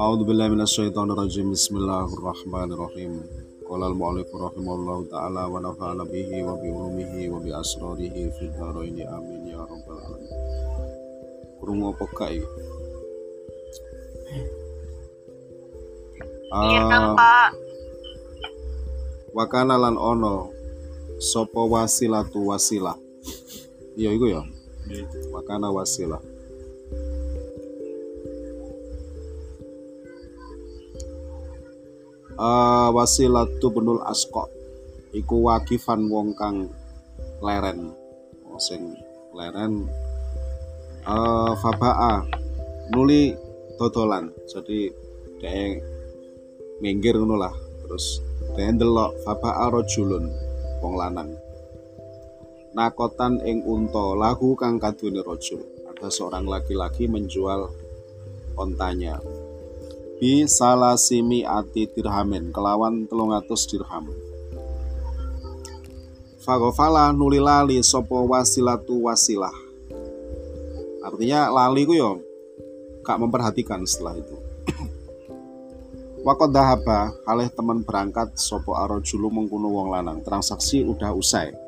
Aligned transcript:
A'udzu 0.00 0.24
billahi 0.24 0.56
minasyaitonir 0.56 1.20
rajim. 1.20 1.52
Bismillahirrahmanirrahim. 1.52 3.28
Qala 3.68 3.92
al-mu'allif 3.92 4.32
rahimahullahu 4.32 5.12
taala 5.12 5.44
wa 5.52 5.60
nafa'ana 5.60 6.08
bihi 6.08 6.40
wa 6.40 6.56
bi 6.56 6.72
ulumihi 6.72 7.28
wa 7.28 7.44
bi 7.44 7.52
asrarihi 7.52 8.32
fid 8.40 8.56
dharaini 8.56 9.04
amin 9.04 9.52
ya 9.52 9.60
rabbal 9.68 10.00
alamin. 10.00 10.32
Krungu 11.60 11.92
apa 11.92 12.06
kae? 12.16 12.40
Iya, 16.56 16.82
ah. 16.88 17.12
Pak. 17.12 17.52
Wakana 19.36 19.76
lan 19.76 20.00
ono 20.00 20.48
sopo 21.20 21.68
wasilatu 21.68 22.48
wasilah. 22.48 22.96
Iya 23.92 24.16
iku 24.16 24.32
ya. 24.32 24.40
Wakana 25.34 25.68
wasilah. 25.72 26.38
uh, 32.38 32.88
wasilatu 32.94 33.68
benul 33.74 34.00
asko. 34.06 34.46
Iku 35.12 35.50
wakifan 35.50 36.06
wong 36.06 36.32
kang 36.38 36.70
leren. 37.42 37.92
Sing 38.58 38.94
leren. 39.34 39.86
Uh, 41.06 41.52
fabaa. 41.58 42.26
Nuli 42.94 43.34
dodolan. 43.76 44.32
Jadi 44.48 44.90
dia 45.38 45.78
minggir 46.82 47.14
ngono 47.18 47.36
lah. 47.38 47.54
Terus 47.84 48.22
dia 48.56 48.70
ndelok 48.72 49.22
fabaa 49.22 49.70
rojulun 49.70 50.26
wong 50.82 50.94
lanang 50.98 51.30
nakotan 52.76 53.40
ing 53.44 53.64
unta 53.64 54.12
lahu 54.12 54.52
kang 54.52 54.76
kadune 54.76 55.24
rojul 55.24 55.64
ada 55.98 56.12
seorang 56.12 56.46
laki-laki 56.46 57.08
menjual 57.08 57.72
ontanya. 58.54 59.18
Bi 60.18 60.46
salasimi 60.46 61.46
ati 61.46 61.86
dirhamin 61.90 62.50
kelawan 62.50 63.06
telung 63.06 63.30
atus 63.30 63.66
dirham. 63.70 64.10
Fagofala 66.42 67.10
nuli 67.14 67.38
lali 67.38 67.78
sopo 67.82 68.26
wasilatu 68.26 69.06
wasilah. 69.06 69.54
Artinya 71.02 71.50
lali 71.50 71.86
ku 71.86 71.94
yo 71.94 72.18
gak 73.06 73.18
memperhatikan 73.18 73.82
setelah 73.86 74.18
itu. 74.18 74.36
Wakot 76.26 76.50
dahaba 76.50 77.14
halih 77.24 77.46
teman 77.54 77.86
berangkat 77.86 78.34
sopo 78.34 78.74
arojulu 78.74 79.30
mengkuno 79.30 79.70
wong 79.70 79.88
lanang. 79.94 80.18
Transaksi 80.26 80.82
udah 80.82 81.14
usai 81.14 81.67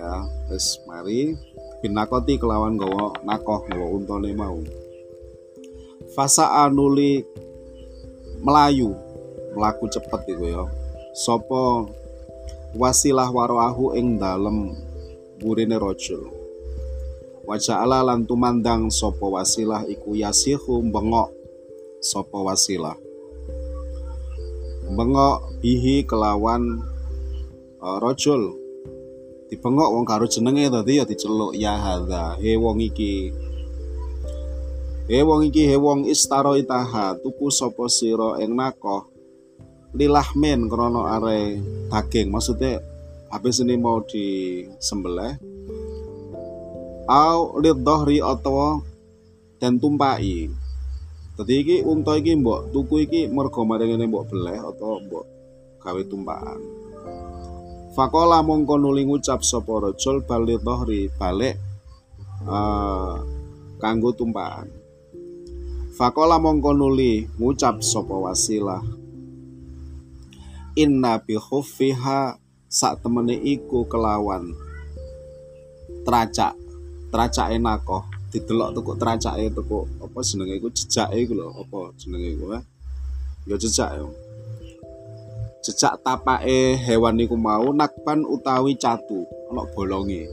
ya. 0.00 0.24
Wis 0.48 0.80
mari. 0.88 1.36
Binakoti 1.84 2.40
kelawan 2.40 2.80
gowo 2.80 3.12
nakoh 3.24 3.68
gowo 3.68 4.00
untone 4.00 4.32
mau. 4.32 4.56
Fasa 6.16 6.64
anuli 6.64 7.24
melayu 8.40 8.96
melaku 9.52 9.92
cepet 9.92 10.32
iku 10.32 10.44
ya. 10.48 10.64
Sopo 11.12 11.92
wasilah 12.72 13.28
waroahu 13.28 13.92
ing 14.00 14.16
dalem 14.16 14.72
burine 15.36 15.76
rojul 15.76 16.40
wajah 17.50 17.82
ala 17.82 18.06
lan 18.06 18.30
tumandang 18.30 18.94
sopo 18.94 19.34
wasilah 19.34 19.82
iku 19.90 20.14
yasihu 20.14 20.86
bengok 20.86 21.34
sopo 21.98 22.46
wasilah. 22.46 22.94
Bengok 24.86 25.58
bihi 25.58 26.06
kelawan 26.06 26.78
uh, 27.82 27.98
rojul 27.98 28.54
dibengok 29.50 29.90
wong 29.90 30.04
karo 30.06 30.30
jenenge 30.30 30.70
tadi 30.70 31.02
ya 31.02 31.04
diceluk 31.04 31.52
ya 31.58 31.74
hadza 31.74 32.38
he 32.38 32.54
wong 32.54 32.78
iki. 32.78 33.34
He 35.10 35.18
wong 35.26 35.50
iki 35.50 35.66
he 35.66 35.74
wong 35.74 36.06
istaro 36.06 36.54
itaha 36.54 37.18
tuku 37.18 37.50
sapa 37.50 37.90
sira 37.90 38.38
ing 38.38 38.54
nakoh 38.54 39.10
lilahmin 39.90 40.70
krono 40.70 41.10
are 41.10 41.58
daging. 41.90 42.30
Maksudnya 42.30 42.78
habis 43.34 43.58
ini 43.58 43.74
mau 43.74 43.98
disembelih 44.06 45.34
au 47.10 47.58
lidhahri 47.58 48.22
atawa 48.22 48.78
dan 49.58 49.82
tumpai 49.82 50.46
Dadi 51.34 51.54
iki 51.56 51.76
unta 51.82 52.20
iki 52.20 52.36
mbok 52.36 52.68
tuku 52.68 53.08
iki 53.08 53.20
mergo 53.32 53.64
maring 53.64 53.96
ngene 53.96 54.12
mbok 54.12 54.28
beleh 54.28 54.60
atau 54.60 55.00
mbok 55.00 55.24
gawe 55.80 56.02
tumpakan 56.04 56.79
Fakola 57.90 58.38
mongko 58.46 58.78
nuli 58.78 59.02
ngucap 59.02 59.42
sapa 59.42 59.72
rajul 59.82 60.22
bali 60.22 60.54
dhahri 60.62 61.10
balik 61.18 61.56
eh, 62.46 63.14
kanggo 63.82 64.10
tumpakan 64.14 64.80
Fakola 66.00 66.40
mongko 66.40 66.72
nuli 66.72 67.28
ngucap 67.36 67.84
sapa 67.84 68.16
wasilah. 68.16 68.80
Inna 70.80 71.20
bi 71.20 71.36
khuffiha 71.36 72.40
sak 72.72 73.04
temene 73.04 73.36
iku 73.36 73.84
kelawan. 73.84 74.56
Teracak 76.00 76.56
teracake 77.12 77.60
nakoh. 77.60 78.08
Didelok 78.32 78.72
tuku 78.80 78.92
teracake 78.96 79.52
tuku 79.52 79.78
apa 80.00 80.18
jenenge 80.24 80.56
iku? 80.56 80.72
Jejake 80.72 81.20
iku 81.20 81.36
lho 81.36 81.52
apa 81.52 81.92
jenenge 82.00 82.28
iku 82.32 82.56
eh? 82.56 82.64
ya 83.48 83.56
jejak 83.56 83.90
ya 83.96 84.04
jejak 85.60 86.00
tapake 86.00 86.80
hewan 86.80 87.20
iku 87.20 87.36
mau 87.36 87.68
nakban 87.76 88.24
utawi 88.24 88.80
catu 88.80 89.28
ana 89.52 89.68
bolonge. 89.76 90.24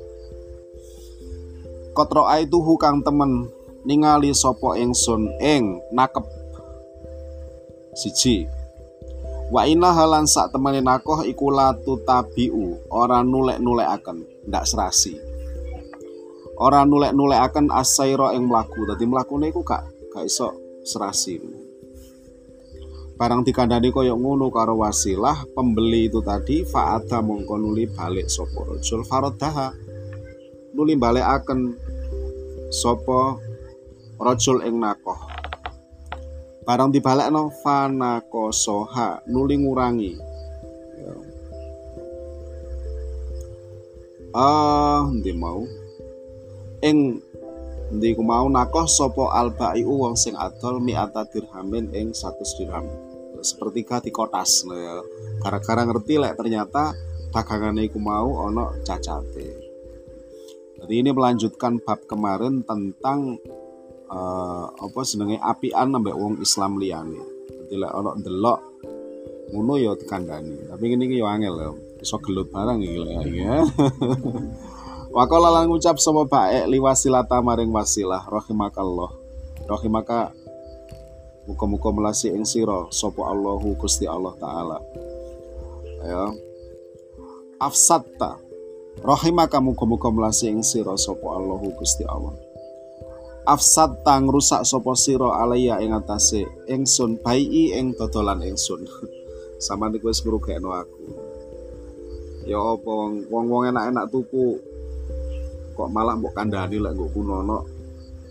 Kotro 1.91 2.23
tuhu 2.47 2.79
kang 2.79 3.03
temen 3.03 3.51
ningali 3.83 4.31
sapa 4.31 4.79
ingsun 4.79 5.27
ing 5.43 5.83
nakep. 5.91 6.23
Siji. 7.97 8.47
Wa 9.47 9.63
inna 9.63 9.95
halan 9.95 10.27
sak 10.27 10.51
temene 10.51 10.83
nakoh 10.83 11.23
iku 11.23 11.49
latu 11.49 12.03
tabiu 12.03 12.77
ora 12.91 13.23
nulek-nulekaken 13.23 14.47
ndak 14.47 14.63
serasi. 14.67 15.16
Ora 16.59 16.83
nulek-nulekaken 16.83 17.71
asaira 17.71 18.35
ing 18.35 18.47
mlaku 18.47 18.83
dadi 18.85 19.07
mlakune 19.07 19.49
iku 19.49 19.63
gak 19.63 19.87
gak 20.11 20.27
iso 20.27 20.53
serasi 20.83 21.56
barang 23.17 23.41
dikandani 23.41 23.89
kaya 23.89 24.13
ngono 24.13 24.53
karo 24.53 24.78
wasilah 24.78 25.50
pembeli 25.57 26.05
itu 26.05 26.22
tadi 26.22 26.61
faada 26.61 27.17
mongko 27.25 27.57
nuli 27.57 27.89
balik 27.89 28.29
sapa 28.29 28.61
rajul 28.61 29.01
faradaha. 29.01 29.73
Nuli 30.78 30.94
balekaken 30.94 31.73
sapa 32.69 33.41
rajul 34.22 34.61
ing 34.69 34.78
nakoh. 34.78 35.17
Barang 36.61 36.94
dibalekno 36.94 37.50
fanako 37.66 38.53
soha 38.53 39.25
nuli 39.25 39.66
ngurangi. 39.66 40.13
Ya. 41.01 41.13
ah 44.38 45.09
ndi 45.09 45.34
mau? 45.34 45.66
Ing 46.85 47.17
ndi 47.97 48.13
mau 48.22 48.45
nakoh 48.45 48.85
sapa 48.85 49.34
albaiu 49.41 49.89
wong 50.05 50.13
sing 50.13 50.38
adol 50.38 50.78
mi'ata 50.78 51.25
dirhamin 51.34 51.89
ing 51.97 52.13
100 52.13 52.45
dirham 52.61 53.06
sepertiga 53.41 54.01
di 54.01 54.09
kotas 54.13 54.65
nah 54.65 54.77
ya 54.77 54.95
gara-gara 55.41 55.85
ngerti 55.85 56.17
lek 56.17 56.37
ternyata 56.37 56.95
dagangane 57.33 57.85
iku 57.85 57.99
mau 58.01 58.47
ono 58.47 58.77
cacate 58.81 59.67
jadi 60.77 60.93
ini 61.01 61.09
melanjutkan 61.09 61.81
bab 61.81 62.05
kemarin 62.05 62.61
tentang 62.61 63.41
eh, 64.07 64.65
apa 64.69 64.99
senenge 65.01 65.41
apian 65.41 65.89
ambek 65.89 66.13
wong 66.13 66.37
Islam 66.39 66.77
liyane. 66.77 67.21
Dadi 67.49 67.75
lek 67.75 67.91
ana 67.91 68.11
ndelok 68.13 68.59
ngono 69.51 69.73
ya 69.81 69.97
dikandani. 69.97 70.69
Tapi 70.69 70.83
ngene 70.85 71.03
iki 71.09 71.17
ya 71.17 71.27
angel 71.33 71.55
ya. 71.57 71.69
Iso 71.97 72.21
gelut 72.21 72.53
barang 72.53 72.77
iki 72.85 72.97
lek 73.01 73.17
ya. 73.33 73.65
Wakala 75.17 75.49
lan 75.49 75.65
ngucap 75.71 75.97
baek 76.29 76.69
liwasilata 76.69 77.41
maring 77.41 77.73
wasilah 77.73 78.22
rahimakallah. 78.29 79.09
Rahimaka 79.66 80.31
muga-muga 81.47 81.90
melasi 81.96 82.28
ing 82.35 82.44
sira 82.44 82.91
sapa 82.91 83.23
Allahu 83.23 83.79
Gusti 83.79 84.03
Allah 84.03 84.35
taala. 84.35 84.78
Ya. 86.03 86.35
Afsatta. 87.58 88.35
Rahimaka 88.99 89.64
muga-muga 89.64 90.11
melasi 90.11 90.52
ing 90.52 90.59
sira 90.61 90.94
sapa 90.99 91.23
Allahu 91.23 91.72
Gusti 91.79 92.03
Allah. 92.03 92.35
afsad 93.47 94.03
tang 94.03 94.28
rusak 94.28 94.67
sapa 94.67 94.91
sira 94.99 95.40
alaya 95.40 95.79
ing 95.79 95.96
atase 95.96 96.44
ingsun 96.67 97.16
bai 97.23 97.47
ing 97.47 97.96
dodolan 97.96 98.43
ingsun. 98.43 98.84
Sama 99.64 99.88
niku 99.88 100.11
wis 100.11 100.20
ngrugekno 100.20 100.76
aku. 100.76 101.00
Ya 102.43 102.59
apa 102.59 102.91
wong-wong 103.32 103.72
enak-enak 103.72 104.11
tuku. 104.11 104.59
Kok 105.79 105.90
malah 105.96 106.20
mbok 106.20 106.35
kandhani 106.35 106.76
lek 106.76 106.91
nggo 106.91 107.08
kunono 107.16 107.64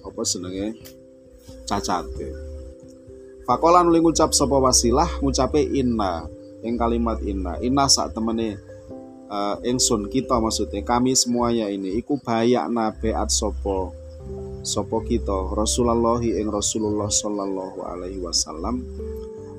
apa 0.05 0.21
senenge? 0.21 0.77
Cacate 1.65 2.46
Fakola 3.47 3.87
nuli 3.87 4.03
ngucap 4.03 4.35
sapa 4.35 4.59
wasilah 4.59 5.23
ngucape 5.23 5.63
inna 5.71 6.27
ing 6.67 6.75
kalimat 6.75 7.23
inna. 7.23 7.55
Inna 7.63 7.87
sak 7.87 8.11
temene 8.11 8.59
uh, 9.31 9.55
ingsun 9.63 10.11
kita 10.11 10.43
maksudnya 10.43 10.83
kami 10.83 11.15
semuanya 11.15 11.71
ini 11.71 11.95
iku 11.95 12.19
bayak 12.19 12.67
nabeat 12.67 13.31
sopo 13.31 13.95
sopo 14.67 14.99
kita 15.07 15.55
Rasulullah 15.55 16.19
ing 16.19 16.51
Rasulullah 16.51 17.07
sallallahu 17.07 17.87
alaihi 17.87 18.19
wasallam. 18.19 18.83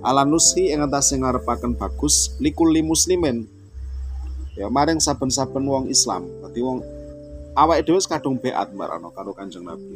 Ala 0.04 0.28
nushi 0.28 0.68
ing 0.68 0.84
atase 0.84 1.16
ngarepaken 1.16 1.80
bagus 1.80 2.36
likulli 2.44 2.84
muslimin. 2.84 3.48
Ya 4.60 4.68
maring 4.68 5.00
saben-saben 5.00 5.64
wong 5.64 5.88
Islam. 5.88 6.28
Dadi 6.44 6.60
wong 6.60 6.84
awake 7.56 7.88
dhewe 7.88 8.04
kadung 8.04 8.36
beat 8.36 8.68
marano 8.76 9.16
karo 9.16 9.32
Kanjeng 9.32 9.64
Nabi. 9.64 9.96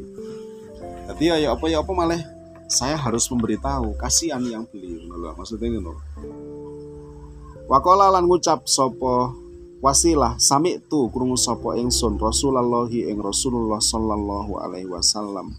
Dadi 1.12 1.28
ya, 1.28 1.36
ya 1.36 1.52
apa 1.52 1.68
ya 1.68 1.84
apa 1.84 1.92
malah 1.92 2.41
saya 2.72 2.96
harus 2.96 3.28
memberitahu 3.28 4.00
kasihan 4.00 4.40
yang 4.48 4.64
beli 4.64 5.04
ngono 5.04 5.36
maksudnya 5.36 5.68
ngono 5.76 5.92
Wakola 7.72 8.10
lan 8.10 8.26
ngucap 8.26 8.66
sopo 8.68 9.32
wasilah 9.80 10.36
sami 10.36 10.76
tu 10.82 11.08
krungu 11.08 11.38
sapa 11.38 11.78
ingsun 11.78 12.20
Rasulullah 12.20 12.90
ing 12.90 13.16
Rasulullah 13.22 13.78
sallallahu 13.78 14.60
alaihi 14.60 14.90
wasallam. 14.90 15.54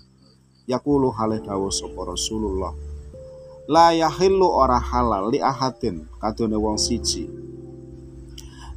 Yaqulu 0.69 1.15
halih 1.15 1.41
dawuh 1.41 1.71
sapa 1.71 2.05
Rasulullah. 2.05 2.75
La 3.71 3.95
yahillu 3.95 4.45
ora 4.45 4.77
halal 4.77 5.31
li 5.31 5.39
ahadin 5.39 6.05
kadone 6.19 6.59
wong 6.59 6.75
siji. 6.75 7.25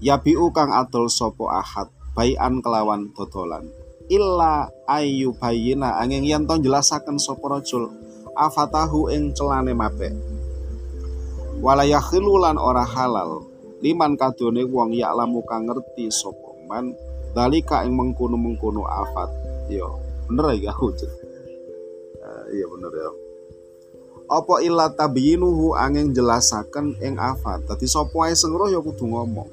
Yabiu 0.01 0.49
kang 0.55 0.71
adol 0.71 1.11
sapa 1.11 1.61
ahad 1.61 1.91
bayan 2.15 2.63
kelawan 2.63 3.11
dodolan. 3.11 3.67
Illa 4.07 4.71
ayu 4.87 5.35
bayina 5.35 5.99
angin 5.99 6.23
yen 6.23 6.47
to 6.47 6.57
jelasaken 6.63 7.19
sapa 7.19 7.43
rajul 7.59 8.06
afatahu 8.37 9.09
ing 9.09 9.33
celane 9.33 9.73
mape 9.73 10.13
wala 11.61 11.85
yahillu 11.89 12.37
lan 12.41 12.61
ora 12.61 12.85
halal. 12.85 13.45
Liman 13.85 14.17
kadone 14.17 14.65
wong 14.65 14.97
ya 14.97 15.13
lamu 15.13 15.45
kang 15.45 15.69
ngerti 15.69 16.09
sapa 16.09 16.57
man 16.65 16.97
dalika 17.37 17.85
ing 17.85 17.93
mengkono-mengkono 17.93 18.89
afat. 18.89 19.29
Yo 19.69 20.01
bener 20.27 20.57
ya 20.57 20.73
aku 20.73 20.91
uh, 20.97 22.45
iya 22.51 22.67
bener 22.67 22.93
ya. 22.93 23.11
Apa 24.27 24.65
illa 24.65 24.91
tabyinuhu 24.91 25.77
angin 25.77 26.11
jelasaken 26.17 26.99
ing 27.05 27.21
afat? 27.21 27.69
Dadi 27.69 27.85
sapa 27.85 28.17
ae 28.27 28.35
sing 28.35 28.57
roh 28.57 28.67
ya 28.67 28.81
kudu 28.81 29.05
ngomong. 29.07 29.49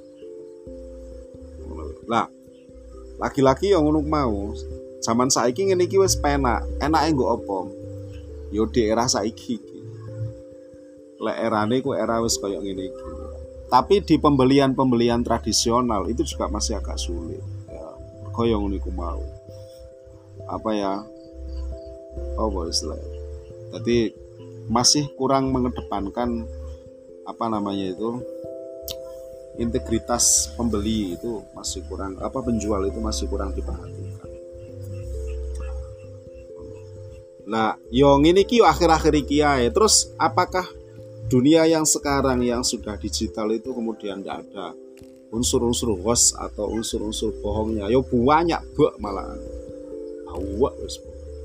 Lah 2.08 2.32
laki-laki 3.20 3.76
yang 3.76 3.84
ngono 3.84 4.02
mau. 4.02 4.56
Zaman 5.04 5.28
saiki 5.28 5.68
ngene 5.68 5.84
iki 5.84 6.00
wis 6.00 6.16
penak. 6.16 6.64
Enake 6.80 7.12
nggo 7.12 7.28
apa 7.36 7.83
yo 8.54 8.70
di 8.70 8.86
era 8.86 9.10
saiki 9.10 9.58
lek 11.18 11.38
erane 11.42 11.82
ku 11.82 11.98
era 11.98 12.22
wis 12.22 12.38
ngene 12.38 12.84
iki 12.94 13.04
tapi 13.74 14.06
di 14.06 14.22
pembelian-pembelian 14.22 15.26
tradisional 15.26 16.06
itu 16.06 16.22
juga 16.22 16.46
masih 16.46 16.78
agak 16.78 16.94
sulit. 16.94 17.42
Ya, 17.66 17.88
koyong 18.30 18.70
niku 18.70 18.94
mau. 18.94 19.18
Apa 20.46 20.70
ya? 20.78 21.02
Oh, 22.38 22.54
istilah. 22.70 23.02
Jadi 23.74 24.14
masih 24.70 25.10
kurang 25.18 25.50
mengedepankan 25.50 26.46
apa 27.26 27.46
namanya 27.50 27.98
itu 27.98 28.22
integritas 29.58 30.54
pembeli 30.54 31.18
itu 31.18 31.42
masih 31.58 31.82
kurang 31.90 32.14
apa 32.22 32.46
penjual 32.46 32.86
itu 32.86 33.00
masih 33.02 33.26
kurang 33.26 33.58
diperhatikan. 33.58 34.03
Nah, 37.44 37.76
yang 37.92 38.24
ini 38.24 38.48
kyo 38.48 38.64
akhir-akhir 38.64 39.14
iki 39.26 39.44
Terus 39.72 40.12
apakah 40.16 40.64
dunia 41.28 41.68
yang 41.68 41.84
sekarang 41.84 42.40
yang 42.44 42.64
sudah 42.64 42.96
digital 42.96 43.52
itu 43.52 43.72
kemudian 43.76 44.24
tidak 44.24 44.48
ada 44.48 44.72
unsur-unsur 45.34 45.98
host 46.00 46.38
atau 46.40 46.72
unsur-unsur 46.72 47.36
bohongnya? 47.44 47.92
Yo 47.92 48.04
banyak 48.04 48.62
buk 48.76 48.96
malah. 49.02 49.28
Awak 50.34 50.74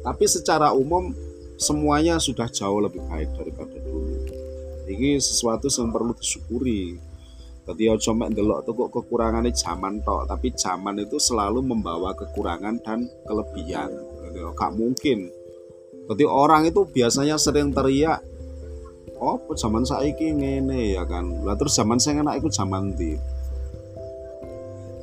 tapi 0.09 0.25
secara 0.25 0.73
umum 0.73 1.13
semuanya 1.59 2.17
sudah 2.23 2.47
jauh 2.49 2.79
lebih 2.79 3.03
baik 3.11 3.29
daripada 3.35 3.77
dulu. 3.83 4.25
Ini 4.89 5.21
sesuatu 5.21 5.69
yang 5.69 5.93
perlu 5.93 6.17
disyukuri. 6.17 6.97
Tadi 7.69 7.85
ojo 7.93 8.17
mek 8.17 8.33
ndelok 8.33 8.65
tuh 8.65 8.73
kok 8.73 8.91
kekurangannya 8.97 9.53
zaman 9.53 10.01
tok, 10.01 10.25
tapi 10.25 10.57
zaman 10.57 11.05
itu 11.05 11.21
selalu 11.21 11.61
membawa 11.61 12.17
kekurangan 12.17 12.81
dan 12.81 13.05
kelebihan. 13.29 13.93
Jadi, 14.25 14.39
gak 14.57 14.73
mungkin. 14.73 15.29
Jadi 16.09 16.25
orang 16.25 16.65
itu 16.65 16.89
biasanya 16.89 17.37
sering 17.37 17.77
teriak 17.77 18.25
oh 19.21 19.37
zaman 19.53 19.85
saiki 19.85 20.33
ngene 20.33 20.97
ya 20.97 21.05
kan. 21.05 21.45
Lah 21.45 21.53
terus 21.61 21.77
zaman 21.77 22.01
saya 22.01 22.25
enak 22.25 22.41
ikut 22.41 22.53
zaman 22.55 22.97
di 22.97 23.13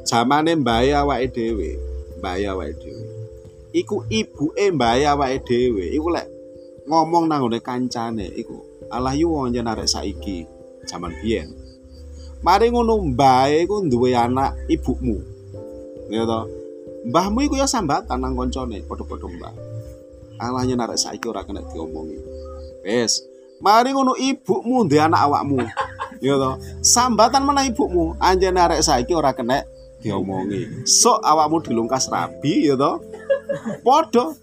zamane 0.01 0.57
mbaya 0.57 1.05
awake 1.05 1.29
dhewe 1.29 1.77
mbaya 2.17 2.57
awake 2.57 2.75
dhewe. 2.81 3.05
Iku 3.75 4.07
ibuke 4.09 4.65
mbaya 4.73 5.13
awake 5.13 5.45
dhewe. 5.45 5.93
Iku 5.93 6.09
lek 6.09 6.27
ngomong 6.89 7.29
nang 7.29 7.45
ngene 7.45 7.59
kancane 7.61 8.25
iku 8.33 8.57
alah 8.89 9.13
yu 9.13 9.29
wong 9.29 9.53
saiki 9.85 10.49
zaman 10.89 11.13
biyen. 11.21 11.53
Mari 12.41 12.73
ngono 12.73 12.97
mbae 13.13 13.65
iku 13.65 13.85
duwe 13.85 14.17
anak 14.17 14.57
ibumu. 14.69 15.21
Ya 16.09 16.25
to 16.25 16.49
mbahmu 17.05 17.45
iku 17.45 17.61
ya 17.61 17.69
sambatan 17.69 18.17
nang 18.17 18.33
koncone 18.33 18.81
padha-padha 18.81 19.29
mbah 19.29 19.53
alahnya 20.39 20.75
narek 20.75 20.99
saiki 20.99 21.25
ora 21.27 21.43
kena 21.43 21.63
diomongi 21.71 22.17
wes 22.83 23.25
Mari 23.63 23.95
ngono 23.95 24.19
ibumu 24.19 24.83
ndek 24.83 25.07
anak 25.07 25.21
awakmu. 25.31 25.63
Ya 26.19 26.35
to. 26.35 26.59
Sambatan 26.83 27.47
mana 27.47 27.63
ibumu? 27.63 28.15
Anjene 28.19 28.59
arek 28.59 28.83
saiki 28.83 29.15
ora 29.15 29.31
kena 29.31 29.63
diomongi. 30.03 30.83
Sok 30.83 31.23
awakmu 31.23 31.63
dilungkas 31.63 32.11
rabi 32.11 32.67
ya 32.67 32.75
to. 32.75 32.99
Padha. 33.79 34.35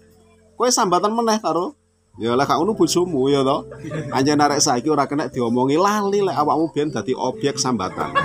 Kowe 0.57 0.69
sambatan 0.69 1.13
meneh 1.13 1.41
karo 1.41 1.77
Ya 2.21 2.37
lah 2.37 2.45
gak 2.45 2.61
ngono 2.61 2.77
bojomu 2.77 3.25
ya 3.29 3.41
to. 3.41 3.65
Anjen 4.13 4.37
arek 4.37 4.61
saiki 4.61 4.89
ora 4.89 5.09
kena 5.09 5.29
diomongi 5.29 5.77
lali 5.77 6.21
lek 6.21 6.37
awakmu 6.37 6.69
biyen 6.73 6.93
dadi 6.93 7.13
objek 7.17 7.57
sambatan. 7.57 8.13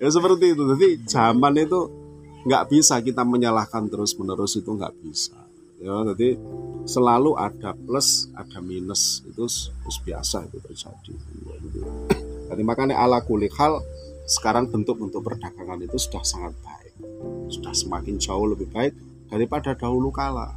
ya 0.00 0.08
seperti 0.12 0.56
itu. 0.56 0.62
Jadi 0.72 0.88
zaman 1.08 1.56
itu 1.56 2.07
nggak 2.46 2.64
bisa 2.70 3.00
kita 3.02 3.26
menyalahkan 3.26 3.88
terus 3.90 4.14
menerus 4.14 4.54
itu 4.54 4.70
nggak 4.70 4.94
bisa. 5.02 5.34
Ya 5.78 5.94
jadi 6.12 6.34
selalu 6.90 7.38
ada 7.38 7.70
plus 7.74 8.26
ada 8.34 8.58
minus. 8.58 9.22
Itu 9.26 9.46
terus 9.46 9.98
biasa 10.02 10.46
itu 10.50 10.58
terjadi. 10.58 11.14
Jadi 12.48 12.62
makanya 12.66 12.98
ala 12.98 13.22
kulik 13.22 13.54
hal 13.54 13.78
sekarang 14.28 14.68
bentuk-bentuk 14.68 15.22
perdagangan 15.24 15.80
itu 15.80 15.96
sudah 15.96 16.22
sangat 16.26 16.52
baik. 16.60 16.94
Sudah 17.48 17.72
semakin 17.72 18.18
jauh 18.18 18.44
lebih 18.44 18.68
baik 18.74 18.92
daripada 19.30 19.72
dahulu 19.78 20.10
kala. 20.10 20.56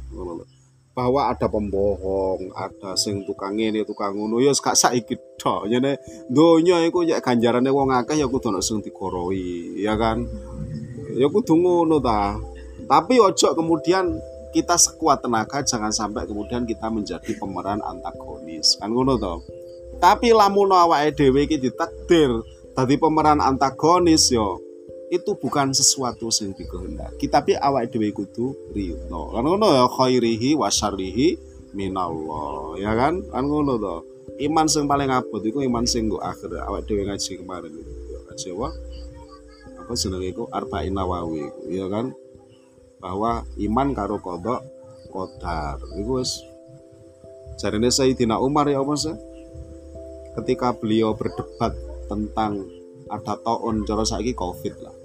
Bahwa 0.92 1.32
ada 1.32 1.48
pembohong, 1.48 2.52
ada 2.52 3.00
sing 3.00 3.24
tukang 3.24 3.56
ini, 3.56 3.80
tukang 3.80 4.12
ngono. 4.12 4.44
Ya 4.44 4.52
gak 4.52 4.76
saiki 4.76 5.16
tok. 5.40 5.64
Jane. 5.72 5.96
Donya 6.28 6.84
iku 6.84 7.00
ya 7.00 7.22
ganjarane 7.24 7.72
wong 7.72 7.96
akeh 7.96 8.20
ya 8.20 8.28
kudu 8.28 8.52
ana 8.52 8.60
sing 8.60 8.84
dikoroi, 8.84 9.80
ya 9.80 9.96
kan? 9.96 10.28
Ya 11.16 11.28
kudu 11.28 11.54
ngono 11.56 12.00
ta. 12.02 12.36
Tapi 12.88 13.20
ojo 13.20 13.48
kemudian 13.54 14.18
kita 14.52 14.76
sekuat 14.76 15.24
tenaga 15.24 15.64
jangan 15.64 15.94
sampai 15.94 16.28
kemudian 16.28 16.66
kita 16.68 16.88
menjadi 16.92 17.32
pemeran 17.38 17.80
antagonis. 17.80 18.76
Kan 18.80 18.92
ngono 18.92 19.16
toh 19.16 19.40
tapi 20.02 20.34
lamun 20.34 20.74
awake 20.74 21.14
dhewe 21.14 21.46
iki 21.46 21.62
ditakdir 21.62 22.42
tadi 22.74 22.98
pemeran 22.98 23.38
antagonis 23.38 24.34
yo 24.34 24.58
itu 25.14 25.38
bukan 25.38 25.70
sesuatu 25.70 26.26
sing 26.34 26.56
dikehendaki. 26.58 27.30
Tapi 27.30 27.54
awake 27.54 27.94
dhewe 27.94 28.10
kudu 28.10 28.74
rino 28.74 29.30
kan 29.30 29.46
ngono 29.46 29.78
ya? 29.78 29.86
Khairihi 29.86 30.58
wa 30.58 30.66
syarrihi 30.66 31.38
minallah. 31.70 32.74
Ya 32.82 32.98
kan? 32.98 33.22
Kan 33.30 33.46
ngono 33.46 33.78
toh 33.78 34.00
iman 34.42 34.66
sing 34.66 34.90
paling 34.90 35.06
abot 35.14 35.38
iku 35.38 35.62
iman 35.62 35.86
sing 35.86 36.10
go 36.10 36.18
akhir. 36.18 36.50
Awake 36.50 36.90
dhewe 36.90 37.06
ngaji 37.06 37.38
kemarin. 37.38 37.70
Itu 37.70 38.18
ngaji 38.26 38.46
apa 38.58 38.68
apa 39.82 39.92
jenenge 39.98 40.30
iku? 40.30 40.46
Arba'in 40.48 40.94
nawawi 40.94 41.50
ya 41.68 41.90
kan? 41.90 42.14
Bahwa 43.02 43.42
iman 43.58 43.88
karo 43.92 44.22
kodok 44.22 44.62
kodar. 45.10 45.82
Itu 45.98 46.22
wis 46.22 46.40
jarene 47.60 47.92
Sayyidina 47.92 48.40
Umar 48.40 48.70
ya 48.70 48.80
Mas 48.80 49.04
ketika 50.40 50.72
beliau 50.72 51.12
berdebat 51.12 51.76
tentang 52.08 52.64
ada 53.12 53.36
taun 53.44 53.84
cara 53.84 54.06
saiki 54.08 54.32
covid 54.32 54.72
lah. 54.80 54.96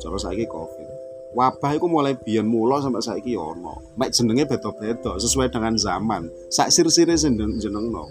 Cara 0.00 0.16
saiki 0.16 0.48
covid. 0.48 0.88
Wabah 1.36 1.76
itu 1.76 1.84
mulai 1.84 2.16
biyen 2.16 2.48
mula 2.48 2.80
sampai 2.80 3.04
saiki 3.04 3.36
ya 3.36 3.44
ono. 3.44 3.92
Mek 4.00 4.16
jenenge 4.16 4.48
beda-beda 4.48 5.20
sesuai 5.20 5.52
dengan 5.52 5.76
zaman. 5.76 6.32
Sak 6.48 6.72
sir-sire 6.72 7.12
jenengno. 7.20 8.08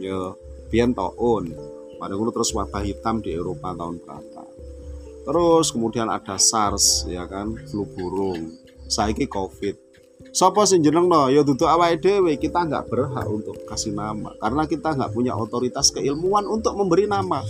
Ya 0.00 0.32
biyen 0.72 0.96
taun. 0.96 1.52
Pada 1.98 2.14
terus 2.14 2.54
wabah 2.54 2.80
hitam 2.86 3.18
di 3.18 3.34
Eropa 3.34 3.74
tahun 3.74 3.98
berapa 3.98 4.37
Terus 5.28 5.68
kemudian 5.68 6.08
ada 6.08 6.40
SARS 6.40 7.04
ya 7.04 7.28
kan, 7.28 7.52
flu 7.68 7.84
burung. 7.84 8.56
Saiki 8.88 9.28
COVID. 9.28 9.76
Sopo 10.32 10.64
sing 10.64 10.80
no 10.80 11.28
ya 11.28 11.44
dudu 11.44 11.68
awake 11.68 12.00
dhewe 12.00 12.32
kita 12.40 12.64
nggak 12.64 12.88
berhak 12.88 13.28
untuk 13.28 13.60
kasih 13.68 13.92
nama 13.92 14.32
karena 14.40 14.64
kita 14.64 14.96
nggak 14.96 15.12
punya 15.12 15.36
otoritas 15.36 15.92
keilmuan 15.92 16.48
untuk 16.48 16.72
memberi 16.72 17.04
nama. 17.04 17.44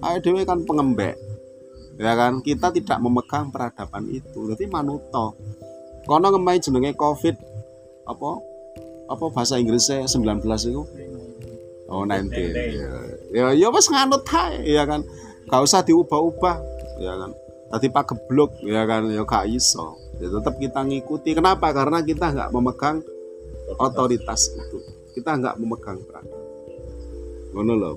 Awake 0.00 0.24
dhewe 0.24 0.42
kan 0.48 0.64
pengembek. 0.64 1.20
Ya 1.94 2.18
kan, 2.18 2.42
kita 2.42 2.74
tidak 2.74 2.98
memegang 2.98 3.54
peradaban 3.54 4.10
itu. 4.10 4.50
Jadi 4.50 4.66
manuto. 4.66 5.38
Kono 6.08 6.26
ngemai 6.34 6.58
jenenge 6.58 6.96
Covid 6.98 7.38
apa? 8.08 8.30
Apa 9.04 9.24
bahasa 9.30 9.60
Inggrisnya 9.60 10.08
19 10.08 10.42
itu? 10.64 10.82
Oh, 11.86 12.02
19. 12.02 12.34
Ya, 12.56 12.92
ya, 13.30 13.46
ya 13.52 13.68
wis 13.70 13.86
nganut 13.92 14.24
hae, 14.26 14.64
ya 14.64 14.88
kan. 14.88 15.04
Gak 15.44 15.60
usah 15.60 15.84
diubah-ubah, 15.84 16.56
ya 17.00 17.14
kan. 17.18 17.30
Tadi 17.74 17.86
pak 17.90 18.04
geblok, 18.12 18.60
ya 18.62 18.86
kan, 18.86 19.10
ya 19.10 19.26
gak 19.26 19.50
iso. 19.50 19.98
Ya 20.22 20.30
tetap 20.30 20.60
kita 20.62 20.84
ngikuti. 20.86 21.34
Kenapa? 21.34 21.74
Karena 21.74 22.04
kita 22.04 22.30
nggak 22.30 22.50
memegang 22.54 23.02
otoritas 23.82 24.52
itu. 24.54 24.78
Kita 25.16 25.34
nggak 25.34 25.58
memegang 25.58 25.98
peran 26.06 26.44
ngono 27.54 27.72
loh 27.78 27.96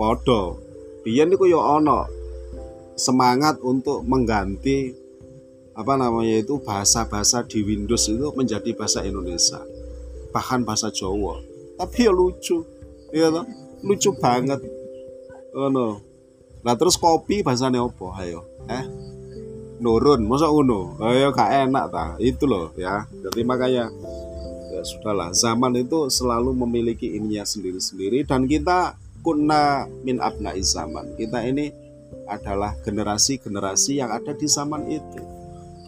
podo 0.00 0.56
biyen 1.04 1.28
niku 1.28 1.44
yo 1.44 1.60
ya 1.60 1.76
ono 1.76 2.08
semangat 2.96 3.60
untuk 3.60 4.00
mengganti 4.08 4.96
apa 5.76 5.94
namanya 5.94 6.42
itu 6.42 6.58
bahasa-bahasa 6.58 7.44
di 7.46 7.62
Windows 7.62 8.10
itu 8.10 8.34
menjadi 8.34 8.74
bahasa 8.74 9.06
Indonesia. 9.06 9.62
Bahkan 10.34 10.66
bahasa 10.66 10.90
Jawa. 10.90 11.38
Tapi 11.78 12.02
ya 12.02 12.10
lucu. 12.10 12.66
Iya 13.14 13.30
toh? 13.30 13.46
Lucu 13.86 14.10
banget. 14.18 14.58
Ngono 15.54 16.02
nah 16.68 16.76
terus 16.76 17.00
kopi 17.00 17.40
bahasanya 17.40 17.80
apa? 17.80 18.12
Ayo. 18.20 18.44
Eh? 18.68 18.84
Nurun 19.80 20.28
masa 20.28 20.52
uno 20.52 21.00
ayo 21.00 21.32
gak 21.32 21.64
enak 21.64 21.84
ta? 21.88 22.04
Itu 22.20 22.44
loh 22.44 22.76
ya. 22.76 23.08
Jadi 23.08 23.40
makanya 23.40 23.88
ya 24.76 24.84
sudahlah. 24.84 25.32
Zaman 25.32 25.80
itu 25.80 26.12
selalu 26.12 26.52
memiliki 26.52 27.16
ininya 27.16 27.48
sendiri-sendiri 27.48 28.28
dan 28.28 28.44
kita 28.44 29.00
kunna 29.24 29.88
min 30.04 30.20
abna 30.20 30.52
zaman. 30.60 31.16
Kita 31.16 31.40
ini 31.40 31.72
adalah 32.28 32.76
generasi-generasi 32.84 34.04
yang 34.04 34.12
ada 34.12 34.36
di 34.36 34.44
zaman 34.44 34.92
itu. 34.92 35.20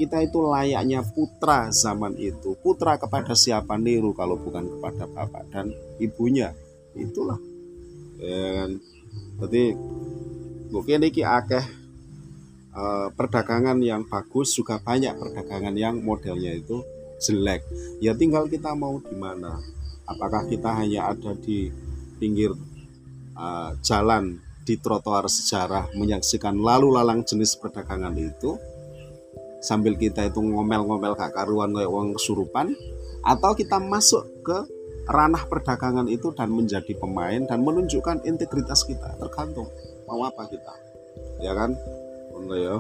Kita 0.01 0.17
itu 0.25 0.41
layaknya 0.41 1.05
putra 1.05 1.69
zaman 1.69 2.17
itu. 2.17 2.57
Putra 2.65 2.97
kepada 2.97 3.37
siapa 3.37 3.77
niru 3.77 4.17
kalau 4.17 4.41
bukan 4.41 4.65
kepada 4.65 5.05
bapak 5.05 5.45
dan 5.53 5.77
ibunya? 6.01 6.57
Itulah. 6.97 7.37
Ya 8.17 8.65
kan? 8.65 8.71
Jadi 9.45 9.77
mungkin 10.71 11.03
ini 11.03 11.23
akeh 11.23 11.81
Eh, 12.71 13.09
perdagangan 13.19 13.83
yang 13.83 14.07
bagus 14.07 14.55
juga 14.55 14.79
banyak 14.79 15.19
perdagangan 15.19 15.75
yang 15.75 15.99
modelnya 15.99 16.55
itu 16.55 16.87
jelek. 17.19 17.67
Ya 17.99 18.15
tinggal 18.15 18.47
kita 18.47 18.79
mau 18.79 19.03
di 19.03 19.19
mana. 19.19 19.59
Apakah 20.07 20.47
kita 20.47 20.79
hanya 20.79 21.11
ada 21.11 21.35
di 21.35 21.71
pinggir 22.19 22.55
uh, 23.35 23.71
jalan 23.83 24.39
di 24.63 24.75
trotoar 24.79 25.27
sejarah 25.27 25.91
menyaksikan 25.95 26.59
lalu 26.59 26.95
lalang 26.95 27.23
jenis 27.23 27.55
perdagangan 27.59 28.13
itu 28.19 28.59
sambil 29.63 29.95
kita 29.95 30.27
itu 30.27 30.43
ngomel-ngomel 30.43 31.15
kak 31.15 31.31
karuan 31.33 31.71
kayak 31.71 31.91
uang 31.91 32.19
kesurupan 32.19 32.75
atau 33.23 33.55
kita 33.55 33.79
masuk 33.79 34.27
ke 34.43 34.59
ranah 35.07 35.47
perdagangan 35.47 36.11
itu 36.11 36.35
dan 36.35 36.51
menjadi 36.51 36.93
pemain 36.99 37.41
dan 37.47 37.63
menunjukkan 37.63 38.27
integritas 38.27 38.83
kita 38.83 39.15
tergantung 39.17 39.71
mau 40.11 40.27
apa 40.27 40.43
kita? 40.51 40.75
Ya 41.39 41.55
kan? 41.55 41.79
Ngono 42.35 42.55
ya. 42.59 42.77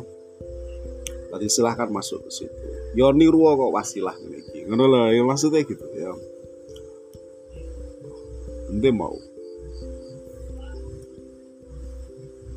Tadi 1.30 1.46
silahkan 1.46 1.86
masuk 1.86 2.26
ke 2.26 2.30
situ. 2.42 2.66
Yo 2.98 3.14
niru 3.14 3.46
kok 3.46 3.70
wasilah 3.70 4.18
ini 4.18 4.66
ngono 4.70 4.86
lah 4.86 5.04
ya 5.10 5.26
maksudnya 5.26 5.66
gitu 5.66 5.82
ya. 5.98 6.14
Ente 8.70 8.90
mau. 8.94 9.18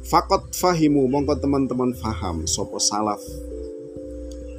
Fakot 0.06 0.54
fahimu 0.54 1.10
mongko 1.10 1.42
teman-teman 1.42 1.98
faham 1.98 2.46
sopo 2.46 2.78
salaf. 2.78 3.22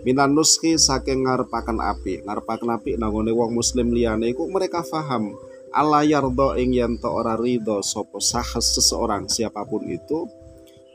Minan 0.03 0.35
nuski 0.35 0.75
saking 0.75 1.31
ngarepaken 1.31 1.79
api. 1.79 2.27
Ngarepaken 2.27 2.75
api 2.75 2.91
nangone 2.99 3.31
wong 3.31 3.55
muslim 3.55 3.95
liyane 3.95 4.35
iku 4.35 4.51
mereka 4.51 4.83
faham 4.83 5.31
Allah 5.75 6.07
yardo 6.07 6.55
ing 6.55 6.71
yen 6.71 6.95
ora 7.03 7.35
ridho 7.35 7.83
sopo 7.83 8.23
sahas 8.23 8.79
seseorang 8.79 9.27
siapa 9.27 9.67
pun 9.67 9.83
itu 9.91 10.31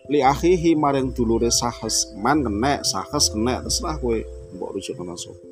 li 0.07 0.23
akhihi 0.23 0.73
maring 0.79 1.11
dulure 1.11 1.51
sahes 1.51 2.15
man 2.15 2.41
kena 2.47 2.79
sahes 2.87 3.29
kena 3.29 3.59
terserah 3.59 3.99
kowe 3.99 4.17
mbok 4.55 4.69
rujuk 4.73 4.95
ana 5.03 5.19
sapa. 5.19 5.43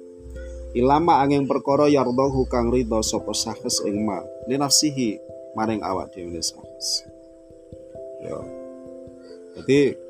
Ilama 0.73 1.19
angin 1.19 1.43
perkara 1.43 1.91
yardahu 1.91 2.47
kang 2.47 2.71
ridho 2.71 3.03
sapa 3.03 3.35
sahes 3.35 3.83
ing 3.83 4.07
ma 4.07 4.23
li 4.47 4.55
nafsihi 4.55 5.19
maring 5.59 5.83
awak 5.83 6.15
dhewe 6.15 6.39
sahes 6.39 7.03
ya. 8.23 8.39
Jadi 9.59 10.06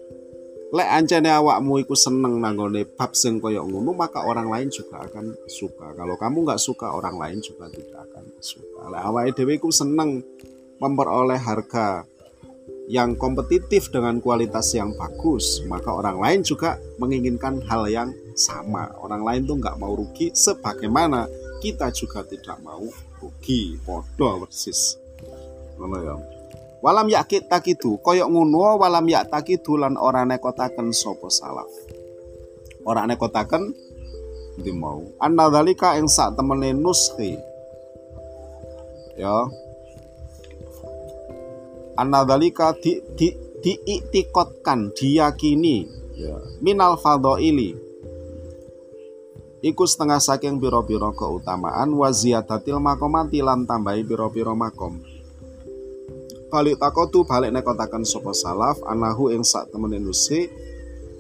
lek 0.68 0.90
ancene 0.92 1.32
awakmu 1.32 1.80
iku 1.80 1.96
seneng 1.96 2.44
nanggone 2.44 2.84
bab 2.84 3.16
sing 3.16 3.40
kaya 3.40 3.64
ngono 3.64 3.96
maka 3.96 4.28
orang 4.28 4.52
lain 4.52 4.68
juga 4.68 5.00
akan 5.00 5.48
suka 5.48 5.96
kalau 5.96 6.20
kamu 6.20 6.44
nggak 6.44 6.60
suka 6.60 6.92
orang 6.92 7.16
lain 7.16 7.40
juga 7.40 7.72
tidak 7.72 8.04
akan 8.12 8.24
suka 8.44 8.82
lek 8.92 9.04
awake 9.08 9.32
dhewe 9.32 9.56
iku 9.56 9.72
seneng 9.72 10.20
memperoleh 10.84 11.40
harga 11.40 12.04
yang 12.88 13.20
kompetitif 13.20 13.92
dengan 13.92 14.24
kualitas 14.24 14.72
yang 14.72 14.96
bagus, 14.96 15.60
maka 15.68 15.92
orang 15.92 16.24
lain 16.24 16.40
juga 16.40 16.80
menginginkan 16.96 17.60
hal 17.68 17.84
yang 17.92 18.10
sama. 18.32 18.88
Orang 19.04 19.28
lain 19.28 19.44
tuh 19.44 19.60
nggak 19.60 19.76
mau 19.76 19.92
rugi, 19.92 20.32
sebagaimana 20.32 21.28
kita 21.60 21.92
juga 21.92 22.24
tidak 22.24 22.56
mau 22.64 22.88
rugi. 23.20 23.76
Podo 23.84 24.48
persis. 24.48 24.96
Ngono 25.76 25.98
ya. 26.00 26.37
Walam 26.78 27.10
yakit 27.10 27.50
takidu, 27.50 27.98
koyok 28.00 28.30
ngono 28.30 28.78
walam 28.78 29.06
yak 29.10 29.34
takidu 29.34 29.82
lan 29.82 29.98
ora 29.98 30.24
nekotaken 30.30 30.94
sopo 30.94 31.28
salaf. 31.28 31.70
Ora 32.86 33.04
nekotaken 33.10 33.74
di 34.62 34.72
mau. 34.74 35.02
Anda 35.18 35.50
dalika 35.50 35.98
ing 35.98 36.06
sak 36.06 36.38
temene 36.38 36.78
nuskhi. 36.78 37.34
Ya, 39.18 39.50
anadalika 41.98 42.78
di, 42.78 43.02
di, 43.18 43.34
diiktikotkan 43.66 44.94
diyakini 44.94 45.90
ya, 46.14 46.38
minal 46.62 46.96
fadhaili 47.02 47.74
iku 49.66 49.84
setengah 49.90 50.22
saking 50.22 50.62
biro-biro 50.62 51.12
keutamaan 51.18 51.90
wa 51.98 52.14
ziyadatil 52.14 52.78
makomati 52.78 53.42
lan 53.42 53.66
tambahi 53.66 54.06
biro-biro 54.06 54.54
makom 54.54 55.02
balik 56.48 56.80
takotu 56.80 57.28
balik 57.28 57.52
nekotakan 57.52 58.08
sopo 58.08 58.32
salaf 58.32 58.80
anahu 58.88 59.32
ing 59.36 59.44
sak 59.44 59.68
temen 59.72 60.00
nusi 60.00 60.48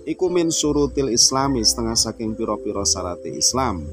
iku 0.07 0.31
min 0.31 0.47
surutil 0.47 1.11
islami 1.11 1.59
setengah 1.67 1.99
saking 1.99 2.31
biro-biro 2.31 2.87
sarati 2.87 3.35
islam. 3.35 3.83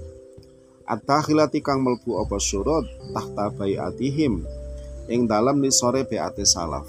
At-takhilati 0.85 1.65
kang 1.65 1.81
melbu 1.81 2.21
apa 2.23 2.37
surut 2.39 2.85
tahta 3.11 3.51
bayatihim 3.57 4.45
ing 5.11 5.21
dalam 5.27 5.59
sore 5.73 6.07
beate 6.07 6.47
salaf. 6.47 6.87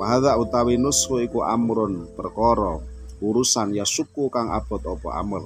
Wahada 0.00 0.40
utawi 0.40 0.80
nusku 0.80 1.20
iku 1.20 1.44
amrun 1.44 2.08
perkara 2.16 2.80
urusan 3.20 3.76
ya 3.76 3.84
suku 3.84 4.32
kang 4.32 4.48
abot 4.48 4.80
opo 4.80 5.12
amr 5.12 5.44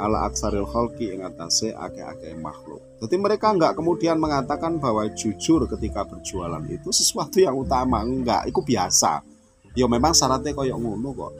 ala 0.00 0.24
aksaril 0.24 0.64
khalqi 0.64 1.12
ing 1.12 1.20
atase 1.20 1.76
akeh-akeh 1.76 2.32
makhluk. 2.40 2.80
Jadi 3.04 3.20
mereka 3.20 3.52
enggak 3.52 3.76
kemudian 3.76 4.16
mengatakan 4.16 4.80
bahwa 4.80 5.04
jujur 5.12 5.68
ketika 5.68 6.08
berjualan 6.08 6.64
itu 6.72 6.88
sesuatu 6.88 7.36
yang 7.36 7.60
utama, 7.60 8.00
enggak, 8.00 8.48
itu 8.48 8.64
biasa. 8.64 9.20
Ya 9.76 9.84
memang 9.84 10.16
syaratnya 10.16 10.56
koyok 10.56 10.78
ngono 10.80 11.10
kok. 11.12 11.32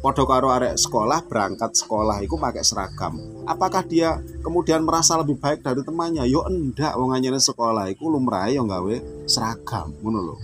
Podo 0.00 0.24
karo 0.24 0.48
arek 0.48 0.80
sekolah 0.80 1.28
berangkat 1.28 1.76
sekolah 1.76 2.24
itu 2.24 2.32
pakai 2.34 2.64
seragam. 2.64 3.20
Apakah 3.44 3.84
dia 3.84 4.16
kemudian 4.40 4.80
merasa 4.80 5.14
lebih 5.20 5.36
baik 5.36 5.60
dari 5.60 5.84
temannya? 5.84 6.24
Yo 6.26 6.40
enggak, 6.44 6.96
wong 6.96 7.12
sekolah 7.20 7.86
itu 7.92 8.08
lumrah 8.08 8.48
yo 8.48 8.64
gawe 8.64 8.96
seragam, 9.28 9.92
ngono. 10.00 10.36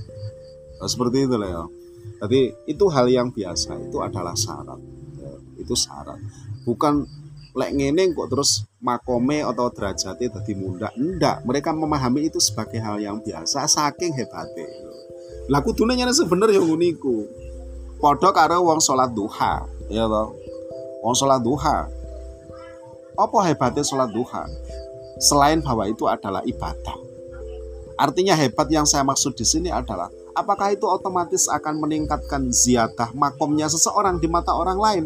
Nah, 0.76 0.88
seperti 0.88 1.24
itu 1.24 1.36
lah 1.40 1.48
ya. 1.48 1.64
Jadi 2.16 2.40
itu 2.68 2.84
hal 2.92 3.06
yang 3.08 3.28
biasa, 3.32 3.76
itu 3.80 3.98
adalah 4.00 4.36
syarat. 4.36 4.80
Ya, 5.20 5.32
itu 5.60 5.74
syarat. 5.76 6.20
Bukan 6.64 7.08
lek 7.56 7.72
ngene 7.72 8.12
kok 8.12 8.28
terus 8.28 8.68
makome 8.84 9.40
atau 9.40 9.72
derajatnya 9.72 10.28
tadi 10.28 10.52
muda. 10.52 10.92
Enggak, 10.92 11.40
mereka 11.48 11.72
memahami 11.72 12.28
itu 12.28 12.36
sebagai 12.36 12.76
hal 12.84 13.00
yang 13.00 13.16
biasa 13.24 13.64
saking 13.64 14.12
hebatnya. 14.12 14.68
Lah 15.48 15.64
kudune 15.64 15.96
nyene 15.96 16.12
sebenarnya 16.12 16.60
ngono 16.60 16.84
iku 16.84 17.16
Podo 17.96 18.28
karo 18.28 18.60
wong 18.60 18.76
sholat 18.76 19.08
duha, 19.16 19.64
ya 19.88 20.04
toh. 20.04 20.36
Wong 21.00 21.16
sholat 21.16 21.40
duha. 21.40 21.88
Apa 23.16 23.38
hebatnya 23.48 23.80
sholat 23.80 24.12
duha? 24.12 24.44
Selain 25.16 25.64
bahwa 25.64 25.88
itu 25.88 26.04
adalah 26.04 26.44
ibadah. 26.44 26.92
Artinya 27.96 28.36
hebat 28.36 28.68
yang 28.68 28.84
saya 28.84 29.00
maksud 29.00 29.32
di 29.32 29.48
sini 29.48 29.72
adalah 29.72 30.12
apakah 30.36 30.76
itu 30.76 30.84
otomatis 30.84 31.48
akan 31.48 31.80
meningkatkan 31.80 32.52
ziyadah 32.52 33.16
makomnya 33.16 33.64
seseorang 33.72 34.20
di 34.20 34.28
mata 34.28 34.52
orang 34.52 34.76
lain? 34.76 35.04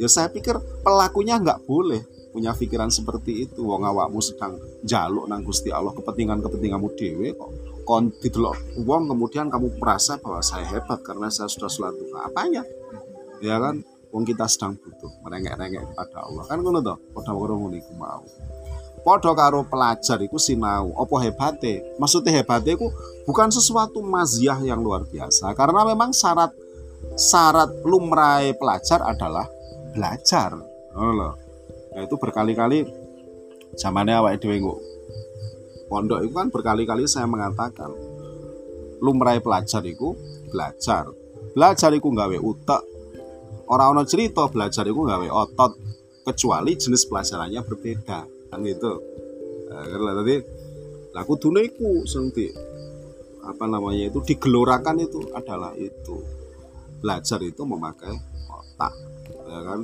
Ya 0.00 0.08
saya 0.08 0.32
pikir 0.32 0.56
pelakunya 0.80 1.36
nggak 1.36 1.68
boleh. 1.68 2.00
punya 2.30 2.54
pikiran 2.54 2.94
seperti 2.94 3.50
itu. 3.50 3.66
Wong 3.66 3.82
awakmu 3.82 4.22
sedang 4.22 4.54
jaluk 4.86 5.26
nang 5.26 5.42
Gusti 5.42 5.74
Allah 5.74 5.90
kepentingan-kepentinganmu 5.98 6.94
dewe 6.94 7.34
kok. 7.34 7.50
Kon 7.82 8.14
didelok 8.22 8.54
wong 8.86 9.10
kemudian 9.10 9.50
kamu 9.50 9.74
merasa 9.82 10.14
bahwa 10.14 10.38
saya 10.38 10.62
hebat 10.62 11.02
karena 11.02 11.26
saya 11.26 11.50
sudah 11.50 11.66
sholat 11.66 11.90
duha. 11.98 12.30
Apanya? 12.30 12.62
Ya 13.42 13.58
kan? 13.58 13.82
Wong 14.14 14.22
kita 14.22 14.46
sedang 14.46 14.78
butuh 14.78 15.10
merengek-rengek 15.26 15.82
kepada 15.90 16.22
Allah. 16.22 16.46
Kan 16.46 16.62
ngono 16.62 16.78
to 16.78 16.94
padha 17.10 17.34
karo 17.34 17.54
ngono 17.58 17.74
iku 17.74 17.92
mau. 17.98 18.22
Padha 19.02 19.32
karo 19.34 19.66
pelajar 19.66 20.18
iku 20.22 20.38
sinau 20.38 20.94
apa 20.94 21.14
hebate? 21.26 21.98
Maksudnya 21.98 22.30
hebate 22.30 22.78
iku 22.78 22.94
bukan 23.26 23.50
sesuatu 23.50 24.06
maziah 24.06 24.62
yang 24.62 24.78
luar 24.78 25.02
biasa. 25.02 25.50
Karena 25.58 25.82
memang 25.82 26.14
syarat 26.14 26.54
syarat 27.18 27.74
lumrah 27.82 28.46
pelajar 28.54 29.02
adalah 29.02 29.50
belajar. 29.92 30.54
Oh 30.94 31.12
loh. 31.14 31.34
Nah, 31.90 32.06
itu 32.06 32.14
berkali-kali 32.14 32.86
zamannya 33.74 34.14
awak 34.18 34.42
dhewe 34.42 34.58
pondok 35.90 36.22
itu 36.22 36.30
kan 36.30 36.54
berkali-kali 36.54 37.02
saya 37.10 37.26
mengatakan 37.26 37.90
lumrah 39.02 39.34
pelajar 39.42 39.82
itu 39.82 40.14
belajar. 40.54 41.10
Belajar 41.50 41.90
itu 41.90 42.06
nggawe 42.06 42.38
utak 42.38 42.82
orang-orang 43.66 44.06
cerita 44.06 44.46
belajar 44.46 44.86
itu 44.86 45.02
nggawe 45.02 45.26
otot 45.26 45.72
kecuali 46.22 46.78
jenis 46.78 47.10
pelajarannya 47.10 47.60
berbeda. 47.66 48.20
Kan 48.54 48.62
itu 48.62 48.92
nah, 49.66 49.82
karena 49.82 50.12
tadi 50.22 50.36
laku 51.10 51.34
tunaiku 51.42 52.06
senti 52.06 52.46
apa 53.42 53.66
namanya 53.66 54.14
itu 54.14 54.22
digelorakan 54.22 55.02
itu 55.02 55.26
adalah 55.34 55.74
itu. 55.74 56.22
Belajar 57.02 57.40
itu 57.42 57.66
memakai 57.66 58.14
otak 58.46 59.09
ya 59.50 59.60
kan? 59.66 59.80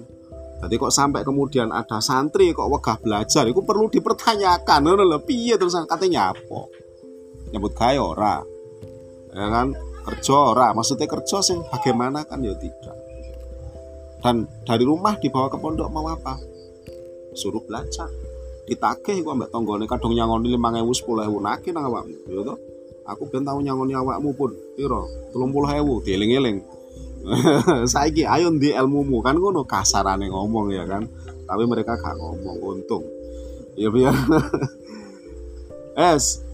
Jadi 0.57 0.75
kok 0.81 0.95
sampai 0.95 1.21
kemudian 1.21 1.69
ada 1.69 2.01
santri 2.01 2.57
kok 2.57 2.71
wegah 2.73 2.97
belajar 3.03 3.45
itu 3.45 3.61
perlu 3.61 3.93
dipertanyakan. 3.93 4.81
Ngono 4.89 5.05
lho 5.05 5.21
piye 5.21 5.59
terus 5.61 5.77
katanya 5.85 6.33
apa 6.33 6.61
nyebut 7.53 7.77
kaya 7.77 8.01
ora? 8.01 8.41
Ya 9.37 9.47
kan? 9.53 9.77
Kerja 10.07 10.57
ora? 10.57 10.73
Maksudnya 10.73 11.05
kerja 11.11 11.45
sing 11.45 11.61
bagaimana 11.69 12.25
kan 12.25 12.41
ya 12.41 12.57
tidak. 12.57 12.97
Dan 14.25 14.49
dari 14.65 14.83
rumah 14.87 15.21
dibawa 15.21 15.53
ke 15.53 15.61
pondok 15.61 15.93
mau 15.93 16.09
apa? 16.09 16.41
Suruh 17.37 17.61
belajar. 17.61 18.09
Ditagih 18.65 19.23
kok 19.23 19.37
mbak 19.37 19.53
tonggone 19.53 19.85
kadung 19.85 20.17
nyangoni 20.17 20.57
lima 20.57 20.73
ewu 20.81 20.97
sepuluh 20.97 21.29
ewu. 21.29 21.37
Nake 21.39 21.69
nang 21.71 21.85
awakmu 21.87 22.33
ya 22.33 22.43
toh? 22.43 22.59
Aku 23.07 23.29
ben 23.29 23.45
tau 23.45 23.61
nyangoni 23.61 23.93
awakmu 23.93 24.33
pun. 24.33 24.57
Piro? 24.73 25.05
Telung 25.31 25.53
puluh 25.53 25.69
ewu 25.69 26.01
dieling 26.01 26.33
eling 26.33 26.59
saiki 27.93 28.23
ayo 28.23 28.55
di 28.55 28.71
ilmumu 28.71 29.19
kan 29.19 29.35
ngono 29.35 29.67
kasarane 29.67 30.31
ngomong 30.31 30.71
ya 30.71 30.87
kan. 30.87 31.07
Tapi 31.47 31.63
mereka 31.67 31.95
gak 31.99 32.19
ngomong 32.19 32.59
untung. 32.63 33.05
Ya 33.79 33.91
biar. 33.91 34.15
Es. 35.97 36.45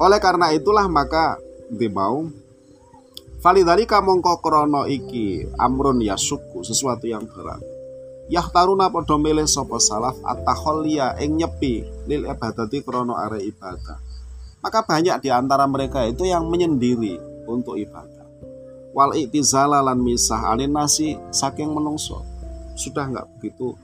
Oleh 0.00 0.18
karena 0.18 0.50
itulah 0.50 0.88
maka 0.90 1.38
di 1.70 1.86
mau 1.86 2.26
Validalika 3.40 4.04
mongko 4.04 4.44
krono 4.44 4.84
iki 4.84 5.48
amrun 5.56 6.04
yasuku 6.04 6.60
sesuatu 6.60 7.08
yang 7.08 7.24
berat. 7.24 7.64
Yahtaruna 8.28 8.92
padha 8.92 9.16
milih 9.16 9.48
sapa 9.48 9.80
salaf 9.80 10.20
at-takhalliya 10.20 11.16
ing 11.24 11.40
nyepi 11.40 11.88
lil 12.04 12.28
ibadati 12.28 12.84
krana 12.84 13.16
are 13.16 13.40
ibadah. 13.40 13.96
Maka 14.60 14.84
banyak 14.84 15.24
di 15.24 15.32
antara 15.32 15.64
mereka 15.64 16.04
itu 16.04 16.28
yang 16.28 16.52
menyendiri 16.52 17.16
untuk 17.48 17.80
ibadah. 17.80 18.09
Wal 18.90 19.14
iktizala 19.14 19.80
lan 19.80 20.02
misah 20.02 20.50
alin 20.50 20.74
nasi 20.74 21.14
saking 21.30 21.70
menungso. 21.70 22.26
Sudah 22.74 23.06
nggak 23.06 23.38
begitu 23.38 23.74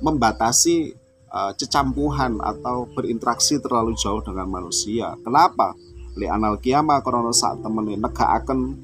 membatasi 0.00 0.96
uh, 1.28 1.52
cecampuhan 1.54 2.40
atau 2.40 2.88
berinteraksi 2.90 3.60
terlalu 3.60 3.92
jauh 4.00 4.24
dengan 4.24 4.48
manusia. 4.48 5.12
Kenapa? 5.20 5.76
Li 6.16 6.26
anal 6.26 6.58
kiamah 6.58 7.04
krana 7.04 7.30
sak 7.30 7.62
temene 7.62 8.00
negakaken 8.00 8.74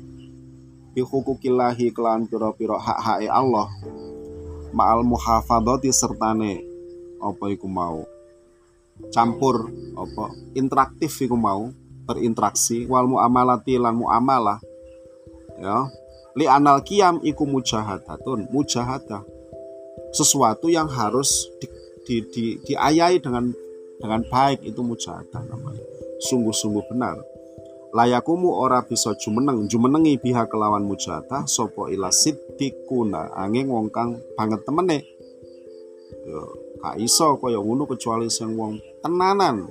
bi 0.96 1.04
hukukillahi 1.04 1.92
kelan 1.92 2.24
pira-pira 2.24 2.80
hak-hake 2.80 3.28
Allah 3.28 3.68
ma'al 4.72 5.04
muhafadoti 5.04 5.92
sertane 5.92 6.64
apa 7.20 7.44
iku 7.52 7.68
mau 7.68 8.08
campur 9.12 9.68
apa 9.92 10.32
interaktif 10.56 11.12
iku 11.20 11.36
mau 11.36 11.68
berinteraksi 12.08 12.88
wal 12.88 13.04
muamalati 13.04 13.76
lan 13.76 13.98
muamalah 13.98 14.56
ya. 15.60 15.88
Li 16.36 16.44
anal 16.44 16.84
kiam 16.84 17.20
iku 17.24 17.48
mujahadatun. 17.48 18.52
Mujahadah. 18.52 19.24
Sesuatu 20.12 20.68
yang 20.68 20.88
harus 20.88 21.48
di, 21.60 21.66
di, 22.04 22.16
di, 22.28 22.44
diayai 22.60 23.16
dengan 23.20 23.52
dengan 23.96 24.20
baik 24.28 24.60
itu 24.64 24.84
mujahadah 24.84 25.42
namanya. 25.48 25.84
Sungguh-sungguh 26.20 26.84
benar. 26.92 27.16
Layakumu 27.96 28.52
ora 28.52 28.84
bisa 28.84 29.16
jumeneng. 29.16 29.64
Jumenengi 29.72 30.20
biha 30.20 30.44
kelawan 30.52 30.84
mujatah 30.84 31.48
sopo 31.48 31.88
ila 31.88 32.12
siddikuna 32.12 33.32
angin 33.32 33.72
wong 33.72 33.88
kang 33.88 34.20
banget 34.36 34.60
temene. 34.68 35.00
Yo 36.28 36.40
ka 36.84 37.00
iso 37.00 37.40
kaya 37.40 37.56
ngono 37.56 37.88
kecuali 37.88 38.28
sing 38.28 38.52
wong 38.52 38.76
tenanan. 39.00 39.64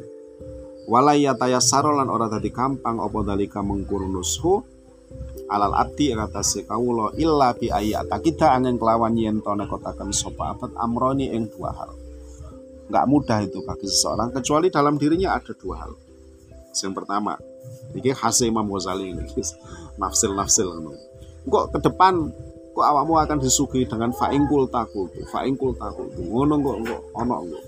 Walaya 0.90 1.38
sarolan 1.62 2.10
ora 2.10 2.26
tadi 2.30 2.50
kampang 2.50 2.98
opo 3.02 3.22
dalika 3.22 3.62
mengkurunushu 3.62 4.75
alal 5.52 5.78
abdi 5.78 6.10
atas 6.16 6.58
kawula 6.66 7.14
illa 7.22 7.54
bi 7.54 7.70
ayata 7.70 8.18
kita 8.18 8.50
angin 8.54 8.82
kelawan 8.82 9.14
yen 9.14 9.42
to 9.46 9.54
nekotaken 9.54 10.10
sapa 10.10 10.58
abad 10.58 10.72
amroni 10.82 11.30
ing 11.30 11.50
dua 11.54 11.70
hal. 11.74 11.92
Nggak 12.90 13.06
mudah 13.10 13.40
itu 13.42 13.62
bagi 13.66 13.90
seseorang 13.90 14.30
kecuali 14.34 14.70
dalam 14.70 14.98
dirinya 14.98 15.38
ada 15.38 15.54
dua 15.54 15.86
hal. 15.86 15.94
Yang 16.76 16.94
pertama 16.94 17.34
Iki 17.96 18.12
khas 18.12 18.44
Imam 18.44 18.68
Ghazali 18.68 19.16
ini. 19.16 19.24
nafsil 19.96 20.36
nafsil 20.36 20.68
Kok 21.48 21.66
ke 21.72 21.80
depan 21.80 22.28
kok 22.76 22.84
awakmu 22.84 23.16
akan 23.16 23.40
disuguhi 23.40 23.88
dengan 23.88 24.12
fa'ingkul 24.12 24.68
takul 24.68 25.08
fa'ingkul 25.32 25.80
takul 25.80 26.12
ngono 26.12 26.60
kok 26.60 26.78
kok 26.84 27.02
ono 27.16 27.36
kok. 27.48 27.64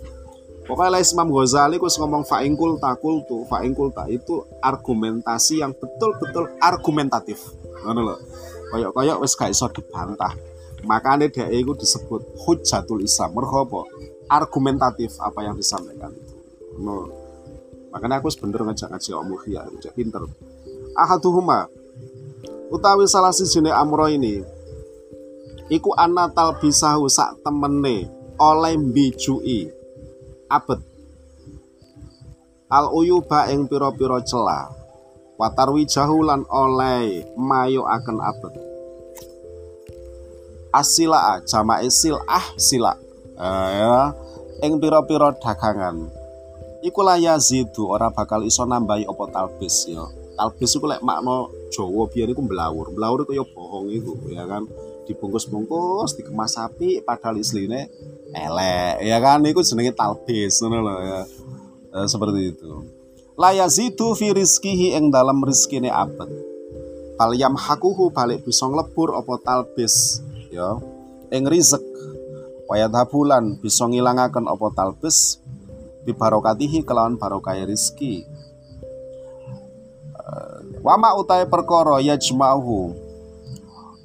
Pokoknya 0.68 1.00
lah 1.00 1.00
Imam 1.00 1.30
Ghazali 1.32 1.80
kok 1.80 1.88
ngomong 1.96 2.28
fa'ingkul 2.28 2.76
takul 2.84 3.24
tuh 3.24 3.48
fa'ingkul 3.48 3.96
tak 3.96 4.12
itu 4.12 4.44
argumentasi 4.60 5.64
yang 5.64 5.72
betul-betul 5.72 6.52
argumentatif 6.60 7.40
ngono 7.88 8.02
loh 8.04 8.20
koyok-koyok 8.76 9.18
wes 9.24 9.34
gak 9.40 9.56
iso 9.56 9.72
dibantah. 9.72 10.36
Makanya 10.84 11.32
dia 11.32 11.48
itu 11.50 11.74
disebut 11.74 12.38
hujatul 12.44 13.02
Islam. 13.02 13.34
Merhobo 13.34 13.88
argumentatif 14.28 15.16
apa 15.24 15.48
yang 15.48 15.56
disampaikan 15.56 16.12
itu. 16.12 16.36
No 16.84 17.08
makanya 17.88 18.20
aku 18.20 18.28
sebenernya 18.30 18.76
ngajak 18.76 18.90
ngaji 18.92 19.10
Om 19.16 19.26
Muhya 19.32 19.62
ngajak 19.72 19.94
pinter. 19.96 20.22
Ahaduhuma 20.94 21.72
utawi 22.68 23.08
salah 23.08 23.32
sijine 23.32 23.72
amro 23.72 24.12
ini 24.12 24.44
iku 25.72 25.96
anatal 25.96 26.60
bisahu 26.60 27.08
sak 27.08 27.40
temene 27.42 28.12
oleh 28.38 28.76
mbijui 28.76 29.72
abet. 30.52 30.84
Al 32.68 32.92
uyuba 32.92 33.48
ing 33.48 33.64
pira-pira 33.66 34.20
celah 34.28 34.68
watarwi 35.38 35.86
jahulan 35.86 36.44
oleh 36.50 37.24
mayo 37.38 37.86
akan 37.86 38.18
abet. 38.26 38.54
Asila 40.74 41.42
jamae 41.46 41.88
ah 42.28 42.48
sila. 42.58 42.94
Eh, 43.38 43.70
ya. 43.82 44.14
Ing 44.66 44.82
pira-pira 44.82 45.32
dagangan. 45.38 46.10
Iku 46.82 47.06
la 47.06 47.18
yazidu 47.18 47.90
ora 47.90 48.10
bakal 48.10 48.46
iso 48.46 48.66
nambahi 48.66 49.06
apa 49.06 49.24
talbis 49.30 49.86
ya. 49.86 50.06
Talbis 50.38 50.74
iku 50.78 50.86
lek 50.90 51.02
makna 51.06 51.50
Jawa 51.74 52.10
biar 52.10 52.30
iku 52.34 52.42
mblawur. 52.42 52.94
Mblawur 52.94 53.26
iku 53.26 53.34
ya 53.38 53.46
bohong 53.46 53.94
itu 53.94 54.14
ya 54.34 54.46
kan. 54.50 54.66
Dibungkus-bungkus 55.06 56.20
dikemas 56.20 56.60
api 56.60 57.00
padahal 57.06 57.42
isline 57.42 57.90
elek 58.34 58.96
ya 59.06 59.18
kan. 59.22 59.46
Iku 59.46 59.62
jenenge 59.62 59.94
talbis 59.94 60.58
ya. 60.62 61.22
E, 61.88 61.98
seperti 62.06 62.54
itu 62.54 62.97
la 63.38 63.54
yazidu 63.54 64.18
fi 64.18 64.34
rizkihi 64.34 64.98
ing 64.98 65.14
dalam 65.14 65.46
rizkine 65.46 65.94
abad. 65.94 66.28
Bal 67.18 67.38
hakuhu 67.38 68.10
balik 68.10 68.42
bisa 68.42 68.66
nglebur 68.66 69.14
apa 69.14 69.38
talbis 69.46 70.26
ya. 70.50 70.82
Ing 71.30 71.46
rizek. 71.46 71.82
Wayat 72.68 72.92
habulan 72.92 73.62
bisa 73.62 73.88
ngilangaken 73.88 74.50
apa 74.50 74.68
talbis 74.76 75.40
bibarokatihi 76.04 76.84
kelawan 76.84 77.16
barokai 77.16 77.64
rizki. 77.64 78.26
Eh, 80.18 80.58
wama 80.84 81.16
utai 81.16 81.48
perkara 81.48 82.04
yajma'uhu 82.04 83.08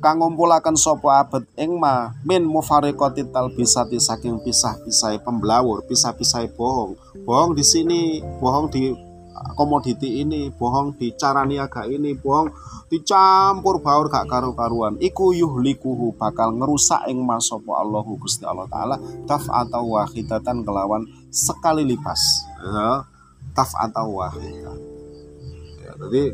kang 0.03 0.19
ngumpulaken 0.19 0.75
sapa 0.75 1.23
abet 1.23 1.47
ing 1.55 1.79
ma 1.79 2.11
min 2.27 2.43
mufariqati 2.43 3.23
talbisati 3.31 4.03
saking 4.03 4.43
pisah-pisah 4.43 5.15
pemblawur 5.23 5.87
pisah-pisah 5.87 6.51
bohong. 6.59 6.99
Bohong 7.23 7.55
di 7.55 7.63
sini 7.63 8.19
bohong 8.43 8.67
di 8.67 9.12
komoditi 9.57 10.21
ini 10.21 10.53
bohong 10.53 10.97
di 10.97 11.13
cara 11.17 11.43
niaga 11.49 11.89
ini 11.89 12.17
bohong 12.17 12.53
dicampur 12.93 13.81
baur 13.81 14.13
gak 14.13 14.29
karu-karuan. 14.29 15.01
Iku 15.01 15.33
yuhlikuhu 15.33 16.15
bakal 16.17 16.53
ngerusak 16.57 17.09
ing 17.09 17.25
masopo 17.25 17.77
Allahu 17.77 18.21
Gusti 18.21 18.45
Allah 18.45 18.69
taala. 18.69 18.97
Taf 19.25 19.49
atau 19.49 19.97
wahidatan 19.97 20.65
kelawan 20.65 21.09
sekali 21.33 21.85
lipas. 21.89 22.45
Ya 22.61 23.13
taf 23.53 23.77
atau 23.77 24.21
wahidah 24.21 24.77
ya 25.85 25.93
jadi 26.01 26.33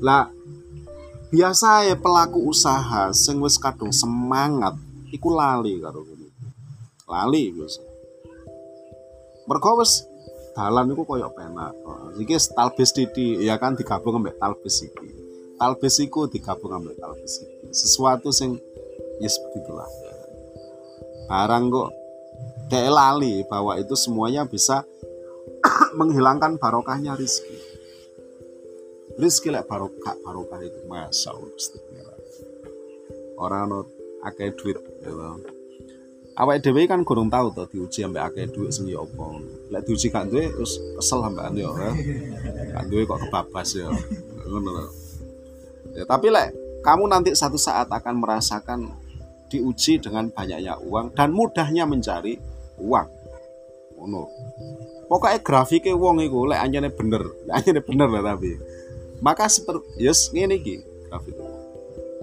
lah 0.00 0.32
biasa 1.28 1.92
ya 1.92 1.96
pelaku 1.96 2.50
usaha 2.50 3.12
sing 3.12 3.38
wis 3.44 3.60
kadung 3.60 3.92
semangat 3.92 4.74
iku 5.12 5.30
lali 5.36 5.78
karo 5.78 6.02
lali 7.10 7.50
biasa. 7.50 7.82
Mergo 9.50 9.82
dalan 10.60 10.92
iku 10.92 11.08
koyo 11.08 11.32
penak. 11.32 11.72
Iki 12.20 12.36
talbis 12.52 12.92
didi 12.92 13.40
ya 13.40 13.56
kan 13.56 13.72
digabung 13.72 14.20
ambek 14.20 14.36
talbis 14.36 14.84
iki. 14.84 15.08
Talbis 15.56 15.96
iku 16.04 16.28
digabung 16.28 16.76
ambek 16.76 17.00
talbis 17.00 17.40
iki. 17.40 17.72
Sesuatu 17.72 18.28
sing 18.28 18.60
ya 19.24 19.28
seperti 19.32 19.64
itulah. 19.64 19.88
Barang 21.32 21.72
kok 21.72 21.88
dek 22.68 22.92
lali 22.92 23.40
bahwa 23.48 23.80
itu 23.80 23.96
semuanya 23.96 24.44
bisa 24.44 24.84
menghilangkan 25.98 26.60
barokahnya 26.60 27.16
rizki. 27.16 27.56
Rizki 29.16 29.48
lek 29.48 29.64
barokah 29.64 30.12
barokah 30.20 30.60
itu 30.60 30.84
masa 30.84 31.32
Allah 31.32 31.48
Orang 33.40 33.72
no 33.72 33.88
akeh 34.20 34.52
duit 34.52 34.76
gitu 34.76 35.16
awake 36.40 36.64
dhewe 36.64 36.88
kan 36.88 37.04
kurang 37.04 37.28
tahu 37.28 37.52
to 37.52 37.68
diuji 37.68 38.00
ambek 38.08 38.32
akeh 38.32 38.44
dhuwit 38.48 38.72
sing 38.72 38.88
ya 38.88 39.04
apa. 39.04 39.26
Lek 39.68 39.84
diuji 39.84 40.08
gak 40.08 40.32
duwe 40.32 40.48
terus 40.48 40.80
kesel 40.96 41.20
ambekan 41.20 41.52
yo 41.52 41.76
ya. 41.76 41.92
Gak 42.80 42.84
duwe 42.88 43.04
kok 43.04 43.20
kebabas 43.28 43.68
ya. 43.76 43.88
Ya, 45.92 46.04
tapi 46.08 46.32
lek 46.32 46.56
kamu 46.80 47.04
nanti 47.12 47.36
satu 47.36 47.60
saat 47.60 47.92
akan 47.92 48.24
merasakan 48.24 48.88
diuji 49.52 50.00
dengan 50.00 50.32
banyaknya 50.32 50.80
uang 50.80 51.12
dan 51.12 51.28
mudahnya 51.36 51.84
mencari 51.84 52.40
uang. 52.80 53.08
Ngono. 54.00 54.24
Pokoknya 55.10 55.42
grafiknya 55.44 55.92
uang 55.92 56.24
itu 56.24 56.40
lek 56.48 56.60
anjane 56.62 56.88
bener, 56.88 57.22
lek 57.44 57.54
anjane 57.54 57.80
bener 57.84 58.08
lah 58.08 58.22
tapi. 58.32 58.56
Maka 59.20 59.44
seperti 59.52 60.00
yes 60.00 60.32
iki 60.32 60.80
grafik. 61.10 61.36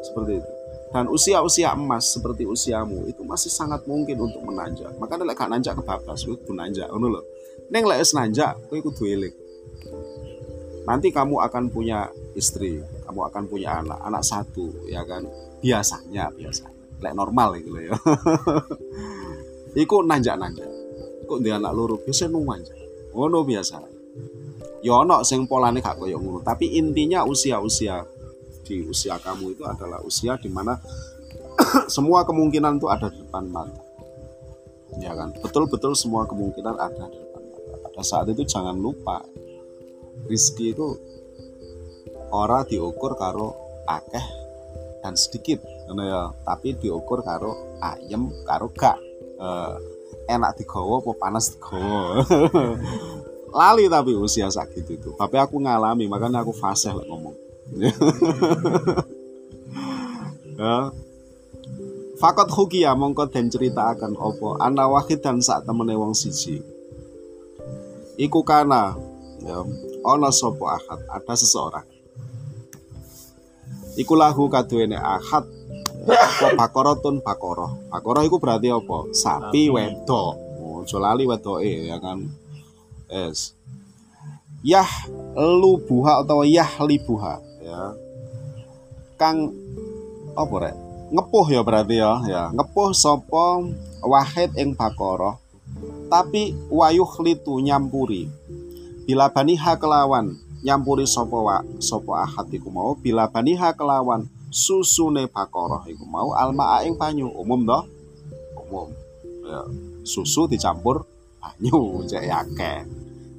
Seperti 0.01 0.41
itu 0.41 0.56
dan 0.87 1.11
usia-usia 1.11 1.75
emas 1.75 2.07
seperti 2.15 2.47
usiamu 2.47 3.03
itu 3.11 3.19
masih 3.27 3.51
sangat 3.51 3.83
mungkin 3.83 4.23
untuk 4.23 4.39
menanjak. 4.47 4.95
Maka 4.95 5.19
nek 5.19 5.35
gak 5.35 5.51
nanjak 5.51 5.73
ke 5.75 5.83
bablas 5.83 6.23
kudu 6.23 6.55
nanjak 6.55 6.87
ngono 6.87 7.19
lho. 7.19 7.21
Ning 7.67 7.83
lek 7.83 7.99
wis 7.99 8.15
nanjak 8.15 8.55
kowe 8.71 8.79
kudu 8.79 9.03
eling. 9.03 9.35
Nanti 10.87 11.11
kamu 11.11 11.43
akan 11.43 11.67
punya 11.67 12.07
istri 12.31 12.79
kamu 13.03 13.19
akan 13.27 13.43
punya 13.51 13.83
anak 13.83 13.99
anak 13.99 14.23
satu 14.23 14.87
ya 14.87 15.03
kan? 15.03 15.27
Biasanya 15.59 16.31
biasa 16.31 16.71
lek 17.03 17.13
normal 17.13 17.59
gitu 17.59 17.83
ya. 17.83 17.95
Iku 19.83 20.07
nanjak-nanjak. 20.07 20.71
Kok 21.27 21.39
dia 21.43 21.59
anak 21.59 21.75
loro 21.75 21.99
biasa 21.99 22.31
nunggu 22.31 22.63
ngono 23.11 23.43
biasa. 23.43 23.75
Ya 24.85 24.93
ono 25.03 25.19
sing 25.27 25.51
polane 25.51 25.83
gak 25.83 25.99
koyo 25.99 26.15
ngono 26.15 26.39
tapi 26.39 26.79
intinya 26.79 27.27
usia-usia 27.27 28.16
di 28.67 28.83
usia 28.83 29.15
kamu 29.15 29.55
itu 29.55 29.63
adalah 29.63 30.03
usia 30.03 30.35
di 30.35 30.51
mana 30.51 30.75
semua 31.95 32.27
kemungkinan 32.27 32.77
itu 32.77 32.91
ada 32.91 33.07
di 33.07 33.23
depan 33.23 33.47
mata. 33.47 33.79
Ya 34.99 35.15
kan? 35.15 35.31
Betul-betul 35.39 35.95
semua 35.95 36.27
kemungkinan 36.27 36.75
ada 36.75 37.07
di 37.07 37.17
depan 37.17 37.43
mata. 37.47 37.79
Pada 37.87 38.01
saat 38.03 38.27
itu 38.27 38.43
jangan 38.43 38.75
lupa 38.75 39.23
rizki 40.27 40.75
itu 40.75 40.99
orang 42.35 42.67
diukur 42.67 43.15
karo 43.15 43.55
akeh 43.87 44.25
dan 44.99 45.15
sedikit 45.15 45.63
ya 45.87 46.35
tapi 46.43 46.75
diukur 46.75 47.23
karo 47.23 47.79
ayam 47.79 48.27
karo 48.43 48.67
gak 48.75 48.99
uh, 49.39 49.79
enak 50.27 50.59
digowo 50.59 50.99
apa 50.99 51.11
panas 51.15 51.55
digowo 51.55 52.19
lali 53.57 53.87
tapi 53.87 54.11
usia 54.19 54.51
sakit 54.51 54.85
itu 54.99 55.15
tapi 55.15 55.39
aku 55.39 55.63
ngalami 55.63 56.11
makanya 56.11 56.43
aku 56.43 56.51
fasih 56.51 56.91
lah 56.91 57.07
ngomong 57.07 57.46
ya. 60.57 60.91
Fakot 62.17 62.49
hukia 62.49 62.97
mongko 62.97 63.29
den 63.29 63.45
cerita 63.53 63.93
akan 63.93 64.17
opo 64.17 64.57
ana 64.57 64.89
wahid 64.89 65.21
dan 65.21 65.37
saat 65.37 65.69
temene 65.69 65.93
wong 65.93 66.17
siji. 66.17 66.65
Iku 68.17 68.41
kana 68.41 68.97
ya 69.45 69.61
ana 70.01 70.33
sapa 70.33 70.81
ahad 70.81 70.99
ada 71.05 71.33
seseorang. 71.37 71.85
Iku 73.97 74.17
lahu 74.17 74.49
kaduwene 74.49 74.97
ahad 74.97 75.45
apa 76.07 76.57
bakorotun 76.57 77.21
bakoroh. 77.21 77.77
Bakoroh 77.93 78.25
iku 78.25 78.41
berarti 78.41 78.73
apa? 78.73 79.13
Sapi 79.13 79.69
wedok. 79.69 80.33
Oh, 80.57 80.81
lali 80.97 81.29
wedoke 81.29 81.85
ya 81.85 82.01
kan. 82.01 82.25
Es. 83.09 83.53
Yah 84.65 84.89
lubuha 85.37 86.25
atau 86.25 86.41
yah 86.41 86.81
libuha 86.81 87.46
ya. 87.67 87.83
Kang 89.19 89.51
apa 90.39 90.55
rek? 90.63 90.75
Ngepuh 91.11 91.47
ya 91.51 91.61
berarti 91.63 91.99
ya 91.99 92.11
ya. 92.23 92.43
Ngepuh 92.55 92.95
sopo 92.95 93.67
wahid 94.03 94.55
ing 94.55 94.71
tapi 96.07 96.55
wayuh 96.71 97.11
litu 97.19 97.59
nyampuri. 97.59 98.31
Bila 99.03 99.27
baniha 99.27 99.75
kelawan 99.75 100.39
nyampuri 100.63 101.03
sopo 101.03 101.47
wa 101.47 101.59
sopo 101.83 102.15
ahad 102.15 102.47
iku 102.47 102.71
mau. 102.71 102.95
Bila 102.95 103.27
baniha 103.27 103.75
kelawan 103.75 104.27
susune 104.47 105.27
bakoro 105.27 105.83
iku 105.91 106.07
mau. 106.07 106.31
Alma 106.31 106.83
ing 106.87 106.95
banyu 106.95 107.27
umum 107.35 107.67
toh? 107.67 107.83
Umum. 108.63 108.87
Ya 109.43 109.59
susu 110.07 110.47
dicampur 110.47 111.03
banyu 111.43 111.79
cek 112.09 112.23
yake 112.23 112.73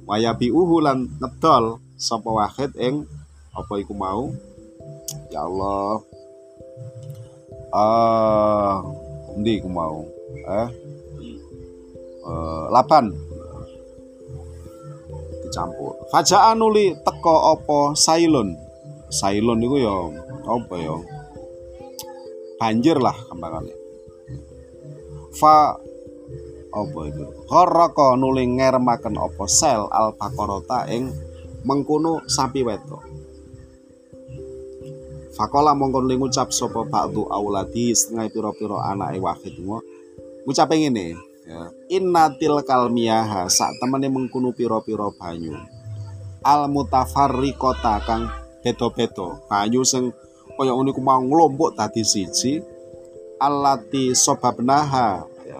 wayabi 0.09 0.53
uhulan 0.53 1.09
ngedol 1.17 1.81
sopo 1.97 2.37
wahid 2.37 2.73
ing 2.77 3.09
apa 3.55 3.73
iku 3.81 3.93
mau? 3.93 4.33
Ya 5.33 5.45
Allah. 5.45 6.01
Ah 7.69 8.81
uh, 8.81 9.37
ndi 9.37 9.61
iku 9.61 9.69
mau? 9.69 10.05
Eh? 10.33 10.67
Uh, 12.25 12.65
lapan 12.73 13.13
dicampur. 15.45 15.97
Fajaan 16.13 16.61
nuli 16.61 16.93
teko 17.01 17.57
apa? 17.57 17.93
Sailun. 17.97 18.53
Sailun 19.09 19.65
iku 19.65 19.75
ya 19.77 19.95
apa 20.49 20.75
ya? 20.77 20.95
Banjir 22.59 22.99
lah 22.99 23.15
gampangane 23.31 23.79
fa 25.39 25.79
apa 26.69 26.99
itu? 27.09 27.25
Koroko 27.49 28.13
nuli 28.19 28.45
ngermaken 28.45 29.17
apa? 29.17 29.43
Sel 29.49 29.89
al 29.89 30.13
bakorota 30.13 30.85
ing 30.91 31.09
mengkono 31.65 32.23
sapi 32.29 32.61
wedok 32.61 33.08
Fakola 35.39 35.71
mongkon 35.71 36.03
li 36.11 36.19
ngucap 36.19 36.51
sapa 36.51 36.83
ba'du 36.83 37.23
auladi 37.31 37.95
setengah 37.95 38.27
pira-pira 38.27 38.91
anake 38.91 39.23
wahid 39.23 39.55
ngucap 40.43 40.67
ngene 40.67 41.15
ya 41.47 41.71
innatil 41.87 42.59
kalmiyaha 42.67 43.47
sak 43.47 43.71
temene 43.79 44.11
mengkunu 44.11 44.51
pira-pira 44.51 45.07
banyu. 45.15 45.55
Al 46.43 46.67
mutafarriqata 46.67 48.03
kang 48.03 48.27
beda-beda. 48.59 49.39
Banyu 49.47 49.87
sing 49.87 50.11
kaya 50.59 50.75
ku 50.75 50.99
mau 50.99 51.23
nglompok 51.23 51.79
dadi 51.79 52.03
siji. 52.03 52.59
Alati 53.39 54.11
sobabnaha 54.11 55.23
ya. 55.47 55.59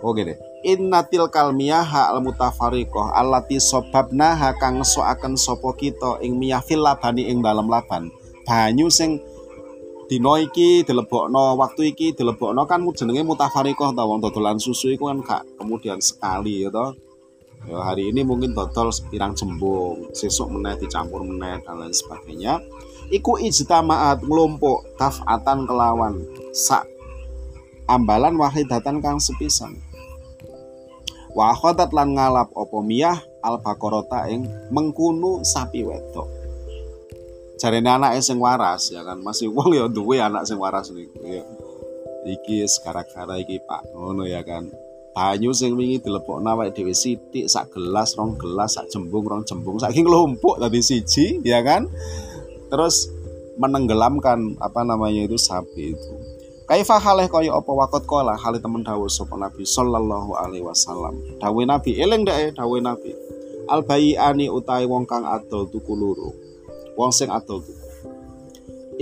Oh 0.00 0.16
gini 0.16 0.32
innatil 0.62 1.26
kalmiyaha 1.26 2.14
al 2.14 2.22
mutafariqah 2.22 3.18
allati 3.18 3.58
sobabnaha 3.58 4.54
kang 4.56 4.86
soaken 4.86 5.34
sapa 5.34 5.74
kita 5.74 6.22
ing 6.22 6.38
miyah 6.38 6.62
fil 6.62 6.82
labani 6.82 7.26
ing 7.28 7.42
dalam 7.42 7.66
laban. 7.66 8.08
Banyu 8.46 8.90
sing 8.90 9.18
dina 10.06 10.38
iki 10.38 10.86
dilebokno 10.86 11.58
waktu 11.58 11.94
iki 11.94 12.14
dilebokno 12.14 12.66
kan 12.70 12.82
jenenge 12.94 13.26
mutafariqah 13.26 13.90
ta 13.94 14.06
wong 14.06 14.22
dodolan 14.22 14.58
susu 14.62 14.94
iku 14.94 15.10
kan 15.10 15.18
gak 15.22 15.42
kemudian 15.58 15.98
sekali 15.98 16.66
ya 16.66 16.70
toh. 16.70 16.94
Ya 17.62 17.78
hari 17.78 18.10
ini 18.10 18.26
mungkin 18.26 18.58
dodol 18.58 18.90
pirang 19.06 19.38
jembung 19.38 20.10
sesuk 20.10 20.50
meneh 20.50 20.74
dicampur 20.82 21.22
meneh 21.22 21.62
dan 21.62 21.78
lain 21.78 21.94
sebagainya. 21.94 22.58
Iku 23.10 23.38
ijtamaat 23.38 24.26
nglompok 24.26 24.98
tafatan 24.98 25.68
kelawan 25.68 26.26
sak 26.50 26.86
ambalan 27.86 28.34
wahidatan 28.40 29.04
kang 29.04 29.18
sepisan 29.20 29.78
wa 31.32 31.56
lan 31.92 32.08
ngalap 32.16 32.48
opo 32.52 32.80
miyah? 32.84 33.18
Al 33.42 33.58
bakorota 33.58 34.30
ing 34.30 34.46
mengkunu 34.70 35.42
sapi 35.42 35.82
wedok. 35.82 36.30
Jarene 37.58 37.90
anak 37.90 38.22
sing 38.22 38.38
waras 38.38 38.94
ya 38.94 39.02
kan? 39.02 39.18
Masih 39.18 39.50
wong 39.50 39.74
ya 39.74 39.90
duwe 39.90 40.22
anak 40.22 40.46
sing 40.46 40.62
waras 40.62 40.94
niku 40.94 41.18
ya 41.26 41.42
iki 42.26 42.62
sekarang-kara 42.66 43.42
iki 43.42 43.58
Pak. 43.62 43.94
Ngono 43.94 44.26
ya 44.26 44.46
kan? 44.46 44.70
Banyu 45.12 45.52
sing 45.52 45.76
wingi 45.76 46.00
dilepokno 46.00 46.56
awake 46.56 46.72
dhewe 46.72 46.96
sithik 46.96 47.44
sak 47.44 47.68
gelas 47.74 48.16
rong 48.16 48.40
gelas 48.40 48.80
sak 48.80 48.88
jembung 48.88 49.26
rong 49.28 49.44
jembung. 49.44 49.76
Saiki 49.76 50.00
nglumpuk 50.06 50.56
tadi 50.56 50.80
siji 50.80 51.42
ya 51.44 51.60
kan? 51.60 51.84
Terus 52.72 53.10
menenggelamkan 53.60 54.56
apa 54.56 54.80
namanya 54.80 55.28
itu 55.28 55.36
sapi 55.36 55.92
itu 55.92 56.14
Kaifa 56.68 56.96
halih 56.96 57.28
kaya 57.28 57.52
apa 57.52 57.70
wakot 57.70 58.06
kola 58.06 58.38
hale 58.38 58.62
temen 58.62 58.86
dawuh 58.86 59.10
sapa 59.10 59.34
Nabi 59.36 59.66
sallallahu 59.66 60.38
alaihi 60.38 60.64
wasallam. 60.64 61.14
Dawuh 61.42 61.66
Nabi 61.66 61.98
eling 61.98 62.22
dek 62.24 62.56
dawuh 62.56 62.80
Nabi. 62.80 63.12
Al 63.70 63.82
ani 64.18 64.50
utai 64.50 64.86
wong 64.86 65.06
kang 65.06 65.22
adol 65.26 65.70
tuku 65.70 65.92
loro. 65.94 66.34
Wong 66.98 67.10
sing 67.14 67.30
adol 67.30 67.62
tuku. 67.62 67.86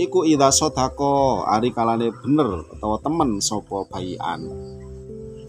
Iku 0.01 0.25
ida 0.25 0.49
sodako 0.49 1.43
ari 1.45 1.69
kalane 1.75 2.09
bener 2.09 2.65
utawa 2.73 2.97
temen 3.03 3.37
sapa 3.43 3.85
bayian 3.91 4.47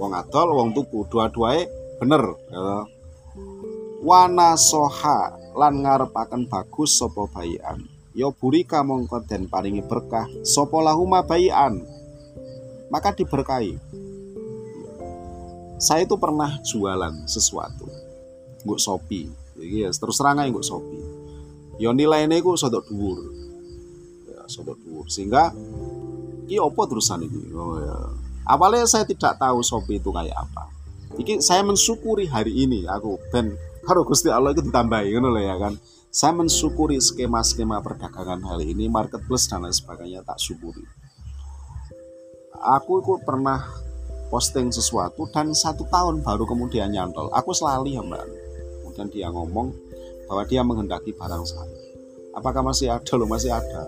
wong 0.03 0.19
adol 0.19 0.59
wong 0.59 0.75
tuku 0.75 1.07
dua-duae 1.07 1.63
bener 2.03 2.35
ya. 2.51 2.83
wana 4.03 4.59
soha 4.59 5.31
lan 5.55 5.87
ngarepaken 5.87 6.51
bagus 6.51 6.99
sopo 6.99 7.31
bayian 7.31 7.87
ya 8.11 8.35
burika 8.35 8.83
mongko 8.83 9.23
den 9.23 9.47
paringi 9.47 9.87
berkah 9.87 10.27
sopo 10.43 10.83
lahuma 10.83 11.23
bayian 11.23 11.87
maka 12.93 13.17
diberkahi. 13.17 13.81
Saya 15.81 16.05
itu 16.05 16.15
pernah 16.21 16.61
jualan 16.63 17.25
sesuatu. 17.25 17.89
Nguk 18.63 18.79
sopi 18.79 19.27
yes, 19.59 19.99
terus 19.99 20.15
terang 20.21 20.39
aja 20.39 20.47
nguk 20.55 20.63
sopi 20.63 21.23
ya 21.83 21.91
nilainya 21.91 22.39
itu 22.39 22.55
sodok 22.55 22.87
dhuwur. 22.87 23.19
Ya 24.31 24.47
sodok 24.47 24.79
dhuwur. 24.87 25.07
Sehingga 25.11 25.51
ini 26.47 26.63
apa 26.63 26.83
terusan 26.87 27.27
ini? 27.27 27.51
Oh 27.59 27.83
ya. 27.83 27.97
Awalnya 28.43 28.87
saya 28.91 29.07
tidak 29.07 29.39
tahu 29.39 29.63
Shopee 29.63 30.03
itu 30.03 30.11
kayak 30.11 30.35
apa. 30.35 30.67
Iki 31.15 31.39
saya 31.39 31.63
mensyukuri 31.63 32.27
hari 32.27 32.67
ini. 32.67 32.87
Aku 32.91 33.19
ben 33.31 33.55
karo 33.87 34.03
Gusti 34.03 34.31
Allah 34.31 34.51
itu 34.51 34.63
ditambahi 34.67 35.15
ngono 35.15 35.39
ya 35.39 35.59
kan. 35.59 35.79
Saya 36.13 36.37
mensyukuri 36.37 37.01
skema-skema 37.01 37.81
perdagangan 37.81 38.45
hari 38.45 38.77
ini, 38.77 38.85
marketplace 38.85 39.49
dan 39.49 39.65
lain 39.65 39.73
sebagainya 39.73 40.21
tak 40.21 40.37
syukuri. 40.37 40.85
Aku 42.63 43.03
itu 43.03 43.19
pernah 43.27 43.67
posting 44.31 44.71
sesuatu 44.71 45.27
dan 45.35 45.51
satu 45.51 45.83
tahun 45.91 46.23
baru 46.23 46.47
kemudian 46.47 46.95
nyantol. 46.95 47.29
Aku 47.35 47.51
selalu 47.51 47.99
ya 47.99 48.03
mbak. 48.07 48.23
Kemudian 48.83 49.09
dia 49.11 49.29
ngomong 49.35 49.75
bahwa 50.31 50.43
dia 50.47 50.63
menghendaki 50.63 51.11
barang 51.13 51.43
saya. 51.43 51.77
Apakah 52.33 52.63
masih 52.65 52.89
ada 52.95 53.13
loh? 53.19 53.27
Masih 53.27 53.51
ada. 53.51 53.83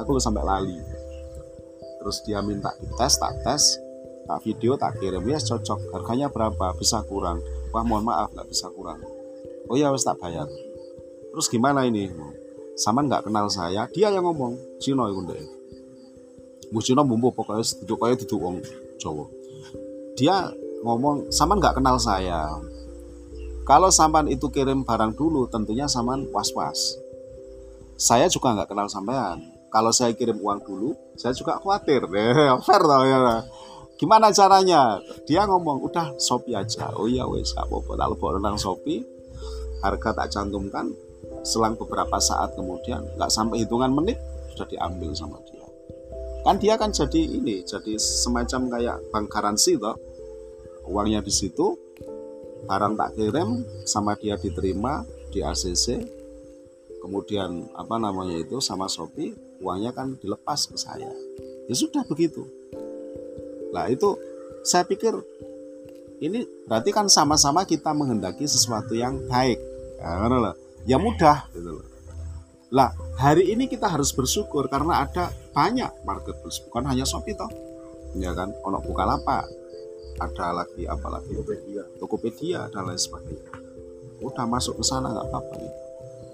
Aku 0.00 0.16
sampai 0.18 0.42
lali. 0.42 0.78
Terus 2.00 2.24
dia 2.26 2.40
minta 2.40 2.72
dites, 2.80 3.14
tak 3.20 3.32
tes, 3.46 3.78
tak 4.24 4.40
video 4.40 4.72
tak 4.80 4.96
kirim 4.96 5.24
ya 5.28 5.36
cocok 5.36 5.92
harganya 5.92 6.32
berapa 6.32 6.72
bisa 6.80 7.04
kurang 7.04 7.44
wah 7.70 7.84
mohon 7.84 8.08
maaf 8.08 8.32
nggak 8.32 8.48
bisa 8.48 8.72
kurang 8.72 9.00
oh 9.68 9.76
ya 9.76 9.92
wes 9.92 10.04
tak 10.04 10.16
bayar 10.16 10.48
terus 11.32 11.46
gimana 11.52 11.84
ini 11.84 12.08
sama 12.74 13.04
nggak 13.04 13.28
kenal 13.28 13.46
saya 13.52 13.84
dia 13.92 14.08
yang 14.08 14.24
ngomong 14.24 14.56
Cino 14.80 15.06
itu 15.12 15.22
Cino 16.84 17.02
bumbu 17.04 17.32
pokoknya 17.32 17.64
duduk 17.82 17.98
kayak 18.00 18.16
duduk 18.24 18.40
wong 18.40 18.56
Jawa. 19.00 19.26
Dia 20.14 20.48
ngomong 20.84 21.32
sama 21.32 21.56
nggak 21.58 21.80
kenal 21.80 21.96
saya. 21.96 22.60
Kalau 23.64 23.88
sampan 23.88 24.28
itu 24.28 24.52
kirim 24.52 24.84
barang 24.84 25.16
dulu 25.16 25.48
tentunya 25.48 25.88
saman 25.88 26.28
was-was. 26.28 27.00
Saya 27.96 28.28
juga 28.28 28.52
nggak 28.52 28.68
kenal 28.70 28.92
sampean. 28.92 29.40
Kalau 29.72 29.90
saya 29.90 30.12
kirim 30.12 30.38
uang 30.38 30.60
dulu 30.62 30.92
saya 31.16 31.32
juga 31.32 31.56
khawatir. 31.58 32.04
Fair 32.66 32.82
tau 32.84 33.04
ya. 33.08 33.42
Gimana 33.96 34.28
caranya? 34.34 35.00
Dia 35.24 35.48
ngomong 35.48 35.80
udah 35.88 36.18
Shopee 36.20 36.54
aja. 36.54 36.92
Oh 36.98 37.08
iya 37.08 37.24
wes 37.24 37.56
apa-apa. 37.56 37.96
Tak 37.96 38.08
lebok 38.12 38.30
renang 38.36 38.58
Shopee. 38.60 39.02
Harga 39.80 40.12
tak 40.12 40.28
cantumkan. 40.34 40.92
Selang 41.44 41.76
beberapa 41.80 42.20
saat 42.20 42.52
kemudian 42.56 43.04
nggak 43.16 43.30
sampai 43.32 43.64
hitungan 43.64 43.92
menit 43.92 44.20
sudah 44.54 44.70
diambil 44.70 45.10
sama 45.12 45.42
dia 45.44 45.53
kan 46.44 46.60
dia 46.60 46.76
kan 46.76 46.92
jadi 46.92 47.24
ini 47.24 47.64
jadi 47.64 47.96
semacam 47.96 48.60
kayak 48.68 48.96
bank 49.08 49.26
garansi 49.32 49.80
toh. 49.80 49.96
Uangnya 50.84 51.24
di 51.24 51.32
situ 51.32 51.80
barang 52.68 52.94
tak 53.00 53.16
kirim 53.16 53.64
sama 53.88 54.12
dia 54.20 54.36
diterima 54.36 55.04
di 55.32 55.40
ACC 55.40 56.00
kemudian 57.00 57.68
apa 57.76 58.00
namanya 58.00 58.40
itu 58.40 58.60
sama 58.64 58.88
Shopee 58.88 59.36
uangnya 59.60 59.92
kan 59.96 60.16
dilepas 60.20 60.68
ke 60.68 60.76
saya. 60.76 61.08
Ya 61.68 61.74
sudah 61.76 62.04
begitu. 62.04 62.44
Nah 63.72 63.88
itu 63.88 64.16
saya 64.64 64.84
pikir 64.84 65.12
ini 66.24 66.44
berarti 66.64 66.92
kan 66.92 67.08
sama-sama 67.12 67.68
kita 67.68 67.92
menghendaki 67.92 68.48
sesuatu 68.48 68.96
yang 68.96 69.20
baik. 69.28 69.60
Ya, 70.00 70.52
ya 70.84 70.96
mudah 71.00 71.48
gitu 71.52 71.80
loh. 71.80 71.93
Lah 72.74 72.90
hari 73.14 73.54
ini 73.54 73.70
kita 73.70 73.86
harus 73.86 74.10
bersyukur 74.10 74.66
karena 74.66 75.06
ada 75.06 75.30
banyak 75.54 76.02
marketplace 76.02 76.58
bukan 76.66 76.90
hanya 76.90 77.06
Shopee 77.06 77.38
toh. 77.38 77.46
Ya 78.18 78.34
kan, 78.34 78.50
ono 78.66 78.82
Bukalapak, 78.82 79.46
ada 80.18 80.46
lagi 80.50 80.86
apa 80.86 81.06
lagi 81.06 81.34
Tokopedia, 81.34 81.82
Tokopedia 81.98 82.60
dan 82.74 82.90
lain 82.90 82.98
sebagainya. 82.98 83.54
Udah 84.18 84.46
masuk 84.46 84.82
ke 84.82 84.84
sana 84.86 85.10
nggak 85.10 85.26
apa-apa 85.30 85.54
gitu. 85.62 85.78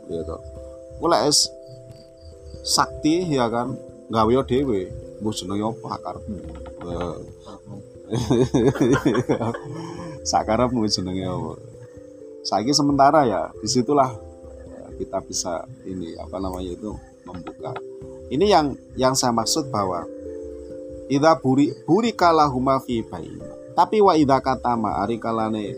Gitu. 0.09 0.37
Mulai 1.01 1.29
es 1.29 1.49
sakti 2.65 3.37
ya 3.37 3.49
kan 3.49 3.77
gawe 4.13 4.33
dewe 4.45 4.93
mbok 5.21 5.33
jenenge 5.33 5.65
apa 5.65 5.89
akarmu 5.97 6.37
sakarepmu 10.25 10.85
jenenge 10.93 11.25
apa 11.25 11.53
saiki 12.45 12.73
sementara 12.77 13.25
ya 13.25 13.49
di 13.61 13.69
situlah 13.69 14.13
kita 15.01 15.25
bisa 15.25 15.65
ini 15.89 16.13
apa 16.21 16.37
namanya 16.37 16.77
itu 16.77 16.93
membuka. 17.25 17.73
Ini 18.29 18.45
yang 18.47 18.77
yang 19.01 19.17
saya 19.17 19.33
maksud 19.33 19.73
bahwa 19.73 20.05
ida 21.09 21.33
buri 21.41 21.73
buri 21.89 22.13
kalahuma 22.13 22.79
fi 22.85 23.03
tapi 23.75 23.99
wa 23.99 24.15
ida 24.15 24.39
katama 24.39 25.01
ari 25.03 25.19
kalane 25.19 25.75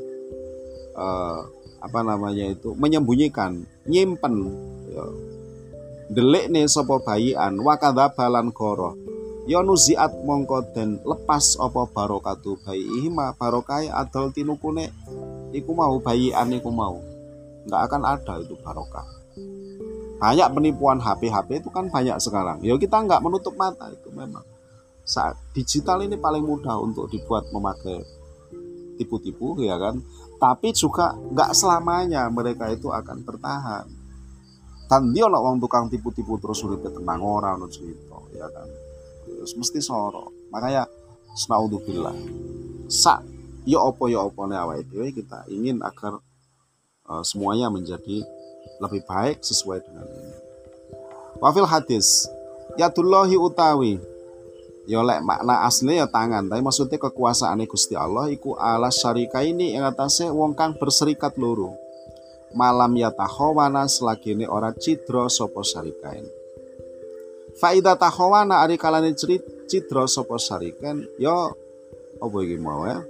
uh, 0.92 1.46
apa 1.80 2.00
namanya 2.04 2.46
itu 2.50 2.76
menyembunyikan 2.76 3.64
nyimpen 3.88 4.35
ya, 4.92 5.04
delik 6.12 6.52
nih 6.52 6.68
sopo 6.68 7.00
bayian 7.00 7.58
wakada 7.64 8.12
balan 8.12 8.52
koro 8.52 8.94
ya 9.48 9.64
nuziat 9.64 10.22
mongko 10.22 10.70
den 10.76 11.02
lepas 11.02 11.58
apa 11.58 11.90
barokatu 11.90 12.61
bayi 12.62 12.87
ihma 13.02 13.35
barokai 13.35 13.90
adol 13.90 14.30
tinukune 14.30 14.92
iku 15.50 15.70
mau 15.74 15.98
bayi 15.98 16.30
ane 16.30 16.62
iku 16.62 16.70
mau 16.70 17.12
nggak 17.66 17.83
akan 17.90 18.03
ada 18.07 18.35
itu 18.42 18.55
barokah. 18.61 19.07
Banyak 20.22 20.48
penipuan 20.55 21.03
HP-HP 21.03 21.66
itu 21.66 21.68
kan 21.75 21.90
banyak 21.90 22.14
sekarang. 22.22 22.62
Ya 22.62 22.79
kita 22.79 23.03
nggak 23.03 23.22
menutup 23.27 23.59
mata 23.59 23.90
itu 23.90 24.09
memang. 24.14 24.46
Saat 25.03 25.35
digital 25.51 26.07
ini 26.07 26.14
paling 26.14 26.46
mudah 26.46 26.79
untuk 26.79 27.11
dibuat 27.11 27.51
memakai 27.51 27.98
tipu-tipu 29.03 29.59
ya 29.62 29.75
kan? 29.79 29.98
Tapi 30.38 30.70
juga 30.75 31.14
nggak 31.14 31.51
selamanya 31.55 32.31
mereka 32.31 32.70
itu 32.70 32.90
akan 32.90 33.27
bertahan 33.27 33.87
dan 34.87 35.09
dia 35.14 35.25
orang 35.25 35.57
tukang 35.57 35.88
tipu-tipu 35.88 36.37
terus 36.37 36.61
sulit 36.61 36.85
tenang 36.85 37.22
orang 37.22 37.66
cerita 37.66 38.18
ya 38.37 38.46
kan? 38.46 38.68
Terus 39.27 39.59
mesti 39.59 39.83
soro 39.83 40.31
makanya 40.55 40.87
snaudzubillah 41.33 42.14
sa 42.92 43.25
yo 43.64 43.79
ya 43.79 43.88
opo 43.88 44.07
yo 44.07 44.20
ya 44.20 44.20
opo 44.29 44.44
ne 44.44 44.57
awake 44.59 44.87
dhewe 44.92 45.09
kita 45.16 45.48
ingin 45.48 45.81
agar 45.81 46.20
uh, 47.08 47.24
semuanya 47.24 47.70
menjadi 47.72 48.22
lebih 48.82 49.02
baik 49.06 49.42
sesuai 49.42 49.82
dengan 49.82 50.06
ini. 50.06 50.34
Wafil 51.38 51.66
hadis 51.66 52.26
yadullahi 52.78 53.38
utawi. 53.38 53.98
Ya 54.82 54.98
lek 54.98 55.22
makna 55.22 55.62
asli 55.62 55.94
ya 55.94 56.10
tangan 56.10 56.50
tapi 56.50 56.58
maksudnya 56.58 56.98
kekuasaan 56.98 57.62
Gusti 57.70 57.94
Allah 57.94 58.26
iku 58.34 58.58
ala 58.58 58.90
syarika 58.90 59.38
ini 59.46 59.78
yang 59.78 59.86
atasnya 59.86 60.34
wong 60.34 60.58
kang 60.58 60.74
berserikat 60.74 61.38
loro 61.38 61.78
malam 62.50 62.90
ya 62.98 63.14
tahawana 63.14 63.86
selagi 63.86 64.34
ini 64.34 64.44
ora 64.44 64.74
cidro 64.74 65.30
sopo 65.30 65.62
syarikain. 65.62 66.26
Faida 67.56 67.94
tahawana 67.94 68.64
ari 68.64 68.74
kalane 68.74 69.14
cerit 69.14 69.44
citra 69.68 70.04
sapa 70.04 70.36
sariken 70.36 71.04
ya 71.16 71.52
apa 72.20 72.36
iki 72.44 72.56
mau 72.60 72.84
ya 72.84 73.00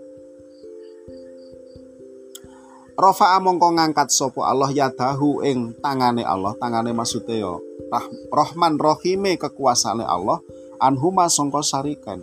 Rafa 2.92 3.40
mongko 3.40 3.72
ngangkat 3.72 4.12
sopo 4.12 4.44
Allah 4.44 4.68
yadahu 4.68 5.40
ing 5.42 5.72
tangane 5.80 6.20
Allah. 6.22 6.52
Tangane 6.60 6.92
maksudnya 6.92 7.40
ya 7.40 7.52
rah, 7.88 8.04
Rahman 8.28 8.76
Rohime 8.76 9.40
kekuasaane 9.40 10.04
Allah. 10.04 10.44
Anhuma 10.76 11.30
songko 11.32 11.64
sarikan. 11.64 12.20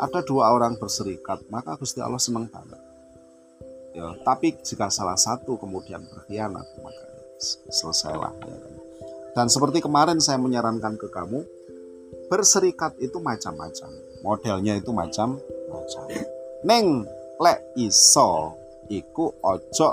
Ada 0.00 0.24
dua 0.24 0.52
orang 0.52 0.76
berserikat 0.76 1.44
maka 1.48 1.76
Gusti 1.80 2.00
Allah 2.00 2.20
senang 2.20 2.48
banget. 2.48 2.80
Ya 3.96 4.12
tapi 4.20 4.56
jika 4.60 4.92
salah 4.92 5.16
satu 5.16 5.56
kemudian 5.56 6.04
berkhianat 6.12 6.66
maka 6.84 7.04
selesailah 7.68 8.32
ya 8.44 8.56
kan. 8.60 8.74
Dan 9.30 9.46
seperti 9.46 9.78
kemarin 9.80 10.18
saya 10.18 10.42
menyarankan 10.42 10.98
ke 10.98 11.06
kamu, 11.06 11.46
berserikat 12.26 12.98
itu 12.98 13.22
macam-macam. 13.22 13.90
Modelnya 14.26 14.74
itu 14.76 14.90
macam-macam. 14.90 16.04
Neng, 16.66 17.06
lek 17.38 17.62
iso 17.78 18.59
iku 18.90 19.30
ojo 19.40 19.88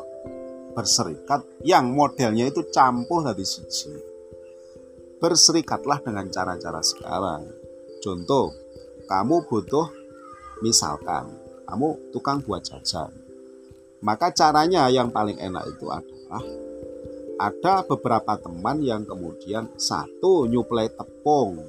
berserikat 0.74 1.46
yang 1.62 1.94
modelnya 1.94 2.50
itu 2.50 2.66
campur 2.74 3.22
dari 3.22 3.46
siji. 3.46 3.94
Berserikatlah 5.18 6.02
dengan 6.06 6.30
cara-cara 6.30 6.82
sekarang. 6.82 7.50
Contoh 8.02 8.54
kamu 9.10 9.46
butuh 9.50 9.90
misalkan 10.62 11.30
kamu 11.66 12.14
tukang 12.14 12.42
buat 12.46 12.62
jajan. 12.66 13.10
Maka 14.02 14.30
caranya 14.30 14.86
yang 14.94 15.10
paling 15.10 15.42
enak 15.42 15.74
itu 15.74 15.90
adalah 15.90 16.44
ada 17.38 17.82
beberapa 17.86 18.38
teman 18.38 18.82
yang 18.82 19.06
kemudian 19.06 19.70
satu 19.78 20.46
nyuplai 20.50 20.90
tepung 20.90 21.62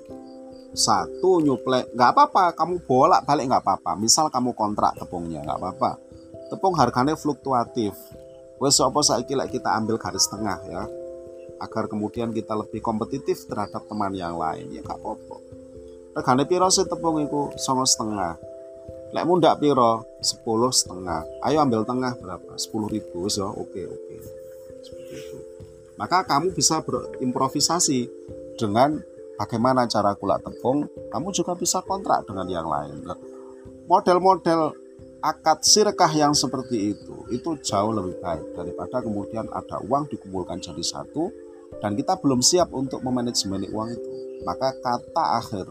satu 0.76 1.40
nyuplai 1.40 1.88
nggak 1.96 2.10
apa-apa 2.12 2.52
kamu 2.52 2.84
bolak 2.84 3.24
balik 3.24 3.48
nggak 3.48 3.64
apa-apa. 3.64 3.96
Misal 3.96 4.28
kamu 4.28 4.52
kontrak 4.52 5.00
tepungnya 5.00 5.40
nggak 5.40 5.56
apa-apa 5.56 6.07
tepung 6.48 6.74
harganya 6.74 7.14
fluktuatif. 7.14 7.94
Wes 8.58 8.80
apa 8.82 9.00
saiki 9.04 9.38
kita 9.38 9.70
ambil 9.78 10.00
garis 10.00 10.26
tengah 10.26 10.58
ya? 10.66 10.82
Agar 11.62 11.86
kemudian 11.86 12.34
kita 12.34 12.58
lebih 12.58 12.82
kompetitif 12.82 13.46
terhadap 13.46 13.86
teman 13.86 14.14
yang 14.14 14.34
lain 14.34 14.72
ya 14.74 14.82
nggak 14.82 14.98
apa-apa. 14.98 15.36
Regane 16.18 16.44
piro 16.48 16.66
sih 16.72 16.88
tepung 16.88 17.22
itu 17.22 17.54
sama 17.60 17.86
setengah. 17.86 18.34
Lek 19.14 19.24
ndak 19.24 19.62
piro? 19.62 20.02
Sepuluh 20.18 20.74
setengah. 20.74 21.22
Ayo 21.46 21.62
ambil 21.62 21.86
tengah 21.86 22.18
berapa? 22.18 22.58
Sepuluh 22.58 22.90
ribu 22.90 23.30
so 23.30 23.46
oke 23.46 23.82
oke. 23.86 24.16
Seperti 24.82 25.14
itu 25.14 25.38
maka 25.98 26.22
kamu 26.22 26.54
bisa 26.54 26.78
berimprovisasi 26.86 28.06
dengan 28.54 29.02
bagaimana 29.34 29.90
cara 29.90 30.14
kulak 30.14 30.46
tepung, 30.46 30.86
kamu 31.10 31.34
juga 31.34 31.58
bisa 31.58 31.82
kontrak 31.82 32.22
dengan 32.22 32.46
yang 32.46 32.70
lain. 32.70 33.02
Model-model 33.90 34.78
akad 35.18 35.66
sirkah 35.66 36.10
yang 36.14 36.32
seperti 36.32 36.94
itu, 36.94 37.26
itu 37.34 37.58
jauh 37.62 37.90
lebih 37.90 38.18
baik 38.22 38.54
daripada 38.54 39.02
kemudian 39.02 39.46
ada 39.50 39.82
uang 39.82 40.06
dikumpulkan 40.10 40.62
jadi 40.62 40.82
satu 40.82 41.30
dan 41.82 41.94
kita 41.98 42.16
belum 42.18 42.40
siap 42.40 42.72
untuk 42.72 43.04
memanajemen 43.04 43.68
uang 43.68 43.88
itu. 43.92 44.10
Maka 44.46 44.72
kata 44.78 45.24
akhir, 45.42 45.66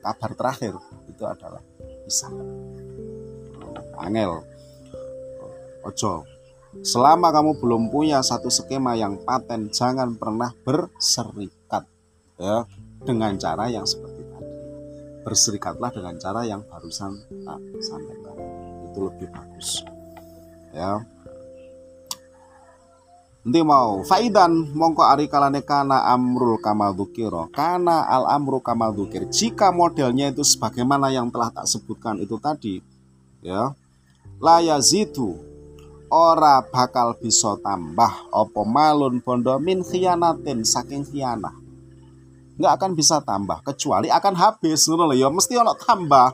kabar 0.00 0.30
terakhir 0.34 0.74
itu 1.10 1.22
adalah 1.26 1.62
bisa. 2.06 2.30
Angel, 4.02 4.42
ojo. 5.86 6.26
Selama 6.80 7.28
kamu 7.28 7.60
belum 7.60 7.82
punya 7.92 8.24
satu 8.24 8.48
skema 8.48 8.96
yang 8.96 9.20
paten, 9.28 9.68
jangan 9.68 10.16
pernah 10.16 10.56
berserikat. 10.64 11.84
Ya, 12.40 12.64
dengan 13.04 13.36
cara 13.38 13.68
yang 13.68 13.84
seperti 13.84 14.24
tadi. 14.24 14.56
Berserikatlah 15.22 15.90
dengan 15.94 16.16
cara 16.18 16.42
yang 16.48 16.64
barusan 16.66 17.12
tak 17.44 17.60
sampaikan. 17.84 18.61
Itu 18.92 19.08
lebih 19.08 19.32
bagus. 19.32 19.80
Ya. 20.76 21.00
Nanti 23.42 23.58
mau 23.66 24.06
faidan 24.06 24.70
mongko 24.70 25.02
ari 25.02 25.26
kalane 25.26 25.66
kana 25.66 26.06
amrul 26.14 26.62
kamadukiro 26.62 27.50
kana 27.50 28.06
al 28.06 28.30
amru 28.30 28.62
kamadukir 28.62 29.26
jika 29.26 29.74
modelnya 29.74 30.30
itu 30.30 30.46
sebagaimana 30.46 31.10
yang 31.10 31.26
telah 31.26 31.50
tak 31.50 31.66
sebutkan 31.66 32.22
itu 32.22 32.38
tadi 32.38 32.78
ya. 33.42 33.74
Layazitu 34.38 35.34
ora 36.06 36.62
bakal 36.62 37.18
bisa 37.18 37.58
tambah 37.58 38.30
opo 38.30 38.62
malun 38.62 39.18
bondo 39.18 39.58
min 39.58 39.82
khianatin 39.82 40.62
saking 40.62 41.02
khianah. 41.02 41.56
Nggak 42.62 42.72
akan 42.78 42.90
bisa 42.94 43.18
tambah 43.26 43.58
kecuali 43.66 44.06
akan 44.06 44.38
habis 44.38 44.86
ngono 44.86 45.10
ya. 45.18 45.26
Mesti 45.26 45.58
ono 45.58 45.74
tambah 45.74 46.30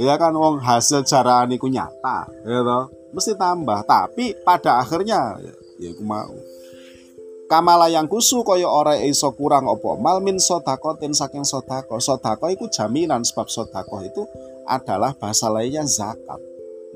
ya 0.00 0.16
kan 0.16 0.32
wong 0.32 0.56
hasil 0.64 1.04
cara 1.04 1.44
niku 1.44 1.68
nyata 1.68 2.24
ya 2.48 2.64
toh 2.64 2.88
mesti 3.12 3.36
tambah 3.36 3.84
tapi 3.84 4.32
pada 4.40 4.80
akhirnya 4.80 5.36
ya 5.76 5.92
aku 5.92 6.00
mau 6.00 6.32
kamala 7.52 7.92
yang 7.92 8.08
kusu 8.08 8.40
kaya 8.40 8.64
ora 8.64 8.96
iso 8.96 9.28
kurang 9.36 9.68
opo 9.68 10.00
mal 10.00 10.24
min 10.24 10.40
sodakotin 10.40 11.12
saking 11.12 11.44
sodako 11.44 12.00
sodako 12.00 12.48
itu 12.48 12.64
jaminan 12.72 13.20
sebab 13.20 13.44
sodako 13.52 14.00
itu 14.00 14.24
adalah 14.64 15.12
bahasa 15.12 15.52
lainnya 15.52 15.84
zakat 15.84 16.40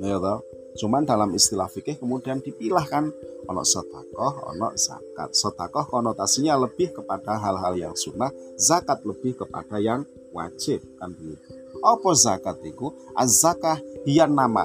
ya 0.00 0.16
toh 0.16 0.40
cuman 0.80 1.04
dalam 1.04 1.28
istilah 1.36 1.68
fikih 1.68 2.00
kemudian 2.00 2.40
dipilah 2.40 2.88
kan 2.88 3.12
ono 3.44 3.60
sotakoh, 3.60 4.56
ono 4.56 4.72
zakat. 4.72 5.36
Sotakoh 5.36 5.84
konotasinya 5.92 6.56
lebih 6.56 6.96
kepada 6.96 7.36
hal-hal 7.36 7.76
yang 7.76 7.94
sunnah, 7.94 8.32
zakat 8.56 9.04
lebih 9.04 9.36
kepada 9.36 9.76
yang 9.76 10.08
wajib 10.32 10.80
kan 10.96 11.12
begitu. 11.12 11.63
Apa 11.85 12.11
zakat 12.16 12.57
itu? 12.64 12.88
Az-zakah 13.12 13.77
hian 14.09 14.33
nama. 14.33 14.64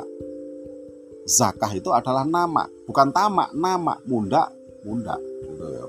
Zakah 1.28 1.70
itu 1.76 1.92
adalah 1.92 2.24
nama, 2.26 2.66
bukan 2.88 3.12
tamak, 3.14 3.54
nama, 3.54 4.00
munda, 4.08 4.50
munda 4.82 5.20
gitu 5.46 5.66
ya. 5.68 5.86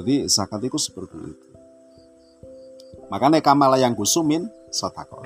Jadi 0.00 0.14
zakat 0.26 0.64
itu 0.66 0.80
seperti 0.80 1.14
itu. 1.14 1.46
Makanya 3.12 3.44
kamala 3.44 3.78
yang 3.78 3.94
kusumin 3.94 4.48
sotakoh. 4.72 5.22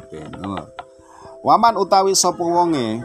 Waman 1.43 1.75
utawi 1.81 2.15
sopo 2.15 2.47
wonge 2.47 3.03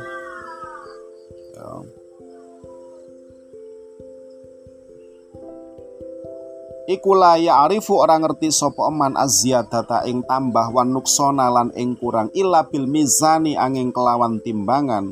Iku 6.87 7.19
la 7.19 7.35
ya'rifu 7.35 7.99
orang 7.99 8.23
ngerti 8.23 8.47
sapa 8.47 8.87
eman 8.87 9.19
azziyadata 9.19 10.07
ing 10.07 10.23
tambah 10.23 10.71
wan 10.71 10.95
nuksona 10.95 11.51
lan 11.51 11.75
ing 11.75 11.99
kurang 11.99 12.31
illa 12.31 12.63
bil 12.63 12.87
mizani 12.87 13.59
angin 13.59 13.91
kelawan 13.91 14.39
timbangan. 14.39 15.11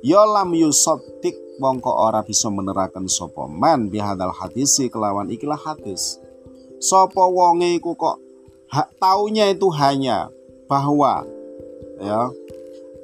Ya 0.00 0.24
lam 0.24 0.56
yusaddiq 0.56 1.60
mongko 1.60 1.92
ora 1.92 2.24
bisa 2.24 2.48
menerakan 2.48 3.04
sapa 3.04 3.44
man 3.44 3.92
bihadal 3.92 4.32
hadisi 4.32 4.88
kelawan 4.88 5.28
ikilah 5.28 5.60
hadis. 5.60 6.16
Sapa 6.80 7.28
wonge 7.28 7.76
iku 7.76 7.92
kok 8.00 8.16
hak 8.72 8.96
taunya 8.96 9.52
itu 9.52 9.68
hanya 9.76 10.32
bahwa 10.72 11.28
ya 12.00 12.32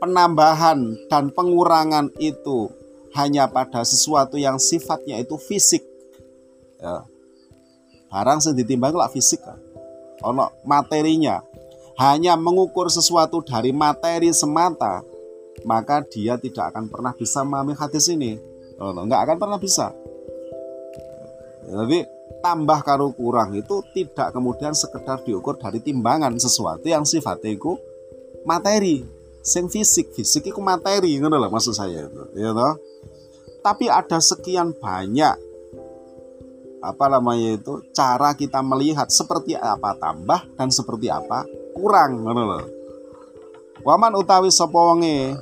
penambahan 0.01 0.97
dan 1.13 1.29
pengurangan 1.37 2.09
itu 2.17 2.73
hanya 3.13 3.45
pada 3.45 3.85
sesuatu 3.85 4.41
yang 4.41 4.57
sifatnya 4.57 5.21
itu 5.21 5.37
fisik 5.37 5.85
ya 6.81 7.05
barang 8.11 8.39
yang 8.43 8.55
ditimbang 8.55 8.95
lah 8.95 9.11
fisik 9.11 9.43
ono 10.23 10.53
materinya. 10.65 11.43
Hanya 11.97 12.37
mengukur 12.37 12.93
sesuatu 12.93 13.41
dari 13.41 13.73
materi 13.73 14.29
semata 14.29 15.01
maka 15.65 16.05
dia 16.05 16.37
tidak 16.37 16.75
akan 16.75 16.93
pernah 16.93 17.17
bisa 17.17 17.41
memahami 17.41 17.73
hadis 17.73 18.13
ini. 18.13 18.37
Oh, 18.77 18.93
nggak 18.93 19.21
akan 19.25 19.37
pernah 19.41 19.57
bisa. 19.57 19.89
Jadi 21.67 22.05
tambah 22.45 22.79
karo 22.85 23.11
kurang 23.17 23.57
itu 23.57 23.81
tidak 23.97 24.31
kemudian 24.37 24.77
sekedar 24.77 25.25
diukur 25.25 25.57
dari 25.57 25.81
timbangan 25.81 26.37
sesuatu 26.37 26.85
yang 26.85 27.09
sifatnya 27.09 27.57
itu 27.57 27.81
materi. 28.45 29.03
Sing 29.47 29.71
fisik 29.71 30.11
fisik 30.13 30.51
itu 30.51 30.59
materi 30.59 31.17
ngono 31.23 31.39
loh 31.39 31.51
maksud 31.51 31.75
saya 31.75 32.07
itu 32.07 32.23
ya 32.35 32.51
toh. 32.51 32.75
Tapi 33.63 33.91
ada 33.91 34.19
sekian 34.23 34.75
banyak 34.79 35.35
apa 36.81 37.05
namanya 37.09 37.57
itu 37.57 37.81
cara 37.97 38.37
kita 38.37 38.61
melihat 38.61 39.09
seperti 39.09 39.57
apa 39.57 39.97
tambah 39.97 40.45
dan 40.55 40.69
seperti 40.69 41.09
apa 41.09 41.49
kurang 41.73 42.25
ngono 42.25 42.43
lho. 42.45 42.61
Waman 43.87 44.19
utawi 44.19 44.51
sapa 44.51 44.75
wonge 44.75 45.39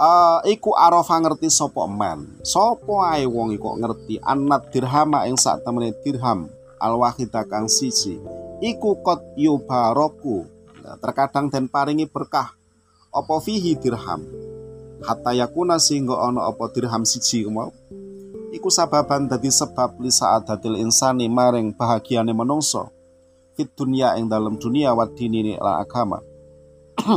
uh, 0.00 0.40
iku 0.48 0.72
arafa 0.74 1.18
ngerti 1.20 1.52
sapa 1.52 1.84
man. 1.84 2.40
Sapa 2.42 3.14
ae 3.14 3.28
wong 3.28 3.52
iku 3.54 3.76
ngerti 3.76 4.22
anat 4.24 4.72
dirhama 4.72 5.28
ing 5.28 5.36
sak 5.36 5.62
temene 5.62 5.92
dirham 6.02 6.48
al 6.78 6.94
kang 7.50 7.66
siji 7.66 8.18
iku 8.64 8.98
kot 9.02 9.22
yubaraku. 9.38 10.46
Nah, 10.82 10.96
terkadang 10.96 11.52
dan 11.52 11.68
paringi 11.68 12.08
berkah 12.08 12.56
apa 13.12 13.34
fihi 13.44 13.76
dirham 13.76 14.24
hatta 15.02 15.34
yakuna 15.34 15.78
sehingga 15.78 16.14
ono 16.14 16.42
apa 16.42 16.70
dirham 16.74 17.02
siji 17.06 17.46
mau? 17.46 17.70
Iku 18.48 18.72
sababan 18.72 19.28
dadi 19.28 19.52
sebab 19.52 20.00
li 20.00 20.08
datil 20.10 20.80
insani 20.80 21.28
maring 21.28 21.76
bahagiane 21.76 22.32
menungso. 22.32 22.88
Fit 23.52 23.68
dunia 23.76 24.16
ing 24.16 24.30
dalam 24.30 24.56
dunia 24.56 24.94
wa 24.96 25.04
dinini 25.04 25.58
la 25.58 25.82
agama. 25.82 26.22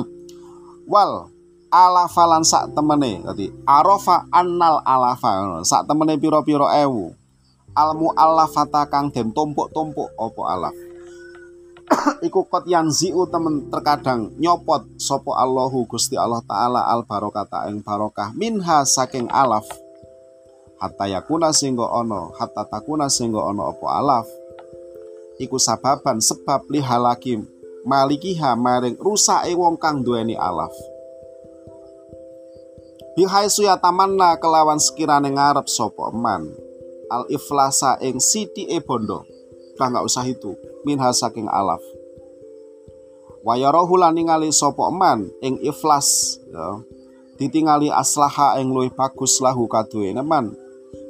Wal 0.91 1.32
alafalan 1.72 2.44
sak 2.44 2.76
temene 2.76 3.24
dadi 3.24 3.48
arafa 3.63 4.27
annal 4.27 4.84
alafa 4.84 5.63
sak 5.63 5.88
temene 5.88 6.19
piro-piro 6.19 6.67
ewu. 6.67 7.15
Almu 7.71 8.12
alafata 8.19 8.84
kang 8.92 9.08
den 9.15 9.32
tumpuk-tumpuk 9.32 10.12
opo 10.19 10.44
alaf 10.44 10.75
iku 12.27 12.48
kot 12.48 12.65
yang 12.67 12.90
ziu 12.92 13.27
temen 13.27 13.67
terkadang 13.71 14.32
nyopot 14.38 14.86
sopo 14.98 15.36
Allahu 15.36 15.86
Gusti 15.88 16.15
Allah 16.15 16.42
Ta'ala 16.46 16.88
al 16.88 17.04
barokata 17.06 17.67
ing 17.69 17.84
barokah 17.84 18.34
minha 18.36 18.84
saking 18.88 19.27
alaf. 19.32 19.65
Hatta 20.82 21.06
yakuna 21.06 21.54
singgo 21.54 21.86
ono 21.86 22.34
hatta 22.42 22.65
takuna 22.65 23.06
singgo 23.06 23.42
ono 23.42 23.69
opo 23.69 23.86
alaf. 23.86 24.25
Iku 25.38 25.58
sababan 25.58 26.21
sebab 26.21 26.69
lihalaki 26.69 27.42
malikiha 27.86 28.58
maring 28.58 28.98
rusak 28.98 29.46
wong 29.54 29.77
kang 29.77 30.02
duweni 30.02 30.38
alaf. 30.38 30.73
Bihai 33.12 33.52
suya 33.52 33.75
tamanna 33.75 34.40
kelawan 34.40 34.79
sekirane 34.79 35.29
ngarep 35.36 35.67
sopo 35.67 36.10
eman. 36.10 36.48
Al 37.12 37.27
iflasa 37.27 38.00
ing 38.00 38.23
siti 38.23 38.71
e 38.71 38.79
bondo. 38.79 39.27
Udah 39.75 39.88
nggak 39.92 40.06
usah 40.08 40.23
itu 40.29 40.54
minha 40.84 41.10
saking 41.13 41.48
alaf. 41.48 41.82
Wayarahu 43.42 43.98
lan 43.98 44.13
ningali 44.13 44.54
sapa 44.54 44.90
eman 44.90 45.25
ing 45.42 45.58
iflas 45.65 46.38
ya. 46.46 46.82
Ditingali 47.42 47.90
aslaha 47.90 48.62
ing 48.62 48.69
luwih 48.69 48.94
bagus 48.94 49.42
lahu 49.42 49.65
kaduwe 49.65 50.13
eman 50.13 50.54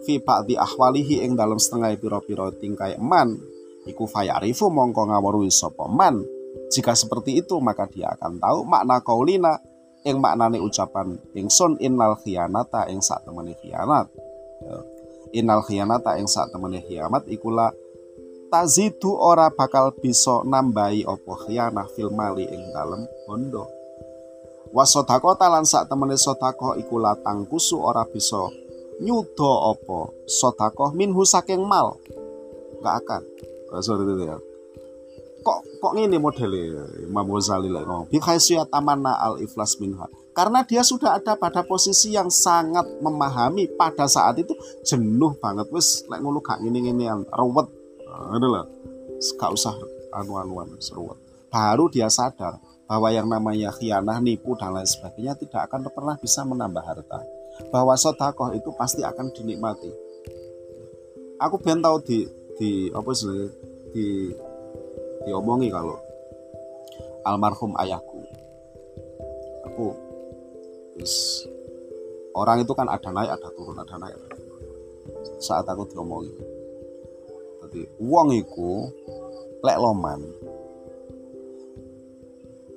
fi 0.07 0.15
ba'di 0.15 0.55
ahwalihi 0.55 1.27
ing 1.27 1.35
dalam 1.35 1.59
setengah 1.59 1.91
pira-pira 1.99 2.47
tingkai 2.55 2.95
eman. 2.95 3.35
Iku 3.83 4.07
fayarifu 4.07 4.71
mongko 4.71 5.11
ngaweruhi 5.11 5.51
sapa 5.51 5.91
eman. 5.91 6.23
Jika 6.71 6.95
seperti 6.95 7.43
itu 7.43 7.59
maka 7.59 7.83
dia 7.91 8.15
akan 8.15 8.39
tahu 8.39 8.63
makna 8.63 9.03
kaulina 9.03 9.59
ing 10.07 10.23
maknane 10.23 10.57
ucapan 10.63 11.19
ingsun 11.35 11.75
innal 11.83 12.15
khianata 12.15 12.87
ing 12.87 13.03
sak 13.03 13.27
temene 13.27 13.53
khianat. 13.59 14.07
Ya. 14.61 14.77
innal 15.31 15.63
khianata 15.63 16.19
ing 16.19 16.27
sak 16.27 16.51
temene 16.51 16.83
khianat 16.83 17.27
ikulah 17.27 17.71
tazidu 18.51 19.15
ora 19.15 19.47
bakal 19.47 19.95
bisa 19.95 20.43
nambahi 20.43 21.07
opo 21.07 21.39
khianah 21.47 21.87
fil 21.95 22.11
mali 22.11 22.43
ing 22.43 22.61
dalem 22.75 23.07
bondo. 23.23 23.63
Wasodako 24.75 25.39
talan 25.39 25.63
sak 25.63 25.87
temene 25.87 26.19
sodako 26.19 26.75
iku 26.75 26.99
latang 26.99 27.47
kusu 27.47 27.79
ora 27.79 28.03
bisa 28.03 28.43
nyudo 28.99 29.51
opo 29.71 30.27
sodako 30.27 30.91
minhu 30.91 31.23
saking 31.23 31.63
mal. 31.63 31.95
Nggak 32.83 32.95
akan. 33.07 33.21
Sorry 33.79 34.03
itu 34.03 34.27
ya 34.27 34.35
kok 35.41 35.59
kok 35.81 35.93
ini 35.97 36.21
modelnya 36.21 36.85
Imam 37.01 37.25
Ghazali 37.33 37.69
lah 37.69 37.81
ngomong? 37.85 38.13
Bikhaisiyat 38.13 38.69
tamanna 38.69 39.17
al 39.17 39.41
iflas 39.41 39.81
minha. 39.81 40.05
Karena 40.31 40.63
dia 40.63 40.85
sudah 40.85 41.19
ada 41.19 41.35
pada 41.35 41.65
posisi 41.65 42.15
yang 42.15 42.31
sangat 42.31 42.87
memahami 43.03 43.67
pada 43.75 44.07
saat 44.07 44.39
itu 44.39 44.55
jenuh 44.85 45.35
banget. 45.41 45.67
Wes 45.73 46.07
lek 46.07 46.23
ngono 46.23 46.39
gak 46.39 46.63
ngene 46.63 47.03
yang 47.03 47.25
ruwet 47.35 47.67
adalah 48.11 48.63
gak 49.39 49.51
usah 49.53 49.73
anu-anuan 50.11 50.75
seruat 50.81 51.17
baru 51.51 51.91
dia 51.91 52.07
sadar 52.07 52.57
bahwa 52.87 53.11
yang 53.11 53.27
namanya 53.27 53.71
khianah, 53.75 54.23
nipu 54.23 54.55
dan 54.55 54.75
lain 54.75 54.87
sebagainya 54.87 55.35
tidak 55.35 55.67
akan 55.67 55.87
pernah 55.91 56.15
bisa 56.19 56.47
menambah 56.47 56.83
harta. 56.83 57.19
Bahwa 57.71 57.95
sodakoh 57.99 58.55
itu 58.55 58.71
pasti 58.79 59.03
akan 59.03 59.31
dinikmati. 59.35 59.91
Aku 61.39 61.59
ben 61.59 61.83
tahu 61.83 61.99
di 62.03 62.27
di 62.55 62.87
apa 62.91 63.11
sih 63.11 63.51
di 63.91 64.31
diomongi 65.27 65.67
kalau 65.67 65.99
almarhum 67.27 67.75
ayahku. 67.79 68.19
Aku 69.71 69.95
is, 70.99 71.47
orang 72.35 72.63
itu 72.63 72.75
kan 72.75 72.91
ada 72.91 73.07
naik 73.11 73.39
ada 73.39 73.49
turun 73.55 73.79
ada 73.79 73.95
naik. 73.99 74.15
Saat 75.39 75.67
aku 75.67 75.87
diomongi 75.91 76.60
Dadi 77.71 77.87
wong 78.03 78.35
iku 78.35 78.91
lek 79.63 79.79
loman 79.79 80.19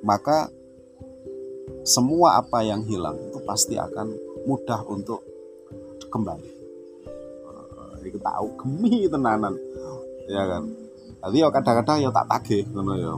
maka 0.06 0.46
semua 1.82 2.38
apa 2.38 2.62
yang 2.62 2.86
hilang 2.86 3.18
itu 3.18 3.42
pasti 3.42 3.74
akan 3.74 4.14
mudah 4.46 4.86
untuk 4.86 5.18
kembali. 6.14 6.52
Uh, 7.42 8.06
iku 8.06 8.22
tahu 8.22 8.46
gemi 8.54 9.10
tenanan. 9.10 9.58
Ya 10.30 10.46
kan. 10.46 10.62
Jadi 11.26 11.42
ya 11.42 11.48
kadang-kadang 11.50 11.98
ya 11.98 12.10
tak 12.14 12.30
tagih 12.30 12.62
ngono 12.70 12.92
ya. 12.94 13.12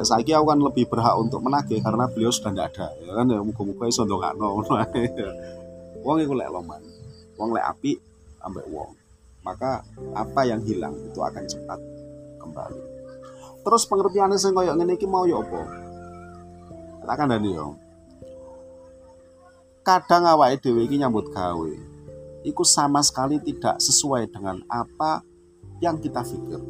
Lek 0.00 0.06
saiki 0.08 0.32
aku 0.32 0.56
kan 0.56 0.60
lebih 0.64 0.88
berhak 0.88 1.20
untuk 1.20 1.44
menagih 1.44 1.84
karena 1.84 2.08
beliau 2.08 2.32
sudah 2.32 2.54
tidak 2.56 2.72
ada. 2.72 2.88
Ya 3.04 3.12
kan 3.12 3.28
ya 3.28 3.44
muga-muga 3.44 3.90
iso 3.92 4.08
ndongakno 4.08 4.46
ngono 4.56 4.72
Wong 6.00 6.16
iku 6.24 6.32
lek 6.32 6.48
loman. 6.48 6.80
Wong 7.36 7.52
lek 7.52 7.66
api 7.68 7.92
ambek 8.40 8.64
wong 8.72 8.99
maka 9.40 9.84
apa 10.12 10.40
yang 10.44 10.60
hilang 10.64 10.96
itu 11.00 11.20
akan 11.20 11.44
cepat 11.48 11.80
kembali. 12.40 12.82
Terus 13.60 13.82
pengertiannya 13.84 14.36
sing 14.40 14.56
koyo 14.56 14.72
ngene 14.76 14.96
iki 14.96 15.04
mau 15.04 15.28
ya 15.28 15.40
apa? 15.40 15.60
Tak 17.04 17.16
kandhani 17.16 17.56
yo. 17.56 17.76
Kadang 19.80 20.28
awake 20.28 20.60
dhewe 20.60 20.84
iki 20.84 21.00
nyambut 21.00 21.32
gawe 21.32 21.72
iku 22.44 22.64
sama 22.64 23.04
sekali 23.04 23.40
tidak 23.40 23.80
sesuai 23.80 24.28
dengan 24.32 24.60
apa 24.68 25.24
yang 25.80 26.00
kita 26.00 26.24
pikir. 26.24 26.60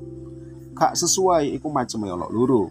Gak 0.75 0.95
sesuai 0.97 1.51
iku 1.55 1.69
macam 1.71 2.07
ono 2.07 2.27
luru. 2.31 2.65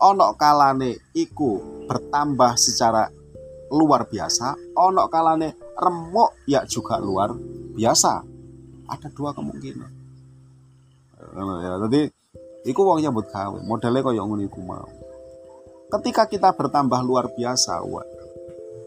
Ono 0.00 0.32
kalane 0.32 1.12
iku 1.12 1.84
bertambah 1.84 2.56
secara 2.56 3.12
luar 3.68 4.08
biasa, 4.08 4.56
ono 4.72 5.04
kalane 5.12 5.52
remuk 5.76 6.40
ya 6.48 6.64
juga 6.64 6.96
luar 6.96 7.36
biasa 7.76 8.29
ada 8.90 9.08
dua 9.14 9.30
kemungkinan. 9.30 9.90
Ya. 11.62 11.74
Jadi 11.86 12.00
iku 12.66 12.82
wong 12.82 12.98
nyambut 13.00 13.30
gawe 13.30 13.58
modelnya 13.62 14.02
kaya 14.02 14.22
ngono 14.26 14.42
iku 14.42 14.60
mau. 14.66 14.88
Ketika 15.90 16.26
kita 16.26 16.50
bertambah 16.54 17.00
luar 17.06 17.30
biasa 17.34 17.82
wah 17.86 18.04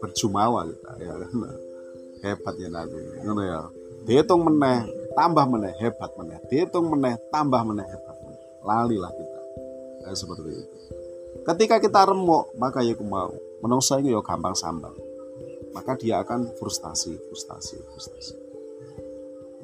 berjumawa 0.04 0.68
kita 0.68 0.92
ya. 1.00 1.12
Hebat 2.24 2.54
ya 2.60 2.68
nanti 2.68 3.00
ngono 3.24 3.42
ya. 3.42 3.60
Dihitung 4.04 4.44
meneh 4.44 4.84
tambah 5.16 5.44
meneh 5.48 5.72
hebat 5.80 6.12
meneh. 6.20 6.38
Dihitung 6.52 6.92
meneh 6.92 7.16
tambah 7.32 7.64
meneh 7.64 7.86
hebat 7.88 8.16
meneh. 8.20 8.42
Lali 8.64 8.96
lah 9.00 9.12
kita. 9.12 9.40
Ya, 10.04 10.12
seperti 10.12 10.52
itu. 10.52 10.76
Ketika 11.44 11.80
kita 11.80 12.04
remuk 12.04 12.52
maka 12.60 12.84
ya 12.84 12.92
aku 12.92 13.04
mau. 13.04 13.32
Menungso 13.64 13.96
itu 13.96 14.12
ya 14.12 14.20
gampang 14.20 14.52
sambal. 14.52 14.92
Maka 15.72 15.96
dia 15.96 16.20
akan 16.20 16.52
frustasi 16.60 17.16
frustasi 17.28 17.80
frustasi 17.80 18.43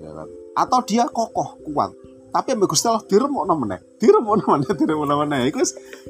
ya 0.00 0.10
kan? 0.10 0.28
Atau 0.56 0.80
dia 0.88 1.04
kokoh 1.06 1.60
kuat. 1.70 1.92
Tapi 2.30 2.54
ambek 2.54 2.72
Gusti 2.72 2.86
Allah 2.86 3.04
diremokno 3.04 3.54
meneh. 3.58 3.80
Diremokno 3.98 4.44
meneh 4.56 4.72
diremokno 4.74 5.14
meneh. 5.26 5.40
Iku 5.50 5.60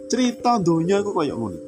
cerita 0.08 0.60
dunia 0.60 1.00
iku 1.00 1.10
koyo 1.16 1.34
ngono. 1.36 1.58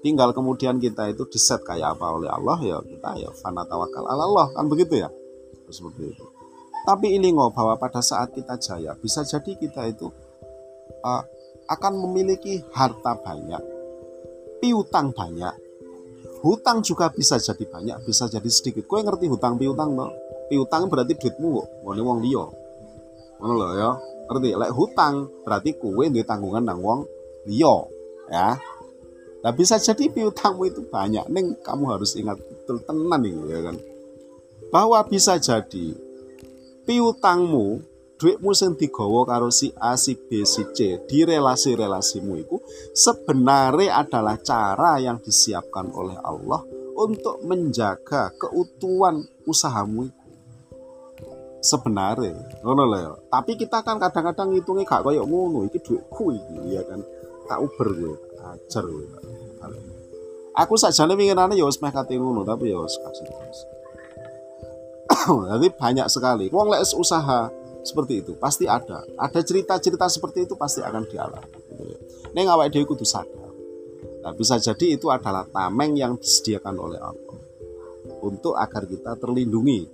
Tinggal 0.00 0.32
kemudian 0.32 0.80
kita 0.80 1.12
itu 1.12 1.28
diset 1.28 1.60
kayak 1.60 1.96
apa 1.96 2.06
oleh 2.08 2.30
Allah 2.32 2.56
ya 2.64 2.80
kita 2.80 3.20
ya 3.20 3.28
fana 3.36 3.68
tawakal 3.68 4.08
ala 4.08 4.24
Allah 4.24 4.46
kan 4.56 4.64
begitu 4.68 4.96
ya? 4.96 5.12
Seperti 5.68 6.16
itu. 6.16 6.24
Tapi 6.88 7.20
ini 7.20 7.36
ngoh 7.36 7.52
bahwa 7.52 7.76
pada 7.76 8.00
saat 8.00 8.32
kita 8.32 8.56
jaya 8.56 8.96
bisa 8.96 9.20
jadi 9.28 9.52
kita 9.60 9.92
itu 9.92 10.08
uh, 11.04 11.22
akan 11.68 11.92
memiliki 12.08 12.64
harta 12.72 13.12
banyak 13.20 13.60
piutang 14.64 15.12
banyak 15.12 15.52
hutang 16.40 16.80
juga 16.80 17.12
bisa 17.12 17.36
jadi 17.36 17.64
banyak 17.68 17.96
bisa 18.08 18.26
jadi 18.26 18.48
sedikit. 18.48 18.88
Kue 18.88 19.04
ngerti 19.04 19.28
hutang 19.28 19.60
piutang 19.60 19.92
no? 19.92 20.08
Piutang 20.50 20.90
berarti 20.90 21.14
duitmu 21.14 21.48
kok 21.54 21.66
ngene 21.86 22.02
wong 22.02 22.18
liya. 22.26 22.44
Ngono 23.38 23.52
lho 23.54 23.68
ya. 23.78 23.90
Ngerti? 24.26 24.50
Lek 24.58 24.72
hutang 24.74 25.30
berarti 25.46 25.70
kue 25.78 26.10
duwe 26.10 26.26
tanggungan 26.26 26.66
nang 26.66 26.82
wong 26.82 27.06
liya 27.46 27.86
ya. 28.26 28.58
Nah 29.40 29.52
bisa 29.56 29.80
jadi 29.80 30.12
piutangmu 30.12 30.68
itu 30.68 30.84
banyak, 30.84 31.24
neng 31.32 31.56
kamu 31.64 31.96
harus 31.96 32.12
ingat 32.12 32.36
betul 32.36 32.76
tenan 32.84 33.24
nih 33.24 33.32
ya 33.48 33.60
kan. 33.72 33.76
Bahwa 34.68 35.00
bisa 35.08 35.40
jadi 35.40 35.96
piutangmu, 36.84 37.80
duitmu 38.20 38.52
sing 38.52 38.76
digawa 38.76 39.24
karo 39.24 39.48
si 39.48 39.72
A, 39.80 39.96
si 39.96 40.12
B, 40.12 40.44
si 40.44 40.68
C 40.76 41.00
di 41.08 41.24
relasi-relasimu 41.24 42.32
itu 42.36 42.60
sebenarnya 42.92 44.04
adalah 44.04 44.36
cara 44.36 45.00
yang 45.00 45.16
disiapkan 45.24 45.88
oleh 45.88 46.20
Allah 46.20 46.60
untuk 47.00 47.40
menjaga 47.48 48.28
keutuhan 48.36 49.24
usahamu 49.48 50.12
itu 50.12 50.19
sebenarnya. 51.60 52.36
Ngono 52.64 52.82
ya 52.96 53.12
tapi 53.28 53.56
kita 53.56 53.84
kan 53.84 54.00
kadang-kadang 54.00 54.56
ngitungnya 54.56 54.84
gak 54.88 55.04
kayak 55.06 55.24
ngono. 55.24 55.68
Iki 55.68 55.78
duitku 55.80 56.34
iki 56.34 56.76
ya 56.76 56.82
kan. 56.84 57.00
Tak 57.46 57.58
uber 57.60 57.88
gue 57.92 58.14
ajar 58.40 58.84
gue 58.86 59.06
aku 60.60 60.74
sajane 60.76 61.14
winginane 61.16 61.54
ya 61.56 61.64
wis 61.64 61.80
meh 61.80 61.92
kate 61.94 62.20
ngono 62.20 62.44
tapi 62.44 62.68
ya 62.68 62.78
wis 62.82 62.96
kasih 63.00 63.26
jadi 65.50 65.68
banyak 65.74 66.06
sekali. 66.06 66.46
Wong 66.54 66.70
lek 66.70 66.86
usaha 66.94 67.50
seperti 67.82 68.22
itu 68.22 68.32
pasti 68.38 68.70
ada. 68.70 69.02
Ada 69.18 69.42
cerita-cerita 69.42 70.06
seperti 70.06 70.46
itu 70.46 70.54
pasti 70.54 70.80
akan 70.86 71.02
dialami 71.10 71.58
gitu 71.66 71.82
ya. 71.82 71.98
Neng 72.30 72.46
awake 72.46 72.70
dhewe 72.70 72.86
kudu 72.86 73.02
sadar. 73.02 73.50
Nah, 74.20 74.32
bisa 74.36 74.60
jadi 74.62 75.00
itu 75.00 75.10
adalah 75.10 75.48
tameng 75.50 75.98
yang 75.98 76.14
disediakan 76.14 76.76
oleh 76.78 77.00
Allah 77.02 77.40
untuk 78.22 78.54
agar 78.54 78.86
kita 78.86 79.18
terlindungi 79.18 79.88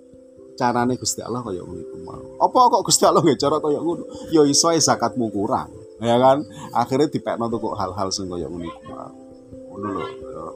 carane 0.56 0.96
Gusti 0.96 1.20
Allah 1.20 1.44
kaya 1.44 1.62
ngono 1.62 1.80
iku 1.80 1.96
mau. 2.02 2.24
Apa 2.40 2.58
kok 2.72 2.82
Gusti 2.88 3.04
Allah 3.04 3.22
nggak 3.22 3.38
cara 3.38 3.56
kaya 3.60 3.78
ngono? 3.80 4.04
Ya 4.32 4.42
iso 4.48 4.72
zakatmu 4.72 5.28
kurang, 5.30 5.70
ya 6.02 6.16
kan? 6.16 6.42
Akhirnya 6.72 7.12
dipekno 7.12 7.46
tuh 7.52 7.76
hal-hal 7.76 8.08
sing 8.10 8.26
kaya 8.26 8.48
ngono 8.50 8.64
iku 8.64 8.80
mau. 8.90 9.12
Ngono 9.70 9.88
lho. 9.92 10.04
Ya. 10.04 10.46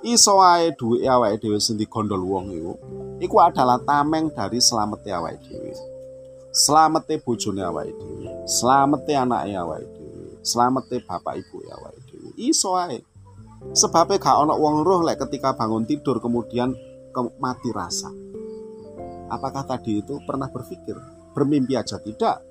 Iso 0.00 0.40
ae 0.40 0.72
duwe 0.72 1.04
awake 1.04 1.44
dhewe 1.44 1.60
sing 1.60 1.76
digondol 1.76 2.24
wong 2.24 2.56
iku. 2.56 2.72
Iku 3.20 3.36
adalah 3.36 3.76
tameng 3.84 4.32
dari 4.32 4.56
selamete 4.58 5.12
awake 5.12 5.44
dhewe. 5.44 5.76
Selamete 6.56 7.20
bojone 7.20 7.60
awake 7.60 7.92
dhewe. 7.92 8.24
Selamete 8.48 9.12
anake 9.12 9.52
awake 9.52 9.86
dhewe. 9.92 10.40
Selamete 10.40 11.04
bapak 11.04 11.44
ibu 11.44 11.60
awake 11.68 12.00
dhewe. 12.08 12.32
Iso 12.40 12.74
ae. 12.80 13.04
sebabnya 13.76 14.16
gak 14.16 14.36
ono 14.40 14.56
wong 14.56 14.82
roh 14.82 15.04
lek 15.04 15.20
ketika 15.20 15.52
bangun 15.52 15.84
tidur 15.84 16.16
kemudian 16.18 16.72
ke 17.12 17.20
mati 17.36 17.68
rasa 17.76 18.08
apakah 19.30 19.62
tadi 19.64 20.02
itu 20.02 20.18
pernah 20.26 20.50
berpikir 20.50 20.98
bermimpi 21.30 21.78
aja 21.78 22.02
tidak 22.02 22.42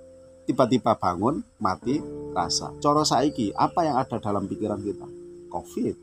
tiba-tiba 0.49 0.97
bangun 0.97 1.45
mati 1.61 2.01
rasa 2.33 2.73
coro 2.81 3.05
saiki 3.05 3.53
apa 3.53 3.85
yang 3.85 4.01
ada 4.01 4.17
dalam 4.17 4.49
pikiran 4.49 4.81
kita? 4.81 5.05
Covid. 5.51 5.95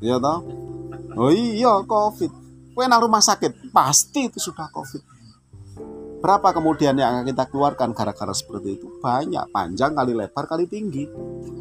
Ya 0.00 0.16
toh? 0.16 0.40
Oh 1.18 1.28
iya 1.28 1.82
covid. 1.84 2.32
Kue 2.72 2.86
nang 2.86 3.02
rumah 3.02 3.20
sakit 3.20 3.74
pasti 3.74 4.30
itu 4.30 4.38
sudah 4.38 4.70
covid. 4.72 5.02
Berapa 6.18 6.50
kemudian 6.50 6.98
yang 6.98 7.20
akan 7.20 7.24
kita 7.30 7.44
keluarkan 7.50 7.94
gara-gara 7.94 8.34
seperti 8.34 8.80
itu? 8.80 8.86
Banyak 8.98 9.54
panjang 9.54 9.94
kali 9.94 10.16
lebar 10.16 10.48
kali 10.48 10.66
tinggi. 10.66 11.06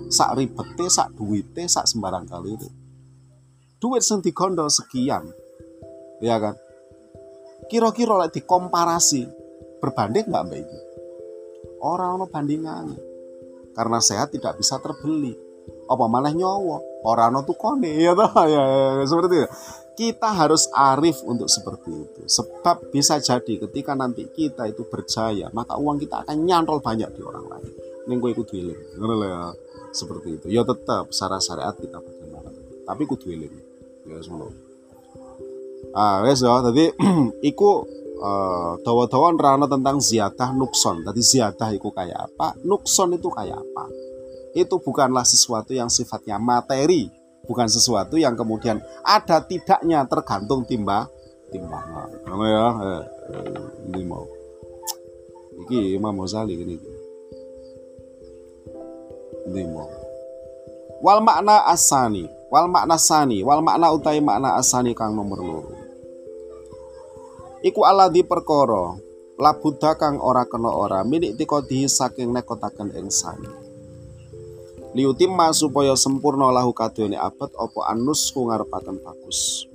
Sak 0.09 0.38
ribete 0.38 0.88
sak 0.88 1.13
duite 1.13 1.67
sak 1.67 1.85
sembarang 1.85 2.25
kali 2.25 2.55
itu. 2.55 2.69
Duit 3.77 4.01
sing 4.01 4.23
digondol 4.23 4.71
sekian. 4.71 5.27
Ya 6.17 6.41
kan 6.41 6.57
kira-kira 7.66 8.22
lek 8.22 8.38
dikomparasi 8.38 9.26
berbanding 9.82 10.30
nggak 10.30 10.45
mbak 10.45 10.60
ini 10.62 10.78
orang 11.82 12.22
ono 12.22 12.26
bandingan 12.30 13.08
karena 13.78 14.01
sehat 14.01 14.34
tidak 14.34 14.58
bisa 14.58 14.82
terbeli. 14.82 15.38
Apa 15.86 16.10
malah 16.10 16.34
nyawa? 16.34 16.82
Orang 17.05 17.38
ono 17.38 17.41
tukone 17.45 17.93
ya 17.93 18.18
toh? 18.18 18.34
Ya, 18.49 18.64
ya, 18.66 18.88
ya 18.97 19.05
seperti 19.05 19.34
itu. 19.38 19.49
Kita 19.97 20.30
harus 20.34 20.70
arif 20.74 21.22
untuk 21.26 21.45
seperti 21.45 21.89
itu. 21.93 22.22
Sebab 22.26 22.89
bisa 22.89 23.22
jadi 23.22 23.62
ketika 23.70 23.93
nanti 23.93 24.30
kita 24.34 24.66
itu 24.66 24.86
berjaya 24.89 25.49
maka 25.53 25.78
uang 25.78 26.01
kita 26.01 26.26
akan 26.26 26.45
nyantol 26.45 26.82
banyak 26.82 27.10
di 27.14 27.22
orang 27.22 27.45
lain. 27.45 27.72
Ini 28.10 28.14
gue 28.18 28.30
ikut 28.34 28.49
ya. 28.49 29.53
Seperti 29.93 30.41
itu. 30.41 30.47
Ya 30.49 30.66
tetap 30.66 31.14
secara 31.14 31.38
syariat 31.38 31.74
kita 31.78 32.01
bagaimana? 32.01 32.49
Tapi 32.86 33.01
ikut 33.05 33.22
wiling 33.26 33.55
ya 34.08 34.18
semua 34.24 34.66
ah 35.95 36.23
wes 36.25 36.41
ya 36.43 36.59
tadi 36.63 36.89
iku 37.51 37.85
uh, 38.19 38.79
dawa-dawa 38.81 39.35
rana 39.38 39.65
tentang 39.69 40.01
ziyadah 40.01 40.51
nukson 40.55 41.05
tadi 41.05 41.21
ziyadah 41.21 41.69
itu 41.71 41.89
kayak 41.93 42.31
apa 42.31 42.57
nukson 42.65 43.13
itu 43.15 43.29
kayak 43.31 43.59
apa 43.59 43.85
itu 44.57 44.75
bukanlah 44.81 45.23
sesuatu 45.23 45.71
yang 45.71 45.88
sifatnya 45.88 46.41
materi 46.41 47.07
bukan 47.45 47.69
sesuatu 47.69 48.17
yang 48.19 48.35
kemudian 48.35 48.81
ada 49.05 49.39
tidaknya 49.39 50.03
tergantung 50.09 50.67
timba 50.67 51.07
timbangan. 51.51 52.09
Ya, 52.27 52.67
eh, 52.83 53.03
eh, 53.33 53.61
ini 53.91 54.01
mau. 54.03 54.25
Iki 55.67 55.97
Imam 55.97 56.15
Ghazali 56.21 56.53
ini. 56.53 56.75
Ini 59.47 59.61
mau. 59.71 59.89
Wal 61.01 61.21
makna 61.23 61.65
asani, 61.69 62.25
wal 62.47 62.67
makna 62.71 62.95
sani, 62.95 63.43
wal 63.43 63.59
makna 63.59 63.91
utai 63.91 64.23
makna 64.23 64.55
asani 64.55 64.95
kang 64.95 65.15
nomor 65.15 65.39
loro. 65.39 65.73
Iku 67.63 67.83
ala 67.83 68.07
di 68.07 68.23
perkara 68.23 68.95
labuda 69.37 69.93
kang 69.99 70.17
ora 70.23 70.47
kena 70.47 70.71
ora 70.71 71.03
minik 71.03 71.35
tikodihi 71.35 71.89
saking 71.89 72.31
nekotaken 72.31 72.95
ing 72.95 73.11
sani. 73.11 73.49
Liutimma 74.95 75.51
supaya 75.53 75.93
sempurna 75.93 76.49
lahu 76.49 76.71
kadone 76.73 77.19
abad 77.19 77.51
opo 77.53 77.83
anus 77.85 78.31
ku 78.31 78.47
ngarepaken 78.47 78.97
bagus. 79.03 79.67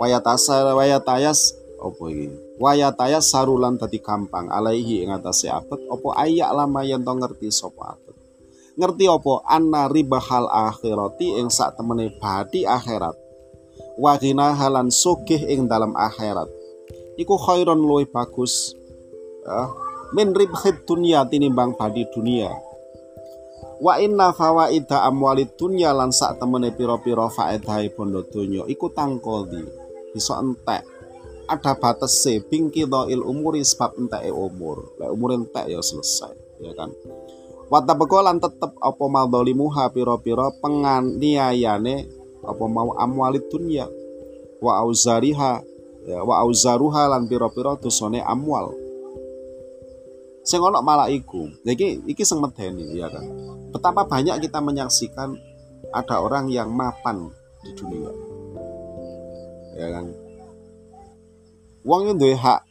Wayatasa 0.00 0.72
wayatayas 0.72 1.54
opo 1.78 2.08
iki? 2.10 2.32
Wayatayas 2.56 3.28
sarulan 3.28 3.76
dadi 3.76 4.00
gampang 4.00 4.48
alaihi 4.48 5.04
ing 5.04 5.12
atase 5.12 5.52
opo 5.92 6.16
ayak 6.16 6.48
lama 6.56 6.80
yen 6.82 7.04
to 7.04 7.12
ngerti 7.12 7.52
sapa 7.52 8.00
ngerti 8.76 9.08
opo 9.08 9.40
anna 9.48 9.88
ribahal 9.88 10.48
akhirati 10.52 11.40
ing 11.40 11.48
sak 11.48 11.80
temene 11.80 12.12
badi 12.20 12.68
akhirat 12.68 13.16
wagina 13.96 14.52
halan 14.52 14.92
sugih 14.92 15.40
ing 15.48 15.64
dalam 15.64 15.96
akhirat 15.96 16.48
iku 17.16 17.40
khairon 17.40 17.80
luwih 17.80 18.04
bagus 18.08 18.76
ya, 19.44 19.72
min 20.12 20.36
ribhid 20.36 20.84
dunia 20.84 21.24
tinimbang 21.24 21.72
badi 21.74 22.04
dunia 22.12 22.52
Wa 23.76 24.00
inna 24.00 24.32
fawaida 24.32 25.04
amwalid 25.04 25.52
dunya 25.60 25.92
lan 25.92 26.08
sak 26.08 26.40
temene 26.40 26.72
pira-pira 26.72 27.28
faedahe 27.28 27.92
bondo 27.92 28.24
donya 28.24 28.64
iku 28.72 28.88
tangkodi. 28.88 29.60
Bisa 30.16 30.40
entek. 30.40 30.80
Ada 31.46 31.76
batese 31.76 32.40
il 33.12 33.20
umuri 33.20 33.60
sebab 33.60 34.00
enteke 34.00 34.32
umur. 34.32 34.96
Lek 34.96 35.12
umur 35.12 35.36
entek 35.36 35.68
ya 35.68 35.84
selesai, 35.84 36.32
ya 36.64 36.72
kan. 36.72 36.88
Wata 37.66 37.98
lan 37.98 38.38
tetep 38.38 38.72
apa 38.78 39.04
madzalimuha 39.10 39.90
pira-pira 39.90 40.54
penganiayane 40.62 42.06
apa 42.46 42.64
mau 42.70 42.94
amwalid 42.94 43.42
dunya 43.50 43.90
wa 44.62 44.78
auzariha 44.86 45.66
ya, 46.06 46.22
wa 46.22 46.38
auzaruha 46.46 47.10
lan 47.10 47.26
pira-pira 47.26 47.74
dosane 47.74 48.22
amwal 48.22 48.70
sing 50.46 50.62
ono 50.62 50.78
malah 50.78 51.10
iku. 51.10 51.50
Iki 51.66 52.06
iki 52.06 52.22
sing 52.22 52.38
medeni 52.38 52.94
ya 52.94 53.10
kan. 53.10 53.26
Betapa 53.74 54.06
banyak 54.06 54.38
kita 54.46 54.62
menyaksikan 54.62 55.34
ada 55.90 56.22
orang 56.22 56.46
yang 56.46 56.70
mapan 56.70 57.34
di 57.66 57.74
dunia. 57.74 58.14
Ya 59.74 59.90
kan. 59.90 60.14
Wong 61.82 62.14
duwe 62.14 62.38
hak 62.38 62.62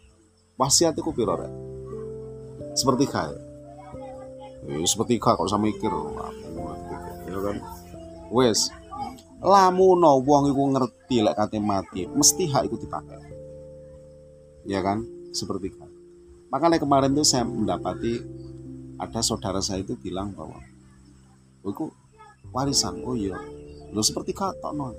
wasiat 0.55 0.95
iku 0.95 1.11
piro 1.11 1.35
rek? 1.35 1.51
Seperti 2.79 3.05
kaya. 3.11 3.44
Ya, 4.65 4.81
seperti 4.85 5.21
kaya 5.21 5.37
kok 5.37 5.49
sama 5.49 5.69
mikir. 5.69 5.93
Ya 7.29 7.39
kan. 7.41 7.57
Wes, 8.33 8.73
lamuno 9.41 10.17
wong 10.21 10.49
iku 10.49 10.63
ngerti 10.73 11.21
lek 11.21 11.37
kate 11.37 11.61
mati, 11.61 12.09
mesti 12.09 12.49
hak 12.49 12.65
iku 12.65 12.75
dipakai. 12.81 13.21
Ya 14.65 14.81
kan? 14.81 15.05
Seperti 15.29 15.69
kaya. 15.73 15.93
Makanya 16.49 16.81
kemarin 16.81 17.13
tuh 17.13 17.27
saya 17.27 17.45
mendapati 17.45 18.21
ada 18.95 19.19
saudara 19.19 19.59
saya 19.59 19.83
itu 19.83 19.93
bilang 19.99 20.31
bahwa 20.31 20.55
oh 21.65 21.71
itu 21.71 21.85
warisan 22.55 23.03
oh 23.03 23.17
iya 23.17 23.35
lo 23.91 23.99
seperti 23.99 24.31
kata 24.31 24.71
non 24.71 24.95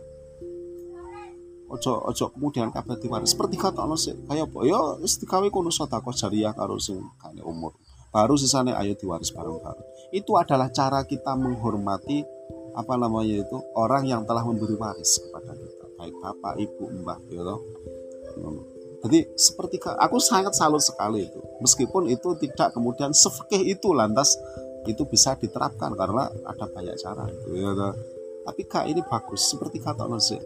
ojo 1.67 1.93
ojo 2.13 2.25
kemudian 2.37 2.69
kabar 2.71 3.01
diwaris 3.01 3.33
seperti 3.33 3.57
kata 3.57 3.89
non 3.89 3.97
sih 3.97 4.13
kayak 4.29 4.53
apa 4.53 4.59
ya 4.69 4.81
istiqawi 5.01 5.49
kuno 5.49 5.73
sotako 5.73 6.13
jariah 6.13 6.53
karo 6.53 6.77
sing 6.77 7.01
kane 7.17 7.41
umur 7.41 7.73
baru 8.17 8.41
sisanya 8.41 8.81
ayo 8.81 8.97
diwaris 8.97 9.29
bareng-bareng 9.37 10.17
itu 10.17 10.33
adalah 10.41 10.73
cara 10.73 11.05
kita 11.05 11.37
menghormati 11.37 12.25
apa 12.73 12.97
namanya 12.97 13.45
itu 13.45 13.61
orang 13.77 14.09
yang 14.09 14.25
telah 14.25 14.41
memberi 14.41 14.73
waris 14.81 15.21
kepada 15.21 15.53
kita 15.53 15.85
baik 16.01 16.17
bapak 16.25 16.55
ibu 16.57 16.85
mbah 17.05 17.21
loh 17.45 17.61
jadi 19.07 19.23
seperti 19.39 19.79
aku 19.79 20.19
sangat 20.19 20.59
salut 20.59 20.83
sekali 20.83 21.31
itu. 21.31 21.39
Meskipun 21.63 22.11
itu 22.11 22.35
tidak 22.43 22.75
kemudian 22.75 23.15
sefekeh 23.15 23.63
itu 23.63 23.95
lantas 23.95 24.35
itu 24.83 25.07
bisa 25.07 25.39
diterapkan 25.39 25.95
karena 25.95 26.27
ada 26.43 26.67
banyak 26.67 26.99
cara 26.99 27.31
itu 27.31 27.55
ya. 27.55 27.71
Tapi 28.47 28.63
kak 28.67 28.91
ini 28.91 29.07
bagus 29.07 29.47
seperti 29.47 29.79
kata 29.79 30.11
Nasi. 30.11 30.39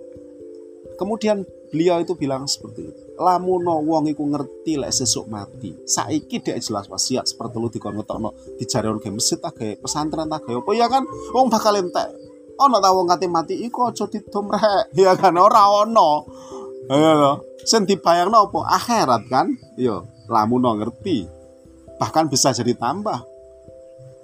Kemudian 1.00 1.48
beliau 1.72 1.96
itu 2.04 2.12
bilang 2.12 2.44
seperti 2.44 2.92
itu. 2.92 3.02
Lamuno 3.16 3.80
wong 3.80 4.12
iku 4.12 4.28
ngerti 4.28 4.76
lek 4.76 4.92
sesuk 4.92 5.32
mati. 5.32 5.72
Saiki 5.88 6.44
dia 6.44 6.60
jelas 6.60 6.92
wasiat 6.92 7.24
seperti 7.24 7.56
lu 7.56 7.72
dikon 7.72 7.96
ngetokno 7.96 8.36
dijarion 8.60 9.00
ke 9.00 9.08
masjid 9.08 9.40
ta 9.40 9.48
pesantren 9.56 10.28
ta 10.28 10.44
apa 10.44 10.70
ya 10.76 10.92
kan 10.92 11.08
wong 11.32 11.48
bakal 11.48 11.72
entek. 11.72 12.12
Ono 12.60 12.76
ta 12.84 12.92
wong 12.92 13.08
kate 13.08 13.32
mati 13.32 13.56
iku 13.64 13.88
aja 13.88 14.04
didom 14.04 14.52
rek. 14.52 14.92
Ya 15.00 15.16
kan 15.16 15.40
ora 15.40 15.72
ono. 15.72 16.28
Ya 16.92 17.16
loh 17.16 17.48
Sen 17.64 17.84
dibayangno 17.84 18.48
apa? 18.48 18.60
Akhirat 18.76 19.22
kan? 19.28 19.52
Yo, 19.76 20.08
lamun 20.28 20.64
ngerti. 20.64 21.28
Bahkan 22.00 22.32
bisa 22.32 22.56
jadi 22.56 22.72
tambah. 22.72 23.20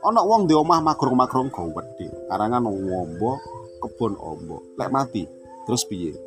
Ono 0.07 0.20
wong 0.24 0.49
di 0.49 0.57
omah 0.57 0.81
makrong-makrong 0.81 1.53
gede. 1.53 2.09
Karangan 2.31 2.64
ngombo, 2.64 3.37
kebun 3.85 4.16
ombo. 4.16 4.64
Lek 4.81 4.89
mati, 4.89 5.29
terus 5.68 5.85
piye? 5.85 6.26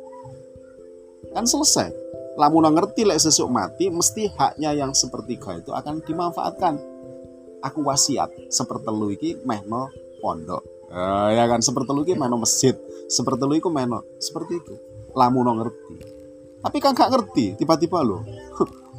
Kan 1.30 1.44
selesai. 1.46 1.90
Lamun 2.38 2.64
ngerti 2.72 3.04
lek 3.04 3.20
sesuk 3.20 3.50
mati, 3.50 3.90
mesti 3.92 4.30
haknya 4.38 4.72
yang 4.72 4.96
sepertiga 4.96 5.58
itu 5.60 5.74
akan 5.74 6.00
dimanfaatkan. 6.02 6.78
Aku 7.60 7.84
wasiat 7.84 8.32
sepertelu 8.48 9.12
iki 9.12 9.36
mehno 9.44 9.92
pondok. 10.24 10.64
Uh, 10.90 11.30
ya 11.36 11.44
kan 11.46 11.60
sepertelu 11.60 12.08
iki 12.08 12.16
mehno 12.16 12.40
masjid. 12.40 12.72
Sepertelu 13.10 13.60
iku 13.60 13.68
mehno 13.68 14.00
seperti 14.16 14.56
itu. 14.56 14.74
Lamun 15.12 15.60
ngerti 15.60 16.20
tapi 16.60 16.76
kan 16.78 16.92
gak 16.92 17.08
ngerti 17.08 17.56
tiba-tiba 17.56 18.04
lo 18.04 18.20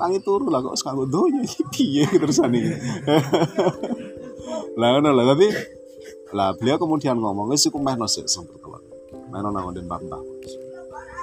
tangi 0.02 0.18
turu 0.26 0.50
lah 0.50 0.66
kok 0.66 0.74
sekarang 0.82 1.06
donya 1.06 1.46
piye 1.70 2.10
terusan 2.22 2.58
ini 2.58 2.74
lah 4.74 4.98
ngono 4.98 5.10
lah 5.14 5.26
tapi 5.34 5.48
lah 6.34 6.58
beliau 6.58 6.82
kemudian 6.82 7.22
ngomong 7.22 7.54
wis 7.54 7.70
iku 7.70 7.78
mehno 7.78 8.10
sik 8.10 8.26
sing 8.26 8.50
pertama 8.50 8.82
mehno 9.30 9.54
nang 9.54 9.70
den 9.78 9.86
mbah 9.86 10.02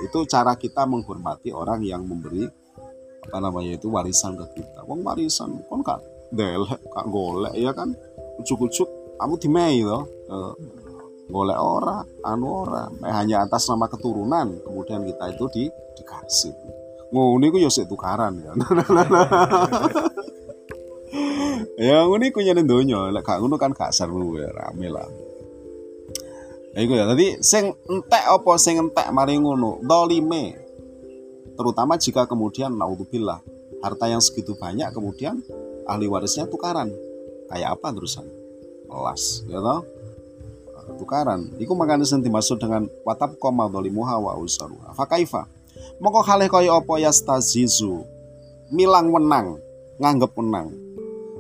itu 0.05 0.19
cara 0.31 0.55
kita 0.55 0.87
menghormati 0.87 1.51
orang 1.51 1.83
yang 1.83 2.07
memberi 2.07 2.47
apa 3.29 3.39
namanya 3.45 3.77
itu 3.77 3.91
warisan 3.93 4.39
ke 4.39 4.63
kita. 4.63 4.87
Wong 4.87 5.05
warisan 5.05 5.61
kon 5.67 5.83
kak 5.83 6.01
delek 6.33 6.81
kak 6.89 7.07
golek 7.11 7.55
ya 7.59 7.75
kan? 7.75 7.93
Ujuk-ujuk 8.39 9.19
kamu 9.19 9.35
dimei 9.43 9.83
loh 9.83 10.07
boleh 11.29 11.59
ora 11.59 12.01
anu 12.25 12.65
ora. 12.65 12.87
Hanya 13.05 13.45
atas 13.45 13.69
nama 13.69 13.91
keturunan 13.91 14.63
kemudian 14.65 15.05
kita 15.05 15.25
itu 15.35 15.45
di 15.53 15.65
dikasih 15.99 16.55
ngono 17.09 17.41
iku 17.49 17.57
ya 17.57 17.73
sik 17.73 17.89
tukaran 17.89 18.41
ya. 18.41 18.53
Ya 21.79 22.03
ngono 22.05 22.27
iku 22.27 22.43
nyene 22.43 22.67
donya. 22.67 23.07
Lek 23.15 23.23
gak 23.23 23.39
ngono 23.39 23.55
kan 23.55 23.71
gak 23.71 23.95
seru 23.95 24.35
ya 24.35 24.51
rame 24.51 24.91
lah 24.91 25.07
Ya 26.77 26.81
iku 26.85 26.93
ya. 26.97 27.05
Tadi 27.09 27.41
sing 27.41 27.73
entek 27.89 28.25
apa 28.29 28.53
sing 28.61 28.81
entek 28.81 29.09
mari 29.14 29.41
ngono, 29.41 29.81
dolime. 29.81 30.57
Terutama 31.59 31.99
jika 31.99 32.29
kemudian 32.29 32.77
naudzubillah 32.77 33.43
harta 33.83 34.07
yang 34.11 34.23
segitu 34.23 34.55
banyak 34.55 34.91
kemudian 34.95 35.43
ahli 35.87 36.07
warisnya 36.07 36.47
tukaran. 36.47 36.93
Kayak 37.49 37.81
apa 37.81 37.97
terusan? 37.97 38.27
Kelas, 38.89 39.43
ya 39.49 39.59
toh? 39.59 39.81
Tukaran. 40.97 41.53
Iku 41.61 41.77
makanya 41.77 42.05
sing 42.09 42.25
dimaksud 42.25 42.61
dengan 42.61 42.89
watab 43.05 43.37
koma 43.37 43.69
dolimuha 43.69 44.16
wa 44.21 44.33
usaruha. 44.41 44.93
Fakaifa. 44.97 45.49
Moko 46.01 46.25
hale 46.25 46.49
kaya 46.49 46.77
apa 46.77 46.97
yastazizu. 46.97 48.05
Milang 48.73 49.12
wenang, 49.12 49.61
nganggep 50.01 50.33
wenang. 50.37 50.73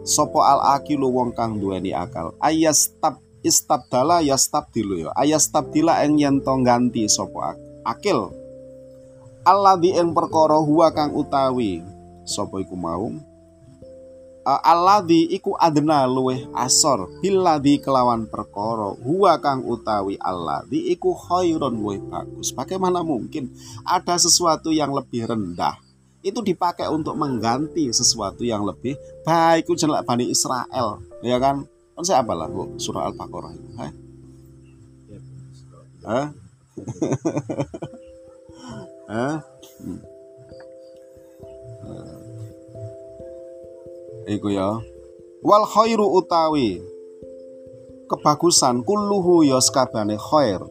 Sopo 0.04 0.40
al 0.40 0.60
akilu 0.76 1.12
wong 1.12 1.36
kang 1.36 1.60
duweni 1.60 1.92
akal. 1.92 2.32
Ayastab 2.40 3.20
istabdala 3.42 4.20
yastabdilu 4.24 5.06
ya. 5.06 5.10
Ayastabdila 5.14 6.02
eng 6.04 6.18
yen 6.18 6.42
to 6.42 6.54
ganti 6.64 7.06
sapa 7.06 7.54
akil. 7.86 8.34
Alladzi 9.46 9.96
ing 9.96 10.12
perkara 10.12 10.60
huwa 10.60 10.92
kang 10.92 11.16
utawi 11.16 11.80
sapa 12.28 12.60
iku 12.60 12.76
mau? 12.76 13.08
Alladzi 14.44 15.28
iku 15.32 15.56
adna 15.56 16.04
luweh 16.08 16.48
asor. 16.56 17.08
Billadzi 17.20 17.80
kelawan 17.80 18.28
perkara 18.28 18.96
huwa 19.00 19.36
kang 19.40 19.64
utawi 19.64 20.16
alladzi 20.20 20.92
iku 20.92 21.12
khairun 21.16 21.76
luweh 21.80 22.00
bagus. 22.00 22.52
Bagaimana 22.52 23.04
mungkin 23.04 23.52
ada 23.84 24.16
sesuatu 24.16 24.72
yang 24.72 24.92
lebih 24.92 25.28
rendah? 25.28 25.76
Itu 26.24 26.44
dipakai 26.44 26.90
untuk 26.92 27.16
mengganti 27.16 27.88
sesuatu 27.92 28.44
yang 28.44 28.64
lebih 28.64 28.96
baik. 29.24 29.68
Itu 29.68 29.88
Bani 30.04 30.28
Israel 30.28 31.00
ya 31.24 31.36
kan 31.40 31.64
kan 31.98 32.06
saya 32.06 32.22
apalah 32.22 32.46
bu 32.46 32.78
surah 32.78 33.10
al-baqarah 33.10 33.50
itu? 33.58 33.68
Hah? 33.74 33.90
Hah? 39.10 39.42
Hmm. 39.82 39.98
Iku 44.30 44.54
ya. 44.54 44.78
Wal 45.42 45.66
khairu 45.66 46.06
utawi 46.06 46.78
kebagusan 48.06 48.86
kulluhu 48.86 49.42
ya 49.42 49.58
sakabane 49.58 50.14
khair. 50.22 50.62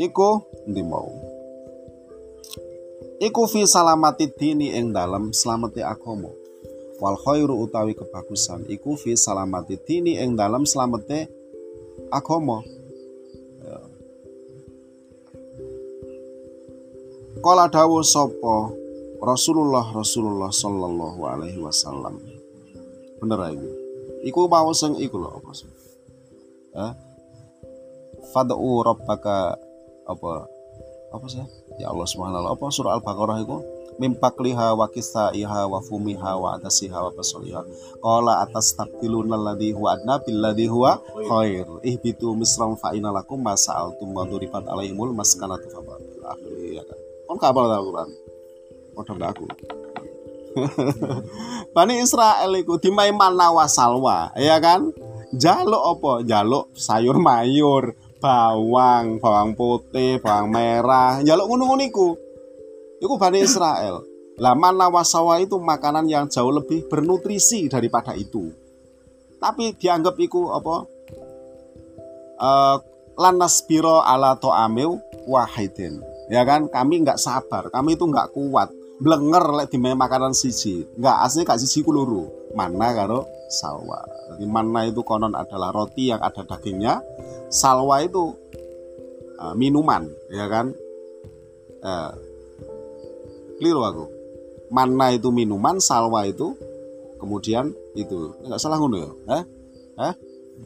Iku 0.00 0.40
ndi 0.64 0.80
mau. 0.80 1.12
Iku 3.20 3.44
fi 3.44 3.68
salamati 3.68 4.32
dini 4.32 4.72
ing 4.72 4.96
dalam 4.96 5.36
selamati 5.36 5.84
agama. 5.84 6.32
Wal 6.98 7.16
khairu 7.22 7.54
utawi 7.62 7.94
kebagusan 7.94 8.66
iku 8.66 8.98
fi 8.98 9.14
salamati 9.14 9.78
dini 9.78 10.18
ing 10.18 10.34
dalam 10.34 10.66
selamati 10.66 11.26
agama. 12.10 12.58
Ya. 13.62 13.78
Kala 17.38 17.70
dawuh 17.70 18.02
sapa 18.02 18.74
Rasulullah 19.22 19.86
Rasulullah 19.94 20.50
Sallallahu 20.50 21.20
Alaihi 21.22 21.62
Wasallam. 21.62 22.18
Bener 23.22 23.38
aja 23.38 23.70
iku? 24.26 24.50
Mau 24.50 24.74
sing 24.74 24.98
iku 24.98 25.22
lho 25.22 25.30
apa 25.38 25.50
sih? 25.54 25.70
Eh 26.74 26.92
fad'u 28.32 28.84
rabbaka 28.84 29.56
apa 30.08 30.32
apa 31.08 31.26
sih? 31.28 31.40
Ya 31.80 31.88
Allah 31.92 32.08
subhanahu 32.08 32.52
apa 32.52 32.64
surah 32.68 33.00
al-baqarah 33.00 33.40
itu? 33.40 33.56
Mimpakliha 33.98 34.78
wa 34.78 34.86
kisaiha 34.86 35.66
wa 35.66 35.82
fumiha 35.82 36.38
wa 36.38 36.54
adasiha 36.54 36.98
wa 37.02 37.10
basoliha 37.10 37.66
qala 37.98 38.46
atas 38.46 38.78
tabdiluna 38.78 39.34
alladhi 39.34 39.74
huwa 39.74 39.98
adna 39.98 40.22
billadhi 40.22 40.70
huwa 40.70 41.02
khair. 41.26 41.66
Ihbitu 41.82 42.30
misram 42.38 42.78
fa 42.78 42.94
inalakum 42.94 43.42
ma 43.42 43.58
sa'altum 43.58 44.14
wa 44.14 44.22
duribat 44.22 44.68
alaihimul 44.70 45.10
maskanatu 45.16 45.66
fa 45.72 45.80
akhir 46.30 46.52
ya 46.78 46.82
kan? 46.86 46.98
Kon 47.26 47.38
kabar 47.42 47.66
Al-Qur'an 47.74 48.28
padha 48.98 49.30
aku. 49.30 49.46
Bani 51.76 52.02
Israel 52.02 52.50
iku 52.58 52.82
dimai 52.82 53.14
mana 53.14 53.54
wasalwa, 53.54 54.34
ya 54.34 54.58
kan? 54.58 54.90
Jaluk 55.30 55.82
apa? 55.98 56.12
Jaluk 56.26 56.72
sayur 56.74 57.20
mayur, 57.20 57.94
bawang, 58.18 59.22
bawang 59.22 59.54
putih, 59.54 60.18
bawang 60.18 60.50
merah, 60.50 61.22
jaluk 61.22 61.46
ngono-ngono 61.48 61.82
iku. 61.86 62.08
Iku 62.98 63.14
Bani 63.14 63.42
Israel. 63.42 64.02
Lah 64.38 64.54
mana 64.54 64.86
wasawa 64.86 65.42
itu 65.42 65.58
makanan 65.58 66.06
yang 66.06 66.30
jauh 66.30 66.50
lebih 66.50 66.86
bernutrisi 66.86 67.66
daripada 67.66 68.14
itu. 68.14 68.54
Tapi 69.38 69.74
dianggap 69.74 70.14
iku 70.18 70.54
apa? 70.54 70.76
Uh, 72.38 72.78
lanas 73.18 73.66
biro 73.66 73.98
ala 73.98 74.38
to'amil 74.38 75.02
wahidin 75.26 75.98
ya 76.30 76.46
kan 76.46 76.70
kami 76.70 77.02
nggak 77.02 77.18
sabar 77.18 77.66
kami 77.72 77.98
itu 77.98 78.06
nggak 78.06 78.30
kuat 78.30 78.70
blenger 79.02 79.58
lek 79.58 79.74
di 79.74 79.82
makanan 79.82 80.30
siji 80.30 80.86
nggak 80.94 81.16
asli 81.26 81.42
kak 81.42 81.58
siji 81.58 81.82
kuluru 81.82 82.30
mana 82.54 82.94
karo 82.94 83.26
salwa. 83.48 84.04
Jadi 84.32 84.44
mana 84.44 84.86
itu 84.86 85.00
konon 85.02 85.34
adalah 85.34 85.72
roti 85.72 86.12
yang 86.12 86.20
ada 86.20 86.44
dagingnya. 86.44 87.00
Salwa 87.48 88.04
itu 88.04 88.36
uh, 89.40 89.54
minuman 89.56 90.06
ya 90.28 90.46
kan? 90.46 90.72
Uh, 91.82 92.12
keliru 93.58 93.82
aku. 93.82 94.04
Mana 94.68 95.16
itu 95.16 95.32
minuman 95.32 95.80
salwa 95.80 96.28
itu 96.28 96.52
kemudian 97.18 97.72
itu. 97.96 98.36
Nggak 98.44 98.60
salah 98.60 98.78
ngono 98.78 98.96
ya? 99.00 99.10
Eh? 99.40 99.44
Eh? 99.98 100.14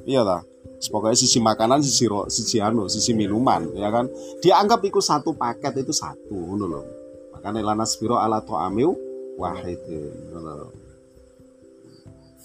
Iya 0.05 0.22
lah 0.26 0.43
pokoknya 0.91 1.14
sisi 1.14 1.39
makanan 1.39 1.78
sisi 1.78 2.11
ro 2.11 2.26
sisi 2.26 2.59
anu 2.59 2.91
sisi 2.91 3.14
minuman 3.14 3.70
ya 3.78 3.93
kan? 3.95 4.11
Dianggap 4.43 4.83
itu 4.83 4.99
satu 4.99 5.37
paket 5.39 5.87
itu 5.87 5.95
satu 5.95 6.35
ngono 6.35 6.66
loh 6.66 6.85
makanya 7.30 7.74
lana 7.74 7.87
spiro 7.87 8.18
ala 8.18 8.43
to'amiu 8.43 8.95
wahidin 9.39 10.14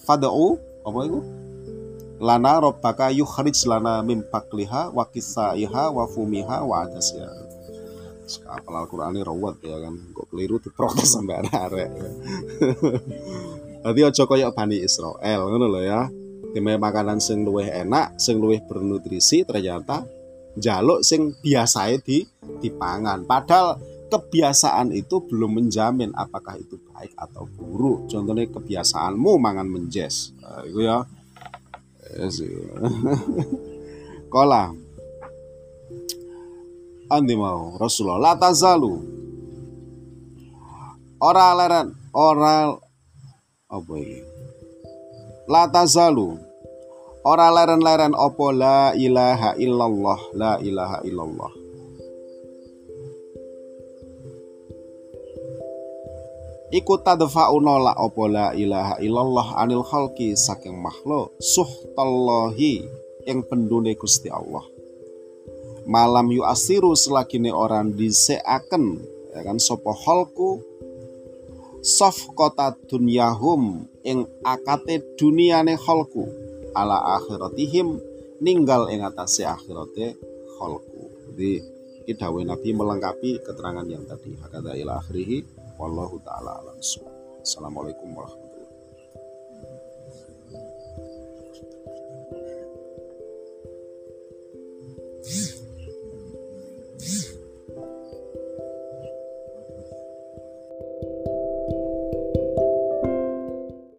fada'u 0.08 0.55
apa 0.88 0.99
itu 1.03 1.20
lana 2.24 2.64
robbaka 2.64 3.12
yukhrij 3.12 3.68
lana 3.68 3.99
mim 4.01 4.24
pakliha 4.24 4.95
wa 4.95 5.03
kisaiha 5.03 5.91
wa 5.91 6.08
fumiha 6.08 6.64
wa 6.64 6.88
adasya 6.88 7.28
apal 8.47 8.76
Al-Qur'an 8.84 9.16
ini 9.16 9.24
rawat 9.24 9.64
ya 9.64 9.78
kan 9.80 9.95
kok 10.12 10.28
keliru 10.32 10.60
diprotes 10.60 11.16
sampai 11.16 11.47
arek 11.47 11.91
Jadi 13.88 14.03
aja 14.03 14.24
kaya 14.28 14.51
Bani 14.51 14.84
Israel 14.84 15.47
ngono 15.47 15.72
lho 15.72 15.82
ya. 15.86 16.12
Dime 16.51 16.76
makanan 16.76 17.24
sing 17.24 17.47
luwih 17.47 17.72
enak, 17.72 18.20
sing 18.20 18.43
luwih 18.43 18.60
bernutrisi 18.68 19.47
ternyata 19.47 20.03
jaluk 20.60 21.08
sing 21.08 21.32
biasae 21.39 21.95
di 22.03 22.28
dipangan. 22.60 23.24
Padahal 23.24 23.80
kebiasaan 24.08 24.95
itu 24.95 25.20
belum 25.28 25.60
menjamin 25.60 26.16
apakah 26.16 26.55
itu 26.55 26.80
baik 26.91 27.14
atau 27.16 27.45
buruk. 27.45 28.08
Contohnya 28.08 28.47
kebiasaanmu 28.47 29.32
mangan 29.38 29.68
menjes. 29.68 30.32
Nah, 30.39 30.64
itu 30.64 30.84
ya. 30.84 31.03
Yes, 32.16 32.39
Kola. 34.34 34.72
Andi 37.08 37.36
mau 37.39 37.76
Rasulullah 37.80 38.32
la 38.32 38.34
tazalu. 38.36 38.95
Ora 41.18 41.55
leren, 41.55 41.95
ora 42.12 42.72
apa 43.68 43.93
ini? 43.95 44.20
La 45.47 45.68
tazalu. 45.72 46.36
Ora 47.28 47.51
leren-leren 47.51 48.16
opo 48.16 48.55
la 48.55 48.95
ilaha 48.95 49.60
illallah, 49.60 50.20
la 50.32 50.51
ilaha 50.64 51.03
illallah 51.03 51.57
iku 56.74 56.99
tadfa'u 56.99 57.63
nolak 57.63 57.95
apa 57.95 58.24
la 58.28 58.47
ilaha 58.51 58.95
illallah 58.99 59.47
anil 59.59 59.84
khalqi 59.88 60.36
saking 60.36 60.76
makhluk 60.76 61.32
suhtallahi 61.39 62.84
yang 63.28 63.43
pendune 63.43 63.95
Gusti 63.95 64.28
Allah. 64.32 64.63
Malam 65.88 66.36
yu 66.36 66.43
asiru 66.43 66.91
selagine 66.99 67.51
orang 67.51 67.95
diseaken 67.95 68.99
ya 69.32 69.41
kan 69.43 69.57
sapa 69.59 69.91
khalqu? 69.95 70.59
Sof 71.80 72.28
kota 72.36 72.76
dunyahum 72.91 73.88
ing 74.03 74.28
akate 74.43 74.99
duniane 75.15 75.80
khalqu 75.80 76.28
ala 76.76 77.15
akhiratihim 77.15 77.95
ninggal 78.43 78.91
ing 78.91 79.07
atase 79.07 79.47
akhirate 79.47 80.20
khalqu. 80.59 81.01
Jadi 81.32 81.51
kita 82.07 82.28
Nabi 82.32 82.70
melengkapi 82.72 83.39
keterangan 83.43 83.88
yang 83.88 84.03
tadi. 84.03 84.36
Hakada 84.39 84.76
ila 84.76 84.99
akhirihi 84.99 85.57
wallahu 85.78 86.18
taala 86.26 86.52
alam 86.62 86.78
assalamualaikum 87.42 88.10
warahmatullahi 88.18 88.48